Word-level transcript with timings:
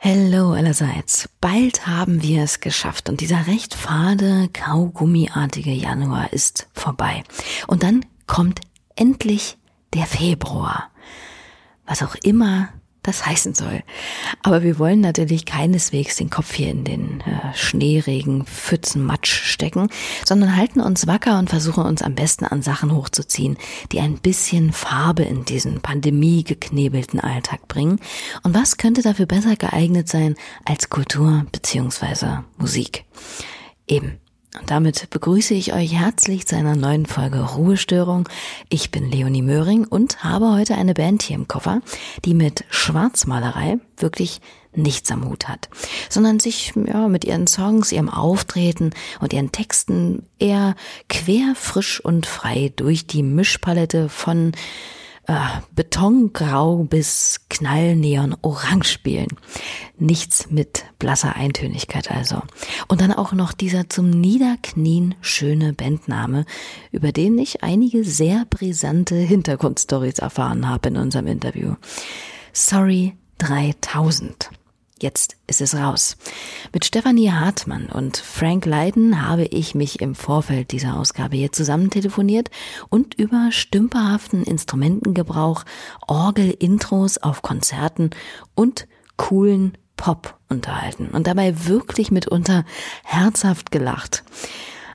Hallo 0.00 0.52
allerseits. 0.52 1.28
Bald 1.40 1.88
haben 1.88 2.22
wir 2.22 2.44
es 2.44 2.60
geschafft 2.60 3.08
und 3.08 3.20
dieser 3.20 3.48
recht 3.48 3.74
fade, 3.74 4.48
kaugummiartige 4.52 5.72
Januar 5.72 6.32
ist 6.32 6.68
vorbei. 6.72 7.24
Und 7.66 7.82
dann 7.82 8.06
kommt 8.28 8.60
endlich 8.94 9.58
der 9.94 10.06
Februar. 10.06 10.92
Was 11.84 12.04
auch 12.04 12.14
immer 12.14 12.68
das 13.02 13.24
heißen 13.24 13.54
soll. 13.54 13.82
Aber 14.42 14.62
wir 14.62 14.78
wollen 14.78 15.00
natürlich 15.00 15.44
keineswegs 15.44 16.16
den 16.16 16.30
Kopf 16.30 16.52
hier 16.54 16.70
in 16.70 16.84
den 16.84 17.20
äh, 17.20 17.54
Schneeregen, 17.54 18.44
Pfützen, 18.44 19.04
Matsch 19.04 19.32
stecken, 19.32 19.88
sondern 20.24 20.56
halten 20.56 20.80
uns 20.80 21.06
wacker 21.06 21.38
und 21.38 21.50
versuchen 21.50 21.84
uns 21.84 22.02
am 22.02 22.14
besten 22.14 22.44
an 22.44 22.62
Sachen 22.62 22.94
hochzuziehen, 22.94 23.56
die 23.92 24.00
ein 24.00 24.18
bisschen 24.18 24.72
Farbe 24.72 25.22
in 25.22 25.44
diesen 25.44 25.80
pandemiegeknebelten 25.80 27.20
Alltag 27.20 27.68
bringen. 27.68 28.00
Und 28.42 28.54
was 28.54 28.76
könnte 28.76 29.02
dafür 29.02 29.26
besser 29.26 29.56
geeignet 29.56 30.08
sein 30.08 30.34
als 30.64 30.90
Kultur 30.90 31.46
beziehungsweise 31.52 32.44
Musik? 32.58 33.04
Eben. 33.86 34.18
Und 34.56 34.70
damit 34.70 35.10
begrüße 35.10 35.52
ich 35.52 35.74
euch 35.74 35.92
herzlich 35.92 36.46
zu 36.46 36.56
einer 36.56 36.74
neuen 36.74 37.04
Folge 37.04 37.40
Ruhestörung. 37.40 38.28
Ich 38.70 38.90
bin 38.90 39.10
Leonie 39.10 39.42
Möhring 39.42 39.84
und 39.84 40.24
habe 40.24 40.52
heute 40.52 40.74
eine 40.74 40.94
Band 40.94 41.22
hier 41.22 41.36
im 41.36 41.48
Koffer, 41.48 41.80
die 42.24 42.32
mit 42.32 42.64
Schwarzmalerei 42.70 43.78
wirklich 43.98 44.40
nichts 44.74 45.10
am 45.10 45.28
Hut 45.28 45.48
hat, 45.48 45.68
sondern 46.08 46.40
sich 46.40 46.72
ja, 46.86 47.08
mit 47.08 47.24
ihren 47.24 47.46
Songs, 47.46 47.92
ihrem 47.92 48.08
Auftreten 48.08 48.92
und 49.20 49.32
ihren 49.32 49.52
Texten 49.52 50.26
eher 50.38 50.76
quer, 51.08 51.54
frisch 51.54 52.00
und 52.00 52.26
frei 52.26 52.72
durch 52.74 53.06
die 53.06 53.22
Mischpalette 53.22 54.08
von 54.08 54.52
äh, 55.28 55.60
Betongrau 55.74 56.84
bis 56.84 57.40
Knallneon 57.50 58.34
Orange 58.42 58.88
spielen. 58.88 59.28
Nichts 59.98 60.50
mit 60.50 60.84
blasser 60.98 61.36
Eintönigkeit 61.36 62.10
also. 62.10 62.42
Und 62.88 63.00
dann 63.00 63.12
auch 63.12 63.32
noch 63.32 63.52
dieser 63.52 63.88
zum 63.88 64.10
Niederknien 64.10 65.14
schöne 65.20 65.74
Bandname, 65.74 66.46
über 66.90 67.12
den 67.12 67.38
ich 67.38 67.62
einige 67.62 68.04
sehr 68.04 68.46
brisante 68.48 69.14
Hintergrundstories 69.14 70.18
erfahren 70.18 70.68
habe 70.68 70.88
in 70.88 70.96
unserem 70.96 71.26
Interview. 71.26 71.74
Sorry 72.52 73.14
3000. 73.38 74.50
Jetzt 75.00 75.36
ist 75.46 75.60
es 75.60 75.74
raus. 75.74 76.16
Mit 76.72 76.84
Stefanie 76.84 77.30
Hartmann 77.30 77.86
und 77.86 78.16
Frank 78.16 78.66
Leiden 78.66 79.26
habe 79.26 79.44
ich 79.44 79.74
mich 79.74 80.00
im 80.00 80.14
Vorfeld 80.14 80.72
dieser 80.72 80.96
Ausgabe 80.96 81.36
hier 81.36 81.52
zusammen 81.52 81.90
telefoniert 81.90 82.50
und 82.88 83.14
über 83.14 83.50
stümperhaften 83.50 84.42
Instrumentengebrauch, 84.42 85.64
Orgel-Intros 86.06 87.18
auf 87.18 87.42
Konzerten 87.42 88.10
und 88.54 88.88
coolen 89.16 89.78
Pop 89.96 90.38
unterhalten 90.48 91.08
und 91.08 91.26
dabei 91.26 91.66
wirklich 91.66 92.10
mitunter 92.10 92.64
herzhaft 93.04 93.70
gelacht. 93.70 94.24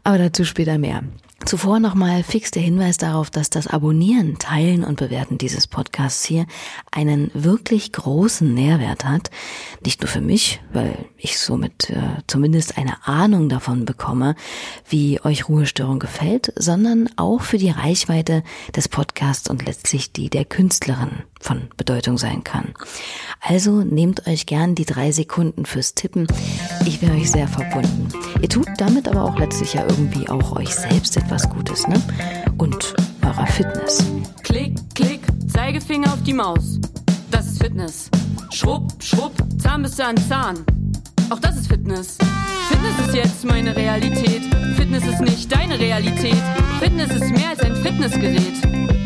Aber 0.04 0.18
dazu 0.18 0.44
später 0.44 0.78
mehr. 0.78 1.04
Zuvor 1.46 1.80
nochmal 1.80 2.24
fix 2.24 2.52
der 2.52 2.62
Hinweis 2.62 2.98
darauf, 2.98 3.30
dass 3.30 3.50
das 3.50 3.68
Abonnieren, 3.68 4.40
Teilen 4.40 4.84
und 4.84 4.98
Bewerten 4.98 5.38
dieses 5.38 5.68
Podcasts 5.68 6.24
hier 6.24 6.46
einen 6.92 7.32
wirklich 7.34 7.92
großen 7.92 8.54
Nährwert 8.54 9.04
hat. 9.04 9.30
Nicht 9.84 10.02
nur 10.02 10.08
für 10.08 10.22
mich, 10.22 10.62
weil 10.72 11.06
ich 11.18 11.38
somit 11.38 11.90
äh, 11.90 12.02
zumindest 12.28 12.78
eine 12.78 13.06
Ahnung 13.06 13.50
davon 13.50 13.84
bekomme, 13.84 14.36
wie 14.88 15.20
euch 15.24 15.50
Ruhestörung 15.50 16.00
gefällt, 16.00 16.54
sondern 16.56 17.10
auch 17.18 17.42
für 17.42 17.58
die 17.58 17.72
Reichweite 17.72 18.44
des 18.76 18.88
Podcasts 18.88 19.50
und 19.50 19.66
letztlich 19.66 20.14
die 20.14 20.30
der 20.30 20.46
Künstlerin 20.46 21.24
von 21.44 21.70
Bedeutung 21.78 22.18
sein 22.18 22.44
kann. 22.44 22.74
Also 23.42 23.82
nehmt 23.82 24.28
euch 24.28 24.46
gern 24.46 24.76
die 24.76 24.86
drei 24.86 25.12
Sekunden 25.12 25.66
fürs 25.66 25.94
Tippen. 25.94 26.28
Ich 26.86 27.02
wäre 27.02 27.14
euch 27.14 27.30
sehr 27.30 27.48
verbunden. 27.48 28.08
Ihr 28.42 28.50
tut 28.50 28.68
damit 28.78 29.08
aber 29.08 29.24
auch 29.24 29.38
letztlich 29.38 29.74
ja 29.74 29.86
irgendwie 29.88 30.30
auch 30.30 30.56
euch 30.56 30.74
selbst 30.74 31.18
etwas 31.18 31.50
Gutes, 31.50 31.88
ne? 31.88 32.02
Und 32.58 32.96
eurer 33.24 33.48
Fitness. 33.48 34.06
Klick, 34.44 34.76
klick, 34.96 35.22
Zeigefinger 35.52 36.14
auf 36.14 36.24
die 36.24 36.34
Maus. 36.34 36.80
Das 37.30 37.48
ist 37.48 37.62
Fitness. 37.62 38.10
Schrupp, 38.52 38.92
schrupp, 39.04 39.34
Zahnbürste 39.62 40.06
an 40.06 40.18
Zahn. 40.18 40.66
Auch 41.30 41.40
das 41.40 41.58
ist 41.58 41.68
Fitness. 41.68 42.18
Fitness 42.70 43.08
ist 43.08 43.16
jetzt 43.16 43.46
meine 43.46 43.76
Realität. 43.76 44.44
Fitness 44.76 45.06
ist 45.06 45.22
nicht 45.22 45.52
deine 45.52 45.80
Realität. 45.80 46.44
Fitness 46.80 47.12
ist 47.12 47.32
mehr 47.32 47.50
als 47.50 47.60
ein 47.62 47.76
Fitnessgerät. 47.76 49.03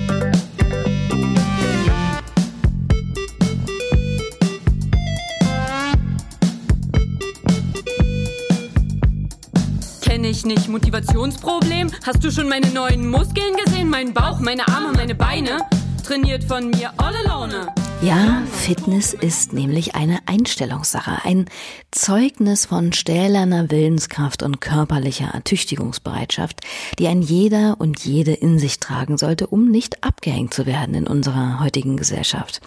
Ich 10.29 10.45
nicht. 10.45 10.67
Motivationsproblem? 10.67 11.91
Hast 12.05 12.23
du 12.23 12.31
schon 12.31 12.49
meine 12.49 12.67
neuen 12.67 13.09
Muskeln 13.09 13.55
gesehen? 13.63 13.89
Mein 13.89 14.13
Bauch, 14.13 14.39
meine 14.39 14.67
Arme, 14.67 14.91
meine 14.93 15.15
Beine? 15.15 15.59
Trainiert 16.05 16.43
von 16.43 16.69
mir 16.69 16.91
all 16.97 17.15
alone. 17.25 17.67
Ja, 18.01 18.43
Fitness 18.51 19.13
ist 19.13 19.53
nämlich 19.53 19.95
eine 19.95 20.19
Einstellungssache, 20.27 21.25
ein 21.25 21.45
Zeugnis 21.91 22.67
von 22.67 22.93
stählerner 22.93 23.71
Willenskraft 23.71 24.43
und 24.43 24.61
körperlicher 24.61 25.29
Ertüchtigungsbereitschaft, 25.33 26.61
die 26.99 27.07
ein 27.07 27.21
jeder 27.21 27.77
und 27.79 28.05
jede 28.05 28.33
in 28.33 28.59
sich 28.59 28.79
tragen 28.79 29.17
sollte, 29.17 29.47
um 29.47 29.69
nicht 29.69 30.03
abgehängt 30.03 30.53
zu 30.53 30.65
werden 30.65 30.93
in 30.93 31.07
unserer 31.07 31.59
heutigen 31.59 31.97
Gesellschaft. 31.97 32.61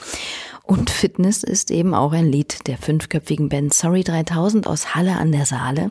Und 0.70 0.88
Fitness 0.88 1.42
ist 1.42 1.72
eben 1.72 1.94
auch 1.94 2.12
ein 2.12 2.30
Lied 2.30 2.68
der 2.68 2.78
fünfköpfigen 2.78 3.48
Band 3.48 3.74
Sorry 3.74 4.04
3000 4.04 4.68
aus 4.68 4.94
Halle 4.94 5.16
an 5.16 5.32
der 5.32 5.44
Saale, 5.44 5.90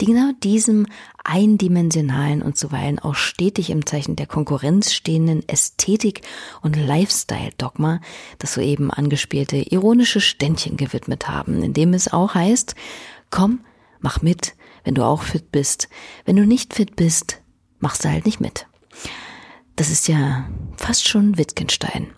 die 0.00 0.06
genau 0.06 0.30
diesem 0.42 0.86
eindimensionalen 1.24 2.40
und 2.40 2.56
zuweilen 2.56 2.98
auch 2.98 3.16
stetig 3.16 3.68
im 3.68 3.84
Zeichen 3.84 4.16
der 4.16 4.26
Konkurrenz 4.26 4.94
stehenden 4.94 5.46
Ästhetik 5.46 6.22
und 6.62 6.74
Lifestyle-Dogma 6.74 8.00
das 8.38 8.54
soeben 8.54 8.90
angespielte 8.90 9.58
ironische 9.58 10.22
Ständchen 10.22 10.78
gewidmet 10.78 11.28
haben, 11.28 11.62
in 11.62 11.74
dem 11.74 11.92
es 11.92 12.10
auch 12.10 12.34
heißt, 12.34 12.74
komm, 13.28 13.60
mach 14.00 14.22
mit, 14.22 14.54
wenn 14.84 14.94
du 14.94 15.04
auch 15.04 15.20
fit 15.20 15.52
bist. 15.52 15.90
Wenn 16.24 16.36
du 16.36 16.46
nicht 16.46 16.72
fit 16.72 16.96
bist, 16.96 17.42
machst 17.78 18.06
du 18.06 18.08
halt 18.08 18.24
nicht 18.24 18.40
mit. 18.40 18.66
Das 19.76 19.90
ist 19.90 20.06
ja 20.06 20.48
fast 20.76 21.08
schon 21.08 21.36
Wittgenstein. 21.36 22.08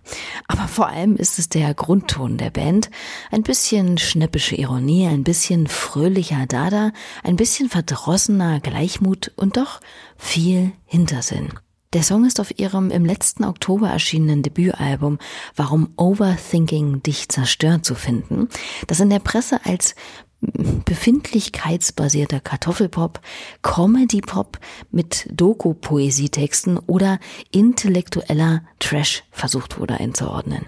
Aber 0.47 0.69
vor 0.69 0.89
allem 0.89 1.17
ist 1.17 1.39
es 1.39 1.49
der 1.49 1.73
Grundton 1.73 2.37
der 2.37 2.51
Band. 2.51 2.91
Ein 3.31 3.43
bisschen 3.43 3.97
schnippische 3.97 4.57
Ironie, 4.57 5.07
ein 5.07 5.25
bisschen 5.25 5.67
fröhlicher 5.67 6.47
Dada, 6.47 6.93
ein 7.23 7.37
bisschen 7.37 7.71
verdrossener 7.71 8.61
Gleichmut 8.61 9.33
und 9.37 9.57
doch 9.57 9.81
viel 10.19 10.73
Hintersinn. 10.85 11.49
Der 11.95 12.03
Song 12.03 12.27
ist 12.27 12.41
auf 12.41 12.59
ihrem 12.59 12.91
im 12.91 13.07
letzten 13.07 13.45
Oktober 13.45 13.89
erschienenen 13.89 14.43
Debütalbum 14.43 15.19
Warum 15.55 15.95
Overthinking 15.97 17.03
dich 17.03 17.31
zerstört 17.31 17.87
zu 17.87 17.95
finden, 17.95 18.49
das 18.87 19.01
in 19.01 19.09
der 19.09 19.21
Presse 19.21 19.61
als 19.65 19.95
befindlichkeitsbasierter 20.41 22.41
Kartoffelpop, 22.41 23.21
Comedy-Pop 23.63 24.59
mit 24.91 25.29
Doku-Poesietexten 25.33 26.79
oder 26.79 27.19
intellektueller 27.51 28.63
Trash 28.79 29.25
versucht 29.31 29.79
wurde 29.79 29.99
einzuordnen. 29.99 30.67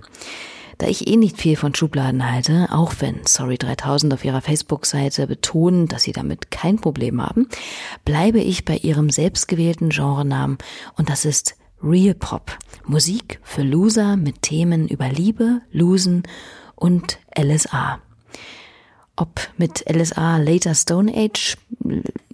Da 0.79 0.87
ich 0.87 1.09
eh 1.09 1.17
nicht 1.17 1.41
viel 1.41 1.57
von 1.57 1.75
Schubladen 1.75 2.31
halte, 2.31 2.69
auch 2.71 2.95
wenn 3.01 3.27
Sorry 3.27 3.59
3000 3.59 4.15
auf 4.15 4.25
ihrer 4.25 4.41
Facebook-Seite 4.41 5.27
betonen, 5.27 5.89
dass 5.89 6.05
sie 6.05 6.13
damit 6.13 6.53
kein 6.53 6.77
Problem 6.77 7.21
haben, 7.21 7.49
bleibe 8.05 8.39
ich 8.39 8.65
bei 8.65 8.77
ihrem 8.77 9.11
selbstgewählten 9.11 9.91
Genrenamen 9.91 10.57
und 10.97 11.11
das 11.11 11.25
ist 11.25 11.57
Real 11.83 12.15
Pop. 12.15 12.57
Musik 12.87 13.41
für 13.43 13.63
Loser 13.63 14.17
mit 14.17 14.43
Themen 14.43 14.89
über 14.89 15.09
Liebe, 15.09 15.63
Losen 15.73 16.23
und 16.77 17.19
LSA. 17.37 18.01
Ob 19.21 19.41
mit 19.57 19.85
LSA 19.91 20.37
Later 20.37 20.77
Stone 20.77 21.13
Age, 21.13 21.57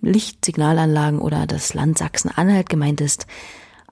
Lichtsignalanlagen 0.02 1.18
oder 1.18 1.46
das 1.46 1.72
Land 1.72 1.96
Sachsen-Anhalt 1.96 2.68
gemeint 2.68 3.00
ist, 3.00 3.26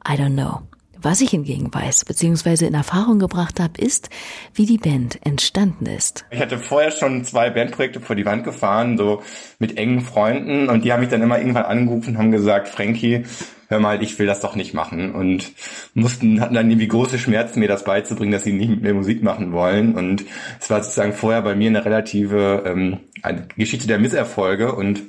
I 0.07 0.13
don't 0.13 0.35
know. 0.35 0.61
Was 1.03 1.21
ich 1.21 1.31
hingegen 1.31 1.73
weiß, 1.75 2.05
beziehungsweise 2.05 2.67
in 2.67 2.75
Erfahrung 2.75 3.19
gebracht 3.19 3.59
habe, 3.59 3.81
ist, 3.81 4.09
wie 4.55 4.67
die 4.67 4.79
Band 4.79 5.19
entstanden 5.27 5.87
ist. 5.87 6.25
Ich 6.31 6.41
hatte 6.41 6.59
vorher 6.59 6.93
schon 6.93 7.25
zwei 7.25 7.51
Bandprojekte 7.51 8.01
vor 8.01 8.15
die 8.15 8.25
Wand 8.25 8.45
gefahren, 8.45 8.97
so 8.97 9.23
mit 9.59 9.79
engen 9.79 10.01
Freunden, 10.01 10.69
und 10.69 10.85
die 10.85 10.93
haben 10.93 11.01
mich 11.01 11.09
dann 11.09 11.23
immer 11.23 11.39
irgendwann 11.39 11.65
angerufen 11.65 12.11
und 12.11 12.19
haben 12.19 12.31
gesagt, 12.31 12.69
Frankie, 12.69 13.25
hör 13.67 13.81
mal, 13.81 14.03
ich 14.03 14.17
will 14.19 14.27
das 14.27 14.41
doch 14.41 14.55
nicht 14.55 14.75
machen. 14.75 15.13
Und 15.13 15.53
mussten, 15.95 16.41
hatten 16.41 16.55
dann 16.55 16.71
irgendwie 16.71 16.89
große 16.89 17.19
Schmerzen, 17.19 17.59
mir 17.59 17.69
das 17.69 17.85
beizubringen, 17.85 18.33
dass 18.33 18.45
sie 18.45 18.53
nicht 18.53 18.69
mit 18.69 18.83
mir 18.83 18.95
Musik 18.95 19.23
machen 19.23 19.53
wollen. 19.53 19.95
Und 19.97 20.25
es 20.61 20.71
war 20.71 20.83
sozusagen 20.83 21.15
vorher 21.15 21.43
bei 21.43 21.57
mir 21.57 21.69
eine 21.69 21.85
relative 21.85 22.63
ähm, 22.65 23.01
eine 23.23 23.49
Geschichte 23.57 23.89
der 23.89 23.99
Misserfolge. 23.99 24.75
Und 24.75 25.03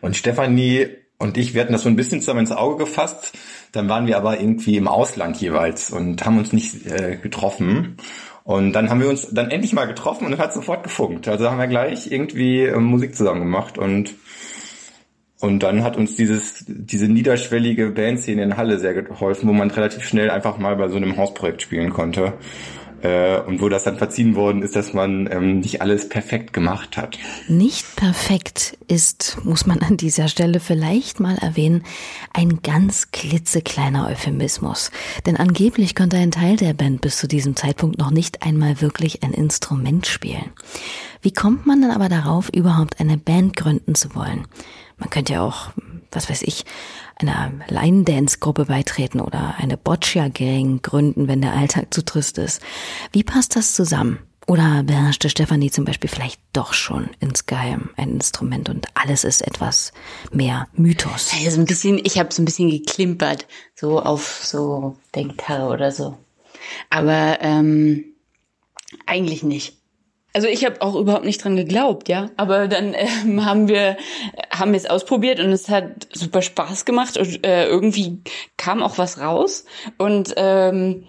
und 0.00 0.16
Stefanie 0.16 0.88
und 1.18 1.36
ich, 1.36 1.54
wir 1.54 1.60
hatten 1.60 1.72
das 1.72 1.82
so 1.82 1.88
ein 1.88 1.96
bisschen 1.96 2.20
zusammen 2.20 2.40
ins 2.40 2.52
Auge 2.52 2.84
gefasst, 2.84 3.32
dann 3.72 3.88
waren 3.88 4.06
wir 4.06 4.16
aber 4.16 4.40
irgendwie 4.40 4.76
im 4.76 4.88
Ausland 4.88 5.40
jeweils 5.40 5.90
und 5.90 6.24
haben 6.24 6.38
uns 6.38 6.52
nicht 6.52 6.86
äh, 6.86 7.16
getroffen 7.16 7.96
Und 8.48 8.72
dann 8.72 8.88
haben 8.88 9.02
wir 9.02 9.10
uns 9.10 9.28
dann 9.30 9.50
endlich 9.50 9.74
mal 9.74 9.84
getroffen 9.84 10.24
und 10.24 10.38
hat 10.38 10.54
sofort 10.54 10.82
gefunkt. 10.82 11.28
Also 11.28 11.50
haben 11.50 11.58
wir 11.58 11.66
gleich 11.66 12.10
irgendwie 12.10 12.62
äh, 12.62 12.78
Musik 12.78 13.14
zusammen 13.14 13.40
gemacht 13.40 13.76
und 13.76 14.14
und 15.40 15.62
dann 15.62 15.84
hat 15.84 15.96
uns 15.96 16.16
dieses, 16.16 16.64
diese 16.66 17.08
niederschwellige 17.08 17.90
Bandszene 17.90 18.42
in 18.42 18.56
Halle 18.56 18.78
sehr 18.78 18.94
geholfen, 18.94 19.48
wo 19.48 19.52
man 19.52 19.70
relativ 19.70 20.04
schnell 20.04 20.30
einfach 20.30 20.56
mal 20.56 20.76
bei 20.76 20.88
so 20.88 20.96
einem 20.96 21.16
Hausprojekt 21.16 21.62
spielen 21.62 21.90
konnte. 21.90 22.32
Äh, 23.02 23.40
und 23.40 23.60
wo 23.60 23.68
das 23.68 23.84
dann 23.84 23.96
verziehen 23.96 24.34
worden 24.34 24.62
ist, 24.62 24.74
dass 24.74 24.92
man 24.92 25.28
ähm, 25.30 25.60
nicht 25.60 25.82
alles 25.82 26.08
perfekt 26.08 26.52
gemacht 26.52 26.96
hat. 26.96 27.18
Nicht 27.46 27.96
perfekt 27.96 28.76
ist, 28.88 29.38
muss 29.44 29.66
man 29.66 29.80
an 29.80 29.96
dieser 29.96 30.28
Stelle 30.28 30.58
vielleicht 30.60 31.20
mal 31.20 31.36
erwähnen, 31.38 31.84
ein 32.32 32.60
ganz 32.62 33.10
klitzekleiner 33.12 34.08
Euphemismus. 34.08 34.90
Denn 35.26 35.36
angeblich 35.36 35.94
konnte 35.94 36.16
ein 36.16 36.32
Teil 36.32 36.56
der 36.56 36.74
Band 36.74 37.00
bis 37.00 37.18
zu 37.18 37.28
diesem 37.28 37.54
Zeitpunkt 37.54 37.98
noch 37.98 38.10
nicht 38.10 38.42
einmal 38.42 38.80
wirklich 38.80 39.22
ein 39.22 39.32
Instrument 39.32 40.06
spielen. 40.06 40.50
Wie 41.22 41.32
kommt 41.32 41.66
man 41.66 41.80
dann 41.80 41.90
aber 41.90 42.08
darauf, 42.08 42.48
überhaupt 42.48 43.00
eine 43.00 43.16
Band 43.16 43.56
gründen 43.56 43.94
zu 43.94 44.14
wollen? 44.14 44.46
Man 44.96 45.10
könnte 45.10 45.34
ja 45.34 45.42
auch, 45.42 45.70
was 46.10 46.28
weiß 46.28 46.42
ich, 46.42 46.64
einer 47.20 47.52
Line-Dance-Gruppe 47.68 48.66
beitreten 48.66 49.20
oder 49.20 49.54
eine 49.58 49.76
Boccia-Gang 49.76 50.82
gründen, 50.82 51.28
wenn 51.28 51.40
der 51.40 51.54
Alltag 51.54 51.92
zu 51.92 52.04
trist 52.04 52.38
ist. 52.38 52.60
Wie 53.12 53.22
passt 53.22 53.56
das 53.56 53.74
zusammen? 53.74 54.18
Oder 54.48 54.82
beherrschte 54.82 55.28
Stefanie 55.28 55.70
zum 55.70 55.84
Beispiel 55.84 56.08
vielleicht 56.08 56.40
doch 56.54 56.72
schon 56.72 57.10
insgeheim 57.20 57.90
ein 57.98 58.12
Instrument 58.12 58.70
und 58.70 58.86
alles 58.94 59.24
ist 59.24 59.42
etwas 59.42 59.92
mehr 60.32 60.68
Mythos? 60.72 61.32
Ja, 61.38 61.50
so 61.50 61.60
ein 61.60 61.66
bisschen, 61.66 62.00
ich 62.02 62.18
habe 62.18 62.32
so 62.32 62.40
ein 62.40 62.46
bisschen 62.46 62.70
geklimpert, 62.70 63.46
so 63.74 64.00
auf 64.00 64.40
so 64.42 64.96
der 65.14 65.68
oder 65.68 65.92
so. 65.92 66.16
Aber 66.88 67.38
ähm, 67.42 68.06
eigentlich 69.04 69.42
nicht. 69.42 69.77
Also 70.34 70.46
ich 70.46 70.64
habe 70.64 70.82
auch 70.82 70.94
überhaupt 70.94 71.24
nicht 71.24 71.42
dran 71.42 71.56
geglaubt, 71.56 72.08
ja. 72.08 72.30
Aber 72.36 72.68
dann 72.68 72.94
ähm, 72.94 73.44
haben 73.44 73.68
wir 73.68 73.96
haben 74.50 74.74
es 74.74 74.86
ausprobiert 74.86 75.40
und 75.40 75.50
es 75.50 75.68
hat 75.68 76.08
super 76.12 76.42
Spaß 76.42 76.84
gemacht 76.84 77.16
und 77.16 77.46
äh, 77.46 77.66
irgendwie 77.66 78.18
kam 78.56 78.82
auch 78.82 78.98
was 78.98 79.20
raus 79.20 79.64
und 79.96 80.34
ähm, 80.36 81.04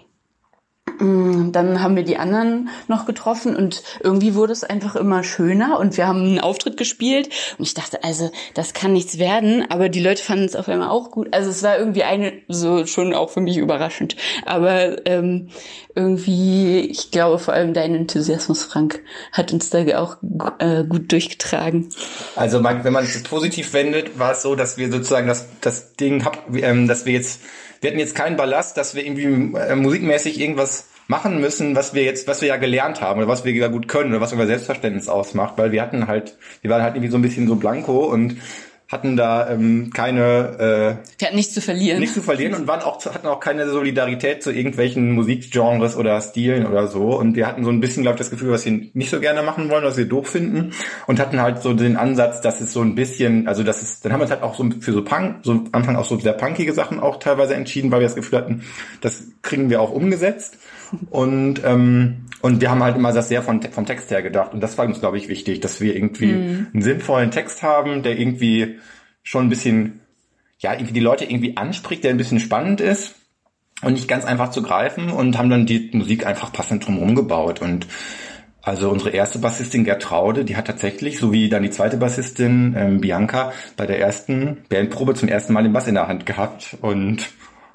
dann 1.00 1.82
haben 1.82 1.96
wir 1.96 2.02
die 2.02 2.18
anderen 2.18 2.68
noch 2.86 3.06
getroffen 3.06 3.56
und 3.56 3.82
irgendwie 4.00 4.34
wurde 4.34 4.52
es 4.52 4.64
einfach 4.64 4.96
immer 4.96 5.24
schöner 5.24 5.78
und 5.78 5.96
wir 5.96 6.06
haben 6.06 6.20
einen 6.20 6.40
Auftritt 6.40 6.76
gespielt 6.76 7.30
und 7.56 7.64
ich 7.64 7.74
dachte, 7.74 8.04
also 8.04 8.30
das 8.54 8.74
kann 8.74 8.92
nichts 8.92 9.18
werden, 9.18 9.64
aber 9.70 9.88
die 9.88 10.00
Leute 10.00 10.22
fanden 10.22 10.44
es 10.44 10.56
auf 10.56 10.68
einmal 10.68 10.90
auch 10.90 11.10
gut. 11.10 11.28
Also 11.32 11.48
es 11.48 11.62
war 11.62 11.78
irgendwie 11.78 12.02
eine 12.02 12.32
so 12.48 12.84
schon 12.84 13.14
auch 13.14 13.30
für 13.30 13.40
mich 13.40 13.56
überraschend, 13.56 14.16
aber 14.44 15.06
ähm, 15.06 15.48
irgendwie, 15.94 16.80
ich 16.80 17.10
glaube 17.10 17.38
vor 17.38 17.54
allem 17.54 17.72
dein 17.72 17.94
Enthusiasmus, 17.94 18.64
Frank, 18.64 19.02
hat 19.32 19.52
uns 19.52 19.70
da 19.70 19.80
auch 19.98 20.18
äh, 20.58 20.84
gut 20.84 21.10
durchgetragen. 21.12 21.88
Also 22.36 22.62
wenn 22.62 22.92
man 22.92 23.04
es 23.04 23.22
positiv 23.22 23.72
wendet, 23.72 24.18
war 24.18 24.32
es 24.32 24.42
so, 24.42 24.54
dass 24.54 24.76
wir 24.76 24.90
sozusagen 24.90 25.26
das 25.26 25.46
das 25.62 25.94
Ding 25.94 26.24
hab, 26.24 26.54
ähm, 26.54 26.86
dass 26.88 27.06
wir 27.06 27.14
jetzt 27.14 27.40
wir 27.80 27.90
hatten 27.90 27.98
jetzt 27.98 28.14
keinen 28.14 28.36
Ballast, 28.36 28.76
dass 28.76 28.94
wir 28.94 29.04
irgendwie 29.04 29.56
äh, 29.56 29.74
musikmäßig 29.74 30.38
irgendwas 30.38 30.89
machen 31.10 31.40
müssen, 31.40 31.74
was 31.74 31.92
wir 31.92 32.04
jetzt, 32.04 32.28
was 32.28 32.40
wir 32.40 32.48
ja 32.48 32.56
gelernt 32.56 33.00
haben 33.00 33.18
oder 33.18 33.26
was 33.26 33.44
wir 33.44 33.52
ja 33.52 33.66
gut 33.66 33.88
können 33.88 34.10
oder 34.10 34.20
was 34.20 34.32
unser 34.32 34.46
Selbstverständnis 34.46 35.08
ausmacht, 35.08 35.54
weil 35.56 35.72
wir 35.72 35.82
hatten 35.82 36.06
halt, 36.06 36.38
wir 36.62 36.70
waren 36.70 36.82
halt 36.82 36.94
irgendwie 36.94 37.10
so 37.10 37.18
ein 37.18 37.22
bisschen 37.22 37.48
so 37.48 37.56
blanko 37.56 38.04
und 38.04 38.36
hatten 38.86 39.16
da 39.16 39.50
ähm, 39.50 39.90
keine 39.92 40.98
äh, 41.00 41.20
wir 41.20 41.26
hatten 41.26 41.36
nichts 41.36 41.54
zu 41.54 41.60
verlieren. 41.60 41.98
nichts 41.98 42.14
zu 42.14 42.22
verlieren 42.22 42.54
und 42.54 42.68
waren 42.68 42.80
auch 42.82 43.04
hatten 43.04 43.26
auch 43.26 43.40
keine 43.40 43.68
Solidarität 43.68 44.42
zu 44.42 44.52
irgendwelchen 44.52 45.12
Musikgenres 45.12 45.96
oder 45.96 46.20
Stilen 46.20 46.66
oder 46.66 46.86
so. 46.88 47.16
Und 47.16 47.36
wir 47.36 47.46
hatten 47.46 47.64
so 47.64 47.70
ein 47.70 47.80
bisschen 47.80 48.02
glaube 48.02 48.16
ich 48.16 48.20
das 48.20 48.30
Gefühl 48.30 48.50
was 48.52 48.64
wir 48.64 48.72
nicht 48.92 49.10
so 49.10 49.18
gerne 49.18 49.42
machen 49.42 49.68
wollen 49.68 49.84
was 49.84 49.96
wir 49.96 50.06
doof 50.06 50.28
finden 50.28 50.72
und 51.08 51.18
hatten 51.18 51.40
halt 51.40 51.60
so 51.60 51.74
den 51.74 51.96
Ansatz 51.96 52.40
dass 52.40 52.60
es 52.60 52.72
so 52.72 52.82
ein 52.82 52.94
bisschen 52.94 53.48
also 53.48 53.64
das 53.64 53.82
ist 53.82 54.04
dann 54.04 54.12
haben 54.12 54.20
wir 54.20 54.24
uns 54.24 54.32
halt 54.32 54.42
auch 54.42 54.54
so 54.54 54.68
für 54.80 54.92
so 54.92 55.02
Punk 55.02 55.38
so 55.42 55.52
am 55.52 55.68
Anfang 55.72 55.96
auch 55.96 56.04
so 56.04 56.18
sehr 56.18 56.34
punkige 56.34 56.72
Sachen 56.72 57.00
auch 57.00 57.18
teilweise 57.18 57.54
entschieden 57.54 57.90
weil 57.90 58.00
wir 58.00 58.06
das 58.06 58.16
Gefühl 58.16 58.38
hatten 58.38 58.64
das 59.00 59.24
kriegen 59.42 59.70
wir 59.70 59.80
auch 59.80 59.90
umgesetzt 59.90 60.56
und, 61.10 61.62
ähm, 61.64 62.26
und 62.42 62.60
wir 62.60 62.70
haben 62.70 62.82
halt 62.82 62.96
immer 62.96 63.12
das 63.12 63.28
sehr 63.28 63.42
von, 63.42 63.62
vom 63.62 63.86
Text 63.86 64.10
her 64.10 64.22
gedacht. 64.22 64.54
Und 64.54 64.60
das 64.60 64.78
war 64.78 64.86
uns, 64.86 65.00
glaube 65.00 65.18
ich, 65.18 65.28
wichtig, 65.28 65.60
dass 65.60 65.80
wir 65.80 65.94
irgendwie 65.94 66.32
mhm. 66.32 66.66
einen 66.72 66.82
sinnvollen 66.82 67.30
Text 67.30 67.62
haben, 67.62 68.02
der 68.02 68.18
irgendwie 68.18 68.78
schon 69.22 69.46
ein 69.46 69.48
bisschen, 69.50 70.00
ja, 70.58 70.72
irgendwie 70.72 70.94
die 70.94 71.00
Leute 71.00 71.24
irgendwie 71.24 71.56
anspricht, 71.56 72.04
der 72.04 72.10
ein 72.10 72.16
bisschen 72.16 72.40
spannend 72.40 72.80
ist 72.80 73.14
und 73.82 73.94
nicht 73.94 74.08
ganz 74.08 74.24
einfach 74.24 74.50
zu 74.50 74.62
greifen 74.62 75.10
und 75.10 75.38
haben 75.38 75.50
dann 75.50 75.66
die 75.66 75.90
Musik 75.92 76.26
einfach 76.26 76.52
passend 76.52 76.86
drumherum 76.86 77.14
gebaut. 77.14 77.60
Und 77.60 77.86
also 78.62 78.90
unsere 78.90 79.10
erste 79.10 79.38
Bassistin 79.38 79.84
Gertraude, 79.84 80.44
die 80.44 80.56
hat 80.56 80.66
tatsächlich, 80.66 81.18
so 81.18 81.32
wie 81.32 81.48
dann 81.48 81.62
die 81.62 81.70
zweite 81.70 81.96
Bassistin 81.96 82.74
ähm, 82.76 83.00
Bianca, 83.00 83.52
bei 83.76 83.86
der 83.86 83.98
ersten 83.98 84.58
Bandprobe 84.68 85.14
zum 85.14 85.28
ersten 85.28 85.52
Mal 85.52 85.62
den 85.62 85.72
Bass 85.72 85.88
in 85.88 85.94
der 85.94 86.08
Hand 86.08 86.26
gehabt 86.26 86.76
und 86.82 87.30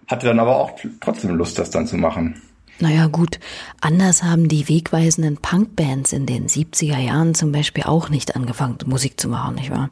hatte 0.07 0.27
dann 0.27 0.39
aber 0.39 0.57
auch 0.57 0.79
trotzdem 1.01 1.35
Lust, 1.35 1.57
das 1.57 1.71
dann 1.71 1.87
zu 1.87 1.97
machen. 1.97 2.41
Naja 2.79 3.07
gut, 3.07 3.39
anders 3.79 4.23
haben 4.23 4.49
die 4.49 4.67
wegweisenden 4.67 5.37
Punkbands 5.37 6.11
in 6.11 6.25
den 6.25 6.47
70er 6.47 6.99
Jahren 6.99 7.33
zum 7.33 7.51
Beispiel 7.51 7.83
auch 7.83 8.09
nicht 8.09 8.35
angefangen, 8.35 8.77
Musik 8.85 9.19
zu 9.19 9.29
machen, 9.29 9.55
nicht 9.55 9.71
wahr? 9.71 9.89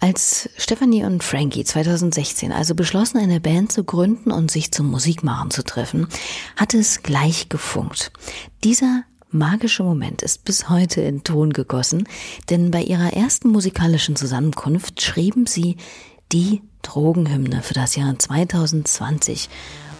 Als 0.00 0.50
Stephanie 0.58 1.04
und 1.04 1.22
Frankie 1.22 1.64
2016 1.64 2.52
also 2.52 2.74
beschlossen, 2.74 3.18
eine 3.18 3.40
Band 3.40 3.72
zu 3.72 3.84
gründen 3.84 4.30
und 4.30 4.50
sich 4.50 4.72
zum 4.72 4.90
Musikmachen 4.90 5.50
zu 5.50 5.64
treffen, 5.64 6.08
hat 6.56 6.74
es 6.74 7.02
gleich 7.02 7.48
gefunkt. 7.48 8.12
Dieser 8.62 9.04
magische 9.30 9.84
Moment 9.84 10.22
ist 10.22 10.44
bis 10.44 10.68
heute 10.68 11.00
in 11.00 11.24
Ton 11.24 11.52
gegossen, 11.52 12.08
denn 12.50 12.70
bei 12.70 12.82
ihrer 12.82 13.12
ersten 13.12 13.48
musikalischen 13.48 14.16
Zusammenkunft 14.16 15.00
schrieben 15.00 15.46
sie 15.46 15.76
die 16.32 16.62
Drogenhymne 16.82 17.62
für 17.62 17.74
das 17.74 17.96
Jahr 17.96 18.18
2020 18.18 19.48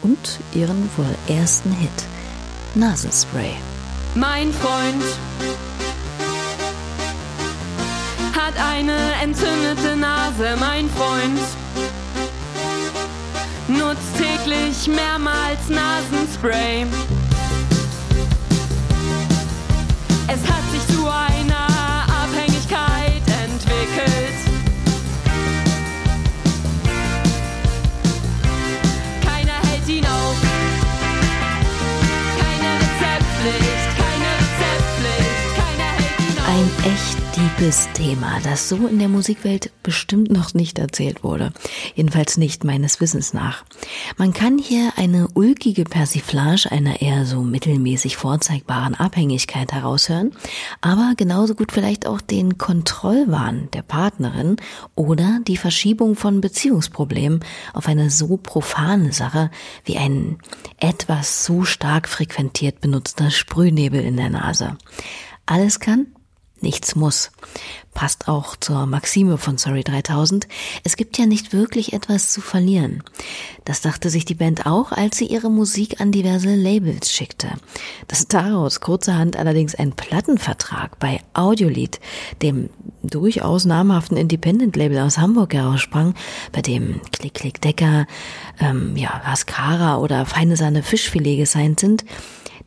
und 0.02 0.40
ihren 0.52 0.88
wohl 0.96 1.14
ersten 1.28 1.72
Hit, 1.72 1.90
Nasenspray. 2.75 3.54
Mein 4.14 4.52
Freund 4.52 5.04
hat 8.34 8.54
eine 8.58 8.96
entzündete 9.22 9.96
Nase, 9.96 10.56
mein 10.58 10.88
Freund 10.90 11.40
nutzt 13.69 14.16
täglich 14.16 14.87
mehrmals 14.88 15.69
Nasenspray. 15.69 16.87
Es 20.28 20.50
hat 20.50 20.62
sich 20.72 20.96
zu 20.96 21.06
einer 21.06 21.36
deepes 37.37 37.88
Thema, 37.93 38.40
das 38.45 38.71
so 38.71 38.87
in 38.87 38.99
der 38.99 39.09
Musikwelt 39.09 39.71
bestimmt 39.83 40.31
noch 40.31 40.55
nicht 40.55 40.78
erzählt 40.78 41.23
wurde. 41.23 41.52
Jedenfalls 41.95 42.38
nicht 42.38 42.64
meines 42.64 43.00
Wissens 43.02 43.35
nach. 43.35 43.62
Man 44.16 44.33
kann 44.33 44.57
hier 44.57 44.95
eine 44.97 45.28
ulkige 45.35 45.85
Persiflage 45.85 46.73
einer 46.73 47.02
eher 47.02 47.26
so 47.26 47.43
mittelmäßig 47.43 48.16
vorzeigbaren 48.16 48.95
Abhängigkeit 48.95 49.73
heraushören, 49.73 50.33
aber 50.81 51.12
genauso 51.19 51.55
gut 51.55 51.73
vielleicht 51.73 52.07
auch 52.07 52.23
den 52.23 52.57
Kontrollwahn 52.57 53.69
der 53.75 53.83
Partnerin 53.83 54.57
oder 54.95 55.40
die 55.47 55.59
Verschiebung 55.59 56.16
von 56.16 56.40
Beziehungsproblemen 56.40 57.40
auf 57.75 57.87
eine 57.87 58.09
so 58.09 58.38
profane 58.38 59.12
Sache 59.12 59.50
wie 59.85 59.99
ein 59.99 60.38
etwas 60.78 61.43
zu 61.43 61.64
stark 61.64 62.09
frequentiert 62.09 62.81
benutzter 62.81 63.31
Sprühnebel 63.31 64.00
in 64.00 64.16
der 64.16 64.31
Nase. 64.31 64.78
Alles 65.45 65.81
kann, 65.81 66.07
Nichts 66.60 66.96
muss. 66.96 67.30
Passt 67.92 68.28
auch 68.28 68.56
zur 68.56 68.86
Maxime 68.86 69.36
von 69.36 69.58
Sorry 69.58 69.84
3000. 69.84 70.48
Es 70.84 70.96
gibt 70.96 71.18
ja 71.18 71.26
nicht 71.26 71.52
wirklich 71.52 71.92
etwas 71.92 72.32
zu 72.32 72.40
verlieren. 72.40 73.02
Das 73.64 73.82
dachte 73.82 74.08
sich 74.10 74.25
die 74.25 74.34
Band 74.34 74.66
auch, 74.66 74.92
als 74.92 75.18
sie 75.18 75.26
ihre 75.26 75.50
Musik 75.50 76.00
an 76.00 76.12
diverse 76.12 76.54
Labels 76.54 77.12
schickte. 77.12 77.48
Dass 78.08 78.26
daraus 78.28 78.80
kurzerhand 78.80 79.36
allerdings 79.36 79.75
ein 79.75 79.92
Plattenvertrag 79.92 80.98
bei 80.98 81.20
Audiolied, 81.34 82.00
dem 82.42 82.70
durchaus 83.02 83.66
namhaften 83.66 84.16
Independent-Label 84.16 84.98
aus 85.00 85.18
Hamburg 85.18 85.54
heraussprang, 85.54 86.14
bei 86.52 86.62
dem 86.62 87.00
Klick 87.12 87.34
Klick 87.34 87.60
Decker, 87.60 88.06
ähm, 88.60 88.96
ja, 88.96 89.20
Haskara 89.25 89.98
oder 89.98 90.25
Feine 90.26 90.56
Sahne 90.56 90.82
Fischfilet 90.82 91.36
gesigned 91.36 91.80
sind, 91.80 92.04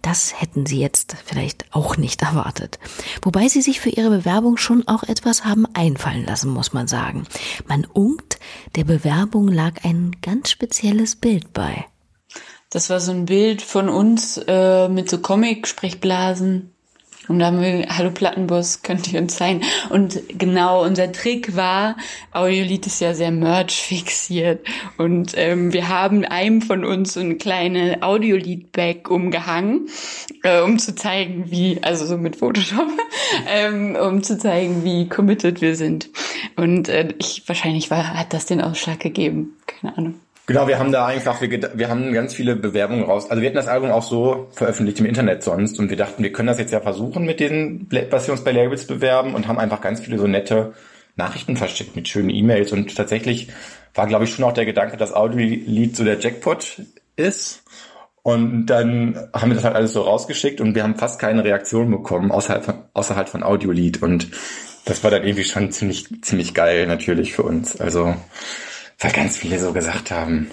das 0.01 0.39
hätten 0.39 0.65
sie 0.65 0.79
jetzt 0.79 1.15
vielleicht 1.25 1.65
auch 1.71 1.97
nicht 1.97 2.21
erwartet. 2.21 2.79
Wobei 3.21 3.47
sie 3.47 3.61
sich 3.61 3.79
für 3.79 3.89
ihre 3.89 4.09
Bewerbung 4.09 4.57
schon 4.57 4.87
auch 4.87 5.03
etwas 5.03 5.45
haben 5.45 5.65
einfallen 5.73 6.25
lassen, 6.25 6.49
muss 6.49 6.73
man 6.73 6.87
sagen. 6.87 7.25
Man 7.67 7.85
unkt, 7.85 8.39
der 8.75 8.83
Bewerbung 8.83 9.47
lag 9.47 9.83
ein 9.83 10.15
ganz 10.21 10.51
spezielles 10.51 11.15
Bild 11.15 11.53
bei. 11.53 11.85
Das 12.69 12.89
war 12.89 12.99
so 12.99 13.11
ein 13.11 13.25
Bild 13.25 13.61
von 13.61 13.89
uns 13.89 14.39
äh, 14.47 14.87
mit 14.89 15.09
so 15.09 15.17
Comic-Sprechblasen. 15.19 16.73
Und 17.29 17.37
da 17.39 17.45
haben 17.45 17.61
wir, 17.61 17.85
hallo 17.95 18.09
Plattenbus, 18.09 18.81
könnt 18.81 19.13
ihr 19.13 19.21
uns 19.21 19.37
sein? 19.37 19.61
Und 19.91 20.19
genau, 20.37 20.83
unser 20.83 21.11
Trick 21.11 21.55
war, 21.55 21.95
Audiolied 22.31 22.87
ist 22.87 22.99
ja 23.01 23.13
sehr 23.13 23.29
merch 23.29 23.83
fixiert. 23.83 24.65
Und 24.97 25.33
ähm, 25.35 25.71
wir 25.71 25.89
haben 25.89 26.25
einem 26.25 26.63
von 26.63 26.83
uns 26.83 27.13
so 27.13 27.19
eine 27.19 27.35
kleine 27.35 27.99
Audiolied-Bag 28.01 29.11
umgehangen, 29.11 29.89
äh, 30.41 30.59
um 30.61 30.79
zu 30.79 30.95
zeigen, 30.95 31.51
wie, 31.51 31.77
also 31.83 32.07
so 32.07 32.17
mit 32.17 32.35
Photoshop, 32.35 32.89
ähm, 33.47 33.95
um 33.95 34.23
zu 34.23 34.39
zeigen, 34.39 34.83
wie 34.83 35.07
committed 35.07 35.61
wir 35.61 35.75
sind. 35.75 36.09
Und 36.55 36.89
äh, 36.89 37.13
ich, 37.19 37.43
wahrscheinlich 37.47 37.91
war, 37.91 38.15
hat 38.17 38.33
das 38.33 38.47
den 38.47 38.59
Ausschlag 38.59 38.99
gegeben. 38.99 39.55
Keine 39.67 39.95
Ahnung. 39.95 40.15
Genau, 40.49 40.67
wir 40.67 40.79
haben 40.79 40.91
da 40.91 41.05
einfach, 41.05 41.41
wir, 41.41 41.69
wir 41.75 41.89
haben 41.89 42.11
ganz 42.11 42.33
viele 42.33 42.55
Bewerbungen 42.55 43.03
raus. 43.03 43.29
Also 43.29 43.39
wir 43.39 43.49
hatten 43.49 43.57
das 43.57 43.67
Album 43.67 43.91
auch 43.91 44.01
so 44.01 44.47
veröffentlicht 44.49 44.99
im 44.99 45.05
Internet 45.05 45.43
sonst 45.43 45.77
und 45.77 45.91
wir 45.91 45.95
dachten, 45.95 46.23
wir 46.23 46.33
können 46.33 46.47
das 46.47 46.57
jetzt 46.57 46.71
ja 46.71 46.81
versuchen 46.81 47.23
mit 47.23 47.39
den, 47.39 47.87
was 48.09 48.25
wir 48.25 48.31
uns 48.31 48.43
bei 48.43 48.51
Labels 48.51 48.87
bewerben 48.87 49.35
und 49.35 49.47
haben 49.47 49.59
einfach 49.59 49.79
ganz 49.79 49.99
viele 49.99 50.17
so 50.17 50.25
nette 50.25 50.73
Nachrichten 51.15 51.55
verschickt 51.55 51.95
mit 51.95 52.07
schönen 52.07 52.31
E-Mails 52.31 52.71
und 52.71 52.95
tatsächlich 52.95 53.49
war, 53.93 54.07
glaube 54.07 54.23
ich, 54.23 54.31
schon 54.31 54.43
auch 54.43 54.51
der 54.51 54.65
Gedanke, 54.65 54.97
dass 54.97 55.13
Audio-Lied 55.13 55.95
so 55.95 56.03
der 56.03 56.17
Jackpot 56.17 56.81
ist. 57.15 57.61
Und 58.23 58.65
dann 58.65 59.29
haben 59.31 59.51
wir 59.51 59.55
das 59.55 59.65
halt 59.65 59.75
alles 59.75 59.93
so 59.93 60.01
rausgeschickt 60.01 60.61
und 60.61 60.73
wir 60.73 60.81
haben 60.81 60.95
fast 60.95 61.19
keine 61.19 61.43
Reaktion 61.43 61.91
bekommen 61.91 62.31
außerhalb 62.31 62.65
von, 62.65 62.75
außerhalb 62.95 63.29
von 63.29 63.43
Audiolied 63.43 64.01
und 64.01 64.29
das 64.85 65.03
war 65.03 65.11
dann 65.11 65.21
irgendwie 65.21 65.43
schon 65.43 65.71
ziemlich, 65.71 66.07
ziemlich 66.23 66.55
geil 66.55 66.87
natürlich 66.87 67.33
für 67.33 67.43
uns. 67.43 67.79
Also, 67.79 68.15
weil 68.99 69.11
ganz 69.11 69.37
viele 69.37 69.59
so 69.59 69.73
gesagt 69.73 70.11
haben. 70.11 70.51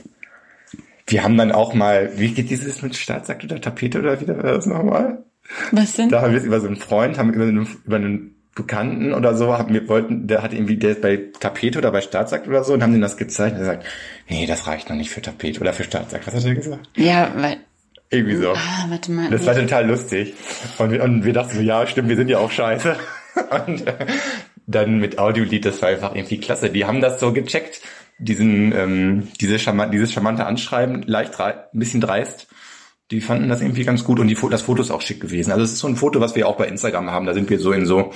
Wir 1.07 1.23
haben 1.23 1.37
dann 1.37 1.53
auch 1.53 1.75
mal, 1.75 2.13
wie 2.17 2.33
geht 2.33 2.51
dieses 2.51 2.83
mit 2.83 2.97
Staatsakt 2.97 3.45
oder 3.45 3.61
Tapete 3.61 4.01
oder 4.01 4.21
wieder 4.21 4.35
das 4.35 4.67
nochmal? 4.67 5.25
Was 5.71 5.95
denn? 5.95 6.09
Da 6.09 6.23
haben 6.23 6.33
wir 6.33 6.39
es 6.39 6.45
über 6.45 6.61
so 6.61 6.67
einen 6.67 6.77
Freund, 6.77 7.19
haben 7.19 7.33
über 7.33 7.45
einen, 7.45 7.69
über 7.85 7.97
einen 7.97 8.35
Bekannten 8.57 9.13
oder 9.13 9.37
so, 9.37 9.57
haben 9.57 9.75
wir 9.75 9.87
wollten, 9.89 10.27
der 10.27 10.43
hat 10.43 10.53
irgendwie, 10.53 10.77
der 10.77 10.93
ist 10.93 11.03
bei 11.03 11.21
Tapete 11.39 11.79
oder 11.79 11.93
bei 11.93 12.01
Staatsakt 12.01 12.49
oder 12.49 12.65
so 12.65 12.73
und 12.73 12.83
haben 12.83 12.93
den 12.93 13.03
das 13.03 13.17
gezeigt 13.17 13.55
und 13.55 13.61
er 13.61 13.67
sagt, 13.67 13.87
nee, 14.29 14.47
das 14.47 14.67
reicht 14.67 14.89
noch 14.89 14.97
nicht 14.97 15.11
für 15.11 15.23
Tapete 15.23 15.61
oder 15.61 15.73
für 15.73 15.85
Staatsakt. 15.85 16.27
Was 16.27 16.35
hat 16.35 16.45
er 16.45 16.55
gesagt? 16.55 16.89
Ja, 16.97 17.33
weil, 17.37 17.59
Irgendwie 18.11 18.37
so. 18.37 18.53
ah, 18.53 18.87
warte 18.89 19.13
mal. 19.13 19.31
Das 19.31 19.45
war 19.47 19.55
total 19.55 19.87
lustig. 19.87 20.35
Und 20.79 20.91
wir, 20.91 21.05
und 21.05 21.25
wir 21.25 21.35
dachten 21.35 21.55
so, 21.55 21.61
ja, 21.61 21.87
stimmt, 21.87 22.09
wir 22.09 22.17
sind 22.17 22.29
ja 22.29 22.39
auch 22.39 22.51
scheiße. 22.51 22.97
Und 23.67 23.87
äh, 23.87 24.07
dann 24.67 24.99
mit 24.99 25.19
Audiolied, 25.19 25.67
das 25.67 25.83
war 25.83 25.91
einfach 25.91 26.15
irgendwie 26.15 26.41
klasse. 26.41 26.71
Die 26.71 26.87
haben 26.87 27.03
das 27.03 27.21
so 27.21 27.35
gecheckt, 27.35 27.83
diesen, 28.19 28.73
ähm, 28.73 29.29
diese 29.41 29.59
charmant, 29.59 29.93
dieses 29.93 30.13
charmante 30.13 30.47
Anschreiben, 30.47 31.03
leicht 31.03 31.39
ein 31.41 31.79
bisschen 31.79 32.01
dreist. 32.01 32.49
Die 33.11 33.21
fanden 33.21 33.49
das 33.49 33.61
irgendwie 33.61 33.85
ganz 33.85 34.03
gut 34.03 34.19
und 34.19 34.27
die, 34.27 34.37
das 34.51 34.63
Foto 34.63 34.83
ist 34.83 34.91
auch 34.91 35.01
schick 35.01 35.21
gewesen. 35.21 35.53
Also 35.53 35.65
es 35.65 35.73
ist 35.73 35.79
so 35.79 35.87
ein 35.87 35.97
Foto, 35.97 36.21
was 36.21 36.35
wir 36.35 36.49
auch 36.49 36.57
bei 36.57 36.67
Instagram 36.67 37.11
haben. 37.11 37.27
Da 37.27 37.35
sind 37.35 37.49
wir 37.51 37.61
so 37.61 37.73
in 37.73 37.87
so 37.87 38.13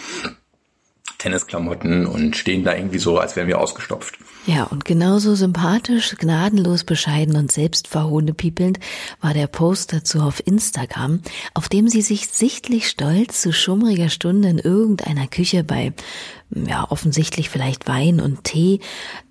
Tennisklamotten 1.21 2.07
und 2.07 2.37
stehen 2.37 2.65
da 2.65 2.75
irgendwie 2.75 2.99
so, 2.99 3.19
als 3.19 3.37
wären 3.37 3.47
wir 3.47 3.61
ausgestopft. 3.61 4.19
Ja, 4.47 4.65
und 4.65 4.87
genauso 4.87 5.35
sympathisch, 5.35 6.17
gnadenlos 6.19 6.85
bescheiden 6.85 7.37
und 7.37 7.53
selbstverhohnepiepelnd 7.53 8.81
war 9.21 9.35
der 9.35 9.47
Post 9.47 9.93
dazu 9.93 10.21
auf 10.21 10.45
Instagram, 10.47 11.21
auf 11.53 11.69
dem 11.69 11.89
sie 11.89 12.01
sich 12.01 12.29
sichtlich 12.29 12.89
stolz 12.89 13.43
zu 13.43 13.53
schummriger 13.53 14.09
Stunde 14.09 14.49
in 14.49 14.59
irgendeiner 14.59 15.27
Küche 15.27 15.63
bei, 15.63 15.93
ja, 16.51 16.91
offensichtlich 16.91 17.51
vielleicht 17.51 17.87
Wein 17.87 18.19
und 18.19 18.45
Tee 18.45 18.81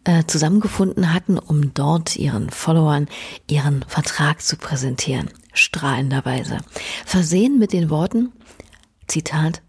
äh, 0.03 0.24
zusammengefunden 0.27 1.12
hatten, 1.12 1.39
um 1.39 1.74
dort 1.74 2.15
ihren 2.15 2.51
Followern 2.51 3.08
ihren 3.50 3.84
Vertrag 3.88 4.43
zu 4.43 4.58
präsentieren. 4.58 5.31
Strahlenderweise. 5.53 6.60
Versehen 7.05 7.58
mit 7.58 7.74
den 7.74 7.89
Worten, 7.89 8.31
Zitat, 9.08 9.63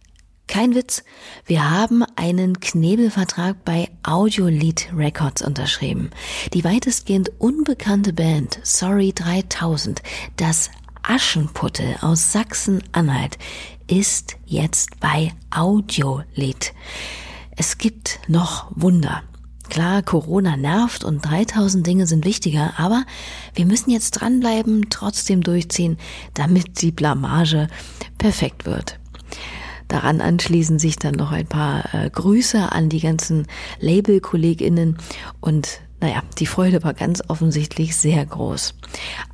kein 0.50 0.74
Witz, 0.74 1.04
wir 1.46 1.70
haben 1.70 2.02
einen 2.16 2.58
Knebelvertrag 2.58 3.64
bei 3.64 3.88
Audiolied 4.02 4.88
Records 4.92 5.42
unterschrieben. 5.42 6.10
Die 6.52 6.64
weitestgehend 6.64 7.30
unbekannte 7.38 8.12
Band 8.12 8.58
Sorry 8.64 9.12
3000, 9.14 10.02
das 10.36 10.70
Aschenputtel 11.04 11.96
aus 12.00 12.32
Sachsen-Anhalt, 12.32 13.38
ist 13.86 14.36
jetzt 14.44 14.98
bei 14.98 15.32
Audiolied. 15.50 16.74
Es 17.56 17.78
gibt 17.78 18.18
noch 18.26 18.72
Wunder. 18.74 19.22
Klar, 19.68 20.02
Corona 20.02 20.56
nervt 20.56 21.04
und 21.04 21.24
3000 21.24 21.86
Dinge 21.86 22.08
sind 22.08 22.24
wichtiger, 22.24 22.74
aber 22.76 23.04
wir 23.54 23.66
müssen 23.66 23.90
jetzt 23.90 24.10
dranbleiben, 24.12 24.90
trotzdem 24.90 25.44
durchziehen, 25.44 25.96
damit 26.34 26.82
die 26.82 26.90
Blamage 26.90 27.68
perfekt 28.18 28.66
wird. 28.66 28.99
Daran 29.90 30.20
anschließen 30.20 30.78
sich 30.78 30.96
dann 30.96 31.14
noch 31.16 31.32
ein 31.32 31.46
paar 31.46 31.92
äh, 31.92 32.08
Grüße 32.08 32.70
an 32.72 32.88
die 32.88 33.00
ganzen 33.00 33.46
Label-KollegInnen 33.80 34.96
und 35.40 35.80
naja, 36.00 36.22
die 36.38 36.46
Freude 36.46 36.82
war 36.82 36.94
ganz 36.94 37.22
offensichtlich 37.28 37.94
sehr 37.94 38.24
groß. 38.24 38.74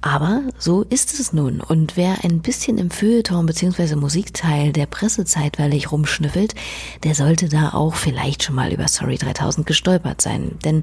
Aber 0.00 0.42
so 0.58 0.82
ist 0.82 1.20
es 1.20 1.32
nun. 1.32 1.60
Und 1.60 1.96
wer 1.96 2.24
ein 2.24 2.40
bisschen 2.40 2.76
im 2.78 2.90
Feuilleton 2.90 3.46
bzw. 3.46 3.94
Musikteil 3.94 4.72
der 4.72 4.86
Presse 4.86 5.24
zeitweilig 5.24 5.92
rumschnüffelt, 5.92 6.56
der 7.04 7.14
sollte 7.14 7.48
da 7.48 7.70
auch 7.70 7.94
vielleicht 7.94 8.42
schon 8.42 8.56
mal 8.56 8.72
über 8.72 8.88
Sorry 8.88 9.16
3000 9.16 9.64
gestolpert 9.64 10.20
sein. 10.20 10.58
Denn 10.64 10.82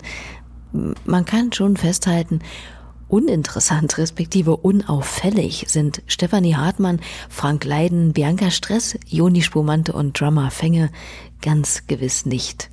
man 1.05 1.25
kann 1.25 1.51
schon 1.51 1.75
festhalten, 1.75 2.39
uninteressant 3.13 3.99
respektive 3.99 4.57
unauffällig 4.57 5.65
sind 5.67 6.01
Stefanie 6.07 6.55
Hartmann, 6.55 6.99
Frank 7.29 7.63
Leiden, 7.63 8.11
Bianca 8.11 8.49
Stress, 8.49 8.97
Joni 9.07 9.43
Spumante 9.43 9.93
und 9.93 10.19
Drummer 10.19 10.49
Fenge 10.49 10.89
ganz 11.39 11.85
gewiss 11.85 12.25
nicht. 12.25 12.71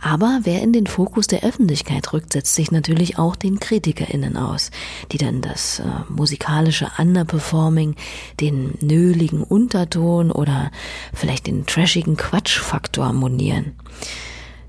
Aber 0.00 0.40
wer 0.44 0.62
in 0.62 0.72
den 0.72 0.86
Fokus 0.86 1.26
der 1.26 1.44
Öffentlichkeit 1.44 2.14
rückt, 2.14 2.32
setzt 2.32 2.54
sich 2.54 2.70
natürlich 2.70 3.18
auch 3.18 3.36
den 3.36 3.60
KritikerInnen 3.60 4.38
aus, 4.38 4.70
die 5.12 5.18
dann 5.18 5.42
das 5.42 5.80
äh, 5.80 5.84
musikalische 6.08 6.90
Underperforming, 6.96 7.94
den 8.40 8.78
nöligen 8.80 9.42
Unterton 9.42 10.30
oder 10.30 10.70
vielleicht 11.12 11.46
den 11.46 11.66
trashigen 11.66 12.16
Quatschfaktor 12.16 13.12
monieren. 13.12 13.72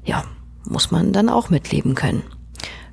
Ja, 0.03 0.25
muss 0.65 0.91
man 0.91 1.13
dann 1.13 1.29
auch 1.29 1.50
mitleben 1.50 1.96
können. 1.96 2.24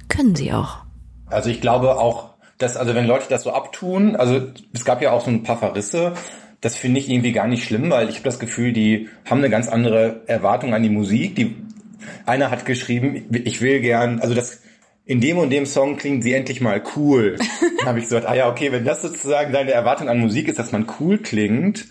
Können 0.09 0.37
sie 0.37 0.53
auch. 0.53 0.86
Also 1.29 1.51
ich 1.51 1.61
glaube 1.61 1.97
auch, 1.97 2.35
dass, 2.59 2.77
also 2.77 2.95
wenn 2.95 3.07
Leute 3.07 3.27
das 3.29 3.43
so 3.43 3.53
abtun, 3.53 4.17
also 4.17 4.41
es 4.73 4.85
gab 4.85 5.03
ja 5.03 5.13
auch 5.13 5.25
so 5.25 5.31
ein 5.31 5.43
paar 5.43 5.59
Verrisse, 5.59 6.13
das 6.61 6.77
finde 6.77 7.01
ich 7.01 7.11
irgendwie 7.11 7.33
gar 7.33 7.47
nicht 7.47 7.65
schlimm, 7.65 7.91
weil 7.91 8.09
ich 8.09 8.17
habe 8.17 8.25
das 8.25 8.39
Gefühl, 8.39 8.73
die 8.73 9.09
haben 9.29 9.39
eine 9.39 9.51
ganz 9.51 9.69
andere 9.69 10.23
Erwartung 10.27 10.75
an 10.75 10.83
die 10.83 10.89
Musik. 10.89 11.37
Die, 11.37 11.57
einer 12.25 12.51
hat 12.51 12.65
geschrieben, 12.65 13.27
ich 13.45 13.61
will 13.61 13.81
gern, 13.81 14.21
also 14.21 14.35
das 14.35 14.63
in 15.05 15.21
dem 15.21 15.39
und 15.39 15.51
dem 15.51 15.67
Song 15.67 15.97
klingt 15.97 16.25
sie 16.25 16.33
endlich 16.33 16.61
mal 16.61 16.83
cool. 16.97 17.37
Dann 17.79 17.89
habe 17.89 17.99
ich 17.99 18.07
gesagt, 18.07 18.27
ah 18.27 18.35
ja, 18.35 18.51
okay, 18.51 18.73
wenn 18.73 18.85
das 18.85 19.03
sozusagen 19.03 19.53
deine 19.53 19.71
Erwartung 19.71 20.09
an 20.09 20.19
Musik 20.19 20.49
ist, 20.49 20.59
dass 20.59 20.73
man 20.73 20.87
cool 20.99 21.19
klingt, 21.19 21.87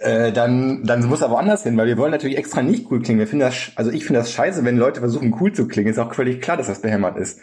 äh, 0.00 0.30
dann, 0.30 0.84
dann 0.84 1.04
muss 1.06 1.22
aber 1.22 1.38
anders 1.38 1.62
hin, 1.62 1.76
weil 1.76 1.86
wir 1.86 1.96
wollen 1.96 2.12
natürlich 2.12 2.36
extra 2.36 2.62
nicht 2.62 2.90
cool 2.90 3.00
klingen. 3.02 3.18
Wir 3.18 3.26
finden 3.26 3.46
das, 3.46 3.72
also 3.76 3.90
ich 3.90 4.04
finde 4.04 4.20
das 4.20 4.30
scheiße, 4.30 4.64
wenn 4.64 4.76
Leute 4.76 5.00
versuchen 5.00 5.34
cool 5.40 5.52
zu 5.52 5.66
klingen. 5.66 5.90
Ist 5.90 5.98
auch 5.98 6.14
völlig 6.14 6.42
klar, 6.42 6.56
dass 6.56 6.66
das 6.66 6.82
behämmert 6.82 7.16
ist. 7.16 7.40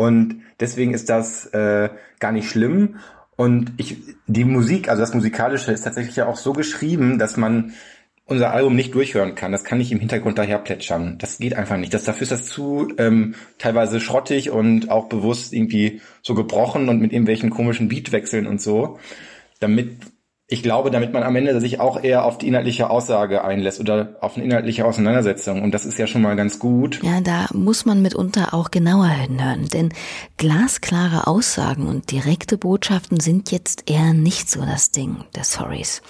Und 0.00 0.40
deswegen 0.58 0.94
ist 0.94 1.10
das 1.10 1.44
äh, 1.48 1.90
gar 2.20 2.32
nicht 2.32 2.48
schlimm. 2.48 2.96
Und 3.36 3.74
ich, 3.76 3.98
die 4.26 4.46
Musik, 4.46 4.88
also 4.88 5.02
das 5.02 5.12
Musikalische 5.12 5.72
ist 5.72 5.82
tatsächlich 5.82 6.16
ja 6.16 6.26
auch 6.26 6.38
so 6.38 6.54
geschrieben, 6.54 7.18
dass 7.18 7.36
man 7.36 7.74
unser 8.24 8.50
Album 8.50 8.76
nicht 8.76 8.94
durchhören 8.94 9.34
kann. 9.34 9.52
Das 9.52 9.62
kann 9.62 9.76
nicht 9.76 9.92
im 9.92 9.98
Hintergrund 9.98 10.38
daher 10.38 10.56
plätschern. 10.56 11.18
Das 11.18 11.36
geht 11.36 11.52
einfach 11.52 11.76
nicht. 11.76 11.92
Das, 11.92 12.04
dafür 12.04 12.22
ist 12.22 12.32
das 12.32 12.46
zu 12.46 12.88
ähm, 12.96 13.34
teilweise 13.58 14.00
schrottig 14.00 14.48
und 14.48 14.88
auch 14.88 15.10
bewusst 15.10 15.52
irgendwie 15.52 16.00
so 16.22 16.34
gebrochen 16.34 16.88
und 16.88 17.02
mit 17.02 17.12
irgendwelchen 17.12 17.50
komischen 17.50 17.88
Beatwechseln 17.88 18.46
und 18.46 18.62
so. 18.62 18.98
Damit, 19.58 19.98
ich 20.52 20.64
glaube, 20.64 20.90
damit 20.90 21.12
man 21.12 21.22
am 21.22 21.36
Ende 21.36 21.60
sich 21.60 21.78
auch 21.78 22.02
eher 22.02 22.24
auf 22.24 22.36
die 22.36 22.48
inhaltliche 22.48 22.90
Aussage 22.90 23.44
einlässt 23.44 23.78
oder 23.78 24.16
auf 24.20 24.36
eine 24.36 24.44
inhaltliche 24.44 24.84
Auseinandersetzung. 24.84 25.62
Und 25.62 25.72
das 25.72 25.86
ist 25.86 25.96
ja 25.96 26.08
schon 26.08 26.22
mal 26.22 26.34
ganz 26.34 26.58
gut. 26.58 26.98
Ja, 27.04 27.20
da 27.20 27.46
muss 27.52 27.86
man 27.86 28.02
mitunter 28.02 28.52
auch 28.52 28.72
genauer 28.72 29.06
hinhören, 29.06 29.68
denn 29.68 29.90
glasklare 30.38 31.28
Aussagen 31.28 31.86
und 31.86 32.10
direkte 32.10 32.58
Botschaften 32.58 33.20
sind 33.20 33.52
jetzt 33.52 33.88
eher 33.88 34.12
nicht 34.12 34.50
so 34.50 34.62
das 34.62 34.90
Ding 34.90 35.18
der 35.36 35.44
Stories. 35.44 36.02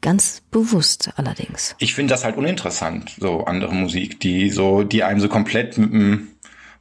Ganz 0.00 0.42
bewusst 0.50 1.12
allerdings. 1.14 1.76
Ich 1.78 1.94
finde 1.94 2.12
das 2.12 2.24
halt 2.24 2.36
uninteressant, 2.36 3.14
so 3.20 3.44
andere 3.44 3.72
Musik, 3.72 4.18
die 4.18 4.50
so, 4.50 4.82
die 4.82 5.04
einem 5.04 5.20
so 5.20 5.28
komplett 5.28 5.78
mit 5.78 5.92
dem 5.92 6.28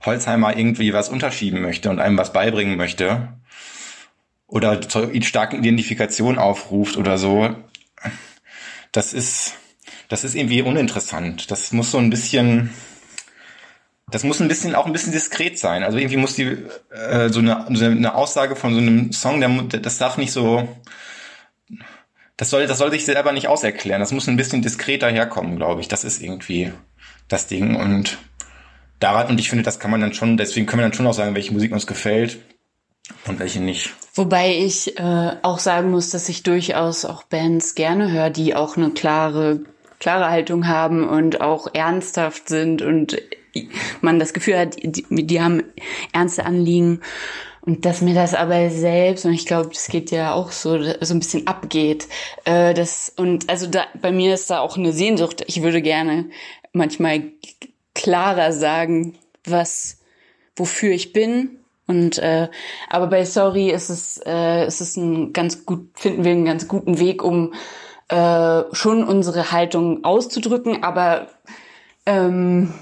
Holzheimer 0.04 0.58
irgendwie 0.58 0.92
was 0.92 1.10
unterschieben 1.10 1.62
möchte 1.62 1.92
und 1.92 2.00
einem 2.00 2.18
was 2.18 2.34
beibringen 2.34 2.78
möchte. 2.78 3.30
Oder 4.56 4.80
zur 4.80 5.12
starken 5.22 5.60
Identifikation 5.60 6.38
aufruft 6.38 6.96
oder 6.96 7.18
so. 7.18 7.54
Das 8.94 9.12
ist, 9.12 9.56
das 10.08 10.24
ist 10.24 10.34
irgendwie 10.34 10.62
uninteressant. 10.62 11.52
Das 11.52 11.74
muss 11.74 11.92
so 11.92 11.98
ein 11.98 12.10
bisschen, 12.10 12.70
das 14.10 14.24
muss 14.24 14.40
ein 14.40 14.48
bisschen 14.48 14.74
auch 14.74 14.86
ein 14.86 14.94
bisschen 14.94 15.12
diskret 15.12 15.60
sein. 15.60 15.84
Also 15.84 15.98
irgendwie 15.98 16.16
muss 16.16 16.36
die 16.36 16.58
äh, 16.90 17.28
so 17.28 17.40
eine, 17.40 17.66
so 17.72 17.84
eine 17.84 18.16
Aussage 18.16 18.56
von 18.56 18.74
so 18.74 18.80
einem 18.80 19.12
Song, 19.12 19.42
der, 19.42 19.50
das 19.82 19.98
darf 19.98 20.16
nicht 20.16 20.32
so 20.32 20.66
das 22.38 22.50
soll, 22.50 22.66
das 22.66 22.78
soll 22.78 22.92
sich 22.92 23.04
selber 23.04 23.34
nicht 23.34 23.50
auserklären. 23.50 24.00
Das 24.00 24.14
muss 24.14 24.30
ein 24.30 24.38
bisschen 24.38 24.62
diskreter 24.62 25.10
herkommen, 25.10 25.58
glaube 25.58 25.82
ich. 25.82 25.90
Das 25.90 26.06
ist 26.06 26.22
irgendwie 26.22 26.72
das 27.28 27.48
Ding. 27.48 27.76
Und 27.76 28.20
daran, 29.02 29.28
und 29.28 29.40
ich 29.42 29.50
finde, 29.50 29.64
das 29.66 29.82
kann 29.82 29.92
man 29.92 30.00
dann 30.00 30.14
schon, 30.14 30.38
deswegen 30.38 30.66
können 30.66 30.80
wir 30.80 30.86
dann 30.86 30.94
schon 30.94 31.08
auch 31.08 31.14
sagen, 31.14 31.36
welche 31.36 31.52
Musik 31.52 31.74
uns 31.74 31.88
gefällt 31.88 32.38
und 33.28 33.40
welche 33.40 33.62
nicht. 33.62 33.94
Wobei 34.14 34.56
ich 34.56 34.98
äh, 34.98 35.32
auch 35.42 35.60
sagen 35.60 35.92
muss, 35.92 36.10
dass 36.10 36.30
ich 36.30 36.44
durchaus 36.44 37.06
auch 37.06 37.24
Bands 37.24 37.76
gerne 37.76 38.12
höre, 38.12 38.30
die 38.30 38.56
auch 38.56 38.78
eine 38.78 38.92
klare, 38.92 39.62
klare 40.00 40.30
Haltung 40.30 40.68
haben 40.68 41.08
und 41.08 41.42
auch 41.42 41.68
ernsthaft 41.74 42.50
sind 42.50 42.82
und 42.82 43.18
man 44.02 44.20
das 44.20 44.34
Gefühl 44.34 44.58
hat, 44.58 44.78
die, 44.82 45.06
die 45.10 45.42
haben 45.42 45.64
ernste 46.12 46.46
Anliegen. 46.46 47.02
Und 47.62 47.86
dass 47.86 48.02
mir 48.02 48.14
das 48.14 48.36
aber 48.36 48.70
selbst, 48.70 49.26
und 49.26 49.34
ich 49.34 49.48
glaube, 49.48 49.70
das 49.70 49.88
geht 49.88 50.12
ja 50.12 50.34
auch 50.34 50.52
so, 50.52 50.82
so 51.02 51.14
ein 51.14 51.20
bisschen 51.20 51.48
abgeht. 51.48 52.08
Äh, 52.44 52.76
das, 52.76 53.12
und 53.16 53.50
also 53.50 53.66
da, 53.66 53.86
bei 54.00 54.12
mir 54.12 54.36
ist 54.36 54.52
da 54.52 54.60
auch 54.60 54.78
eine 54.78 54.94
Sehnsucht. 54.94 55.44
Ich 55.48 55.64
würde 55.64 55.82
gerne 55.82 56.30
manchmal 56.74 57.24
klarer 57.96 58.52
sagen, 58.52 59.18
was, 59.46 60.00
wofür 60.56 60.92
ich 60.92 61.12
bin. 61.12 61.55
Und 61.88 62.18
äh, 62.18 62.50
aber 62.90 63.08
bei 63.08 63.26
Sorry 63.26 63.70
ist 63.70 63.90
es, 63.90 64.20
äh, 64.26 64.66
ist 64.66 64.82
es 64.82 64.98
ein 64.98 65.34
ganz 65.34 65.66
gut, 65.66 65.90
finden 65.94 66.24
wir 66.24 66.32
einen 66.32 66.46
ganz 66.46 66.68
guten 66.68 67.00
Weg, 67.00 67.24
um 67.24 67.54
äh, 68.08 68.64
schon 68.72 69.04
unsere 69.04 69.52
Haltung 69.52 70.04
auszudrücken, 70.04 70.84
aber 70.84 71.28
ähm, 72.06 72.74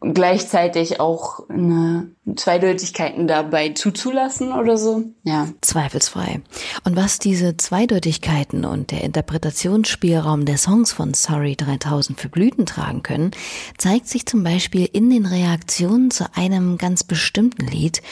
gleichzeitig 0.00 1.00
auch 1.00 1.48
eine 1.48 2.10
Zweideutigkeiten 2.36 3.26
dabei 3.26 3.70
zuzulassen 3.70 4.52
oder 4.52 4.76
so. 4.76 5.04
Ja. 5.24 5.48
Zweifelsfrei. 5.60 6.40
Und 6.84 6.96
was 6.96 7.18
diese 7.18 7.56
Zweideutigkeiten 7.56 8.64
und 8.64 8.90
der 8.90 9.02
Interpretationsspielraum 9.02 10.44
der 10.44 10.56
Songs 10.58 10.92
von 10.92 11.14
Sorry 11.14 11.56
3000 11.56 12.20
für 12.20 12.28
Blüten 12.28 12.66
tragen 12.66 13.02
können, 13.02 13.32
zeigt 13.76 14.08
sich 14.08 14.26
zum 14.26 14.44
Beispiel 14.44 14.88
in 14.92 15.10
den 15.10 15.26
Reaktionen 15.26 16.10
zu 16.10 16.26
einem 16.34 16.78
ganz 16.78 17.02
bestimmten 17.02 17.66
Lied, 17.66 18.02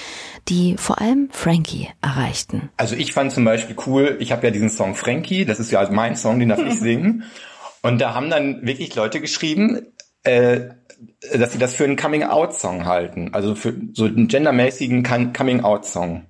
die 0.49 0.77
vor 0.77 1.01
allem 1.01 1.29
Frankie 1.31 1.89
erreichten. 2.03 2.71
Also 2.77 2.97
ich 2.97 3.13
fand 3.13 3.33
zum 3.33 3.45
Beispiel 3.45 3.77
cool, 3.87 4.17
ich 4.19 4.33
habe 4.33 4.47
ja 4.47 4.51
diesen 4.51 4.71
Song 4.71 4.95
Frankie, 4.95 5.45
das 5.45 5.61
ist 5.61 5.71
ja 5.71 5.89
mein 5.91 6.17
Song, 6.17 6.41
den 6.41 6.49
darf 6.49 6.61
ich 6.61 6.75
singen. 6.81 7.25
Und 7.83 8.01
da 8.01 8.15
haben 8.15 8.31
dann 8.31 8.67
wirklich 8.67 8.95
Leute 8.97 9.21
geschrieben, 9.21 9.93
äh, 10.25 10.71
dass 11.35 11.53
sie 11.53 11.59
das 11.59 11.75
für 11.75 11.85
einen 11.85 11.97
Coming-out-Song 11.97 12.87
halten, 12.87 13.31
also 13.33 13.55
für 13.55 13.75
so 13.93 14.05
einen 14.05 14.29
gendermäßigen 14.29 15.03
Coming-out-Song. 15.03 16.27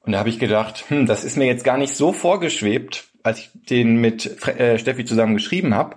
Und 0.00 0.12
da 0.12 0.18
habe 0.18 0.28
ich 0.28 0.38
gedacht, 0.38 0.84
hm, 0.88 1.06
das 1.06 1.24
ist 1.24 1.36
mir 1.36 1.46
jetzt 1.46 1.64
gar 1.64 1.78
nicht 1.78 1.94
so 1.94 2.12
vorgeschwebt, 2.12 3.04
als 3.22 3.38
ich 3.38 3.50
den 3.68 3.96
mit 3.96 4.46
äh, 4.46 4.78
Steffi 4.78 5.04
zusammen 5.04 5.34
geschrieben 5.34 5.74
habe. 5.74 5.96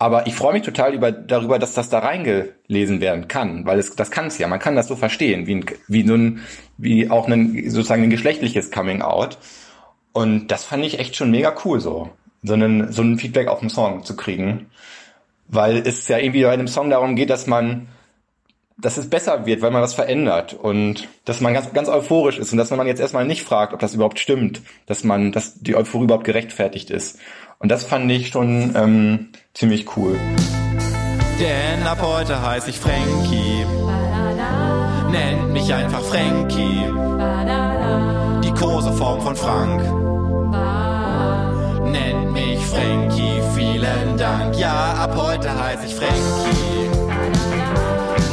Aber 0.00 0.28
ich 0.28 0.34
freue 0.34 0.52
mich 0.52 0.62
total 0.62 0.94
über, 0.94 1.10
darüber, 1.10 1.58
dass 1.58 1.74
das 1.74 1.88
da 1.88 1.98
reingelesen 1.98 3.00
werden 3.00 3.26
kann, 3.26 3.66
weil 3.66 3.80
es, 3.80 3.96
das 3.96 4.12
kann 4.12 4.26
es 4.26 4.38
ja. 4.38 4.46
Man 4.46 4.60
kann 4.60 4.76
das 4.76 4.86
so 4.86 4.94
verstehen, 4.94 5.46
wie, 5.46 5.56
ein, 5.56 5.66
wie, 5.88 6.06
so 6.06 6.14
ein, 6.14 6.40
wie 6.76 7.10
auch 7.10 7.26
ein, 7.26 7.68
sozusagen 7.68 8.04
ein 8.04 8.10
geschlechtliches 8.10 8.70
Coming 8.70 9.02
Out. 9.02 9.38
Und 10.12 10.48
das 10.48 10.64
fand 10.64 10.84
ich 10.84 11.00
echt 11.00 11.16
schon 11.16 11.30
mega 11.30 11.54
cool, 11.64 11.80
so, 11.80 12.10
so, 12.42 12.54
einen, 12.54 12.92
so 12.92 13.02
ein 13.02 13.18
Feedback 13.18 13.48
auf 13.48 13.60
den 13.60 13.70
Song 13.70 14.04
zu 14.04 14.14
kriegen 14.14 14.70
weil 15.48 15.78
es 15.78 16.06
ja 16.08 16.18
irgendwie 16.18 16.42
bei 16.42 16.50
einem 16.50 16.68
Song 16.68 16.90
darum 16.90 17.16
geht, 17.16 17.30
dass 17.30 17.46
man, 17.46 17.88
dass 18.76 18.96
es 18.96 19.10
besser 19.10 19.46
wird, 19.46 19.62
weil 19.62 19.70
man 19.70 19.82
was 19.82 19.94
verändert 19.94 20.54
und 20.54 21.08
dass 21.24 21.40
man 21.40 21.54
ganz, 21.54 21.72
ganz 21.72 21.88
euphorisch 21.88 22.38
ist 22.38 22.52
und 22.52 22.58
dass 22.58 22.70
man 22.70 22.86
jetzt 22.86 23.00
erstmal 23.00 23.26
nicht 23.26 23.42
fragt, 23.42 23.72
ob 23.72 23.80
das 23.80 23.94
überhaupt 23.94 24.18
stimmt, 24.18 24.62
dass 24.86 25.04
man, 25.04 25.32
dass 25.32 25.58
die 25.60 25.74
Euphorie 25.74 26.04
überhaupt 26.04 26.24
gerechtfertigt 26.24 26.90
ist. 26.90 27.18
Und 27.58 27.70
das 27.70 27.84
fand 27.84 28.10
ich 28.12 28.28
schon 28.28 28.74
ähm, 28.76 29.28
ziemlich 29.52 29.96
cool. 29.96 30.16
Denn 31.40 31.86
ab 31.86 31.98
heute 32.00 32.40
heiße 32.40 32.70
ich 32.70 32.78
Frankie. 32.78 33.64
Nennt 35.10 35.52
mich 35.52 35.72
einfach 35.72 36.02
Frankie. 36.02 36.84
Die 38.44 38.52
Koseform 38.52 39.20
von 39.20 39.36
Frank. 39.36 39.82
Nennt 41.90 42.32
mich 42.32 42.58
Frankie 42.66 43.37
vielen 43.72 44.16
Dank. 44.16 44.56
Ja, 44.56 44.94
ab 44.94 45.14
heute 45.16 45.50
heiße 45.50 45.86
ich 45.86 45.94
Frankie. 45.94 46.90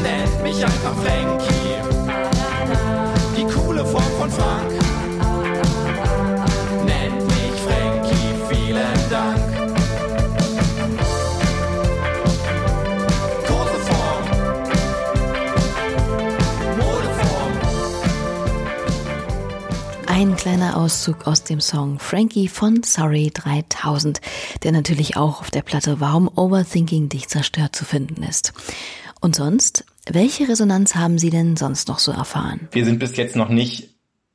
Nennt 0.01 0.43
mich 0.43 0.63
einfach 0.63 0.93
Frankie. 1.03 1.75
Die 3.37 3.45
coole 3.45 3.85
Form 3.85 4.03
von 4.19 4.29
Frank. 4.29 4.84
Ein 20.17 20.38
kleiner 20.38 20.78
Auszug 20.78 21.28
aus 21.28 21.43
dem 21.43 21.60
Song 21.60 21.99
Frankie 21.99 22.47
von 22.47 22.84
Sorry 22.84 23.32
3000, 23.34 24.21
der 24.63 24.71
natürlich 24.71 25.17
auch 25.17 25.41
auf 25.41 25.51
der 25.51 25.62
Platte 25.62 25.99
Warum 25.99 26.32
Overthinking 26.34 27.10
dich 27.10 27.28
zerstört 27.28 27.75
zu 27.75 27.84
finden 27.84 28.23
ist. 28.23 28.54
Und 29.19 29.36
sonst, 29.36 29.84
welche 30.10 30.47
Resonanz 30.47 30.95
haben 30.95 31.17
Sie 31.17 31.32
denn 31.32 31.58
sonst 31.58 31.89
noch 31.89 31.99
so 31.99 32.13
erfahren? 32.13 32.69
Wir 32.71 32.86
sind 32.86 32.99
bis 32.99 33.17
jetzt 33.17 33.36
noch 33.36 33.49
nicht 33.49 33.89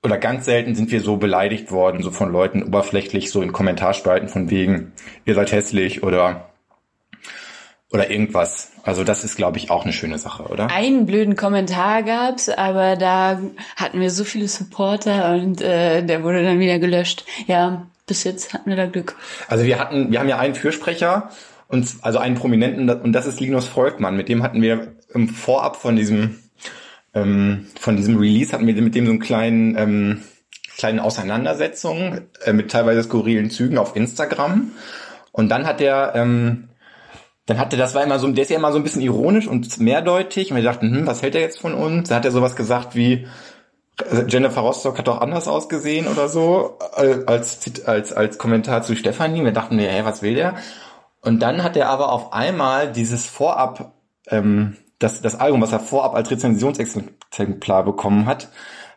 oder 0.04 0.18
ganz 0.18 0.44
selten 0.44 0.74
sind 0.74 0.90
wir 0.90 1.00
so 1.00 1.16
beleidigt 1.16 1.70
worden, 1.70 2.02
so 2.02 2.10
von 2.10 2.30
Leuten 2.30 2.62
oberflächlich, 2.62 3.30
so 3.30 3.40
in 3.40 3.52
Kommentarspalten 3.52 4.28
von 4.28 4.50
wegen, 4.50 4.92
ihr 5.24 5.34
seid 5.34 5.50
hässlich 5.50 6.02
oder 6.02 6.49
oder 7.92 8.10
irgendwas. 8.10 8.72
Also 8.82 9.04
das 9.04 9.24
ist, 9.24 9.36
glaube 9.36 9.58
ich, 9.58 9.70
auch 9.70 9.84
eine 9.84 9.92
schöne 9.92 10.18
Sache, 10.18 10.44
oder? 10.44 10.70
Einen 10.70 11.06
blöden 11.06 11.36
Kommentar 11.36 12.02
gab's, 12.02 12.48
aber 12.48 12.96
da 12.96 13.40
hatten 13.76 14.00
wir 14.00 14.10
so 14.10 14.24
viele 14.24 14.48
Supporter 14.48 15.34
und 15.34 15.60
äh, 15.60 16.02
der 16.04 16.22
wurde 16.22 16.42
dann 16.42 16.60
wieder 16.60 16.78
gelöscht. 16.78 17.24
Ja, 17.46 17.86
bis 18.06 18.24
jetzt 18.24 18.54
hatten 18.54 18.70
wir 18.70 18.76
da 18.76 18.86
Glück. 18.86 19.16
Also 19.48 19.64
wir 19.64 19.78
hatten, 19.78 20.10
wir 20.10 20.20
haben 20.20 20.28
ja 20.28 20.38
einen 20.38 20.54
Fürsprecher 20.54 21.30
und 21.68 21.96
also 22.02 22.18
einen 22.18 22.36
Prominenten 22.36 22.88
und 22.88 23.12
das 23.12 23.26
ist 23.26 23.40
Linus 23.40 23.66
Volkmann. 23.66 24.16
Mit 24.16 24.28
dem 24.28 24.42
hatten 24.42 24.62
wir 24.62 24.94
im 25.12 25.28
Vorab 25.28 25.76
von 25.76 25.96
diesem 25.96 26.38
ähm, 27.12 27.66
von 27.78 27.96
diesem 27.96 28.16
Release 28.18 28.52
hatten 28.52 28.66
wir 28.66 28.74
mit 28.80 28.94
dem 28.94 29.04
so 29.04 29.10
einen 29.10 29.20
kleinen 29.20 29.76
ähm, 29.76 30.22
kleinen 30.76 31.00
Auseinandersetzung 31.00 32.20
äh, 32.44 32.52
mit 32.52 32.70
teilweise 32.70 33.02
skurrilen 33.02 33.50
Zügen 33.50 33.78
auf 33.78 33.96
Instagram. 33.96 34.70
Und 35.32 35.48
dann 35.48 35.66
hat 35.66 35.80
der 35.80 36.12
ähm, 36.14 36.69
dann 37.50 37.58
hatte 37.58 37.76
das 37.76 37.96
war 37.96 38.04
immer 38.04 38.20
so, 38.20 38.28
der 38.28 38.42
ist 38.44 38.50
ja 38.50 38.58
immer 38.58 38.70
so 38.70 38.78
ein 38.78 38.84
bisschen 38.84 39.02
ironisch 39.02 39.48
und 39.48 39.80
mehrdeutig 39.80 40.50
und 40.50 40.56
wir 40.56 40.62
dachten, 40.62 40.94
hm, 40.94 41.06
was 41.06 41.20
hält 41.20 41.34
er 41.34 41.40
jetzt 41.40 41.58
von 41.58 41.74
uns? 41.74 42.08
Da 42.08 42.14
hat 42.14 42.24
er 42.24 42.30
sowas 42.30 42.54
gesagt 42.54 42.94
wie 42.94 43.26
äh, 44.08 44.24
Jennifer 44.28 44.60
Rostock 44.60 44.96
hat 44.98 45.08
doch 45.08 45.20
anders 45.20 45.48
ausgesehen 45.48 46.06
oder 46.06 46.28
so 46.28 46.78
äh, 46.96 47.24
als 47.26 47.58
als 47.86 48.12
als 48.12 48.38
Kommentar 48.38 48.82
zu 48.82 48.94
Stefanie. 48.94 49.42
Wir 49.44 49.50
dachten, 49.52 49.80
hey, 49.80 50.04
was 50.04 50.22
will 50.22 50.36
der? 50.36 50.54
Und 51.22 51.42
dann 51.42 51.64
hat 51.64 51.76
er 51.76 51.88
aber 51.88 52.12
auf 52.12 52.32
einmal 52.32 52.92
dieses 52.92 53.26
Vorab 53.26 53.94
ähm, 54.28 54.76
das 55.00 55.20
das 55.20 55.34
Album, 55.40 55.60
was 55.60 55.72
er 55.72 55.80
vorab 55.80 56.14
als 56.14 56.30
Rezensionsexemplar 56.30 57.84
bekommen 57.84 58.26
hat, 58.26 58.48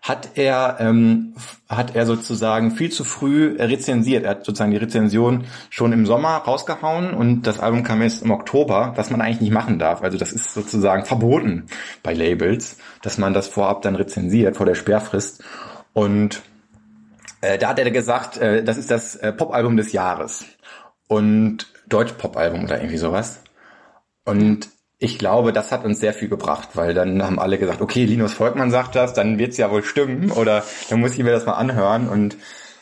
hat 0.04 0.32
er 0.36 0.76
ähm, 0.82 1.34
hat 1.70 1.96
er 1.96 2.06
sozusagen 2.06 2.72
viel 2.72 2.92
zu 2.92 3.06
früh 3.06 3.56
rezensiert. 3.58 4.26
Er 4.26 4.32
hat 4.32 4.46
sozusagen 4.46 4.72
die 4.72 4.78
Rezension 4.78 5.46
schon 5.70 5.94
im 5.94 6.06
Sommer 6.06 6.36
rausgehauen 6.40 7.14
und 7.14 7.44
das 7.44 7.62
Album 7.62 7.84
kam 7.84 8.02
jetzt 8.02 8.22
im 8.22 8.32
Oktober, 8.32 8.92
was 8.98 9.10
man 9.10 9.22
eigentlich 9.22 9.40
nicht 9.40 9.54
machen 9.54 9.80
darf. 9.80 10.04
Also 10.04 10.18
das 10.18 10.34
ist 10.34 10.54
sozusagen 10.54 11.06
verboten 11.06 11.68
bei 12.04 12.14
Labels, 12.14 12.78
dass 13.02 13.18
man 13.18 13.34
das 13.34 13.48
vorab 13.48 13.82
dann 13.82 13.96
rezensiert 13.96 14.58
vor 14.58 14.66
der 14.66 14.76
Sperrfrist. 14.76 15.42
Und 15.94 16.42
äh, 17.40 17.58
da 17.58 17.70
hat 17.70 17.80
er 17.80 17.90
gesagt, 17.90 18.38
äh, 18.38 18.62
das 18.62 18.78
ist 18.78 18.92
das 18.92 19.16
äh, 19.16 19.32
Popalbum 19.32 19.78
des 19.78 19.94
Jahres 19.94 20.44
und 21.08 21.72
Deutsch-Pop-Album 21.88 22.66
oder 22.66 22.80
irgendwie 22.80 22.98
sowas. 22.98 23.42
Und 24.26 24.68
ich 25.04 25.20
glaube, 25.20 25.52
das 25.52 25.74
hat 25.74 25.84
uns 25.84 26.00
sehr 26.00 26.14
viel 26.14 26.30
gebracht, 26.30 26.70
weil 26.76 26.94
dann 26.94 27.22
haben 27.22 27.38
alle 27.38 27.58
gesagt, 27.58 27.82
okay, 27.82 28.06
Linus 28.06 28.32
Volkmann 28.32 28.72
sagt 28.72 28.96
das, 28.96 29.14
dann 29.14 29.38
wird's 29.38 29.58
ja 29.58 29.70
wohl 29.70 29.84
stimmen 29.84 30.32
oder 30.32 30.64
dann 30.90 31.02
muss 31.02 31.14
ich 31.14 31.20
mir 31.20 31.32
das 31.32 31.46
mal 31.46 31.54
anhören 31.54 32.08
und 32.08 32.38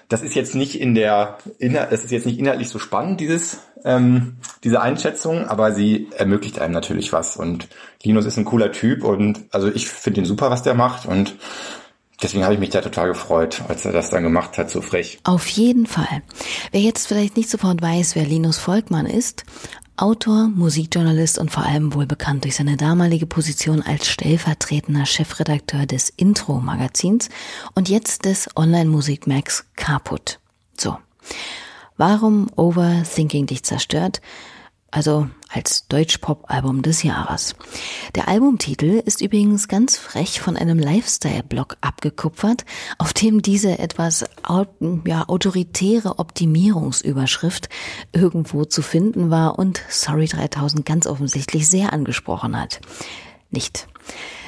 das 0.08 0.22
ist 0.22 0.36
jetzt 0.36 0.54
nicht 0.54 0.80
in 0.80 0.94
der, 0.94 1.40
das 1.60 2.04
ist 2.04 2.12
jetzt 2.12 2.28
nicht 2.28 2.38
inhaltlich 2.38 2.70
so 2.70 2.78
spannend, 2.78 3.22
dieses, 3.22 3.62
ähm, 3.86 4.36
diese 4.64 4.82
Einschätzung, 4.82 5.48
aber 5.48 5.72
sie 5.72 6.10
ermöglicht 6.16 6.60
einem 6.60 6.74
natürlich 6.74 7.12
was 7.12 7.38
und 7.38 7.68
Linus 8.04 8.28
ist 8.28 8.38
ein 8.38 8.46
cooler 8.46 8.72
Typ 8.72 9.04
und 9.04 9.40
also 9.50 9.70
ich 9.70 9.88
finde 9.90 10.22
ihn 10.22 10.26
super, 10.26 10.52
was 10.52 10.62
der 10.64 10.76
macht 10.76 11.08
und 11.08 11.36
Deswegen 12.24 12.44
habe 12.44 12.54
ich 12.54 12.60
mich 12.60 12.70
da 12.70 12.82
total 12.82 13.08
gefreut, 13.08 13.64
als 13.68 13.84
er 13.84 13.92
das 13.92 14.12
dann 14.12 14.22
gemacht 14.22 14.60
hat, 14.60 14.70
so 14.70 14.82
frech. 14.82 15.20
Auf 15.24 15.48
jeden 15.48 15.88
Fall. 15.88 16.22
Wer 16.72 16.82
jetzt 16.82 17.08
vielleicht 17.08 17.36
nicht 17.36 17.50
sofort 17.50 17.82
weiß, 17.82 18.16
wer 18.16 18.26
Linus 18.26 18.60
Volkmann 18.60 19.08
ist, 19.08 19.44
Autor, 20.02 20.48
Musikjournalist 20.48 21.38
und 21.38 21.52
vor 21.52 21.64
allem 21.64 21.94
wohl 21.94 22.08
bekannt 22.08 22.44
durch 22.44 22.56
seine 22.56 22.76
damalige 22.76 23.28
Position 23.28 23.84
als 23.84 24.08
stellvertretender 24.08 25.06
Chefredakteur 25.06 25.86
des 25.86 26.10
Intro-Magazins 26.10 27.30
und 27.76 27.88
jetzt 27.88 28.26
des 28.26 28.50
Online-Musik-Max 28.56 29.66
Caput. 29.76 30.40
So. 30.76 30.98
Warum 31.98 32.50
Overthinking 32.56 33.46
dich 33.46 33.62
zerstört? 33.62 34.22
Also 34.92 35.28
als 35.50 35.88
Deutsch-Pop-Album 35.88 36.82
des 36.82 37.04
Jahres. 37.04 37.56
Der 38.16 38.28
Albumtitel 38.28 39.02
ist 39.06 39.22
übrigens 39.22 39.68
ganz 39.68 39.98
frech 39.98 40.40
von 40.40 40.56
einem 40.56 40.78
Lifestyle-Blog 40.80 41.78
abgekupfert, 41.82 42.66
auf 42.98 43.14
dem 43.14 43.42
diese 43.42 43.80
etwas 43.80 44.26
ja, 45.06 45.28
autoritäre 45.28 46.20
Optimierungsüberschrift 46.20 47.70
irgendwo 48.14 48.66
zu 48.66 48.82
finden 48.82 49.30
war 49.30 49.58
und 49.58 49.82
Sorry 49.90 50.28
3000 50.28 50.86
ganz 50.86 51.08
offensichtlich 51.08 51.70
sehr 51.70 51.94
angesprochen 51.94 52.60
hat. 52.60 52.82
Nicht. 53.50 53.88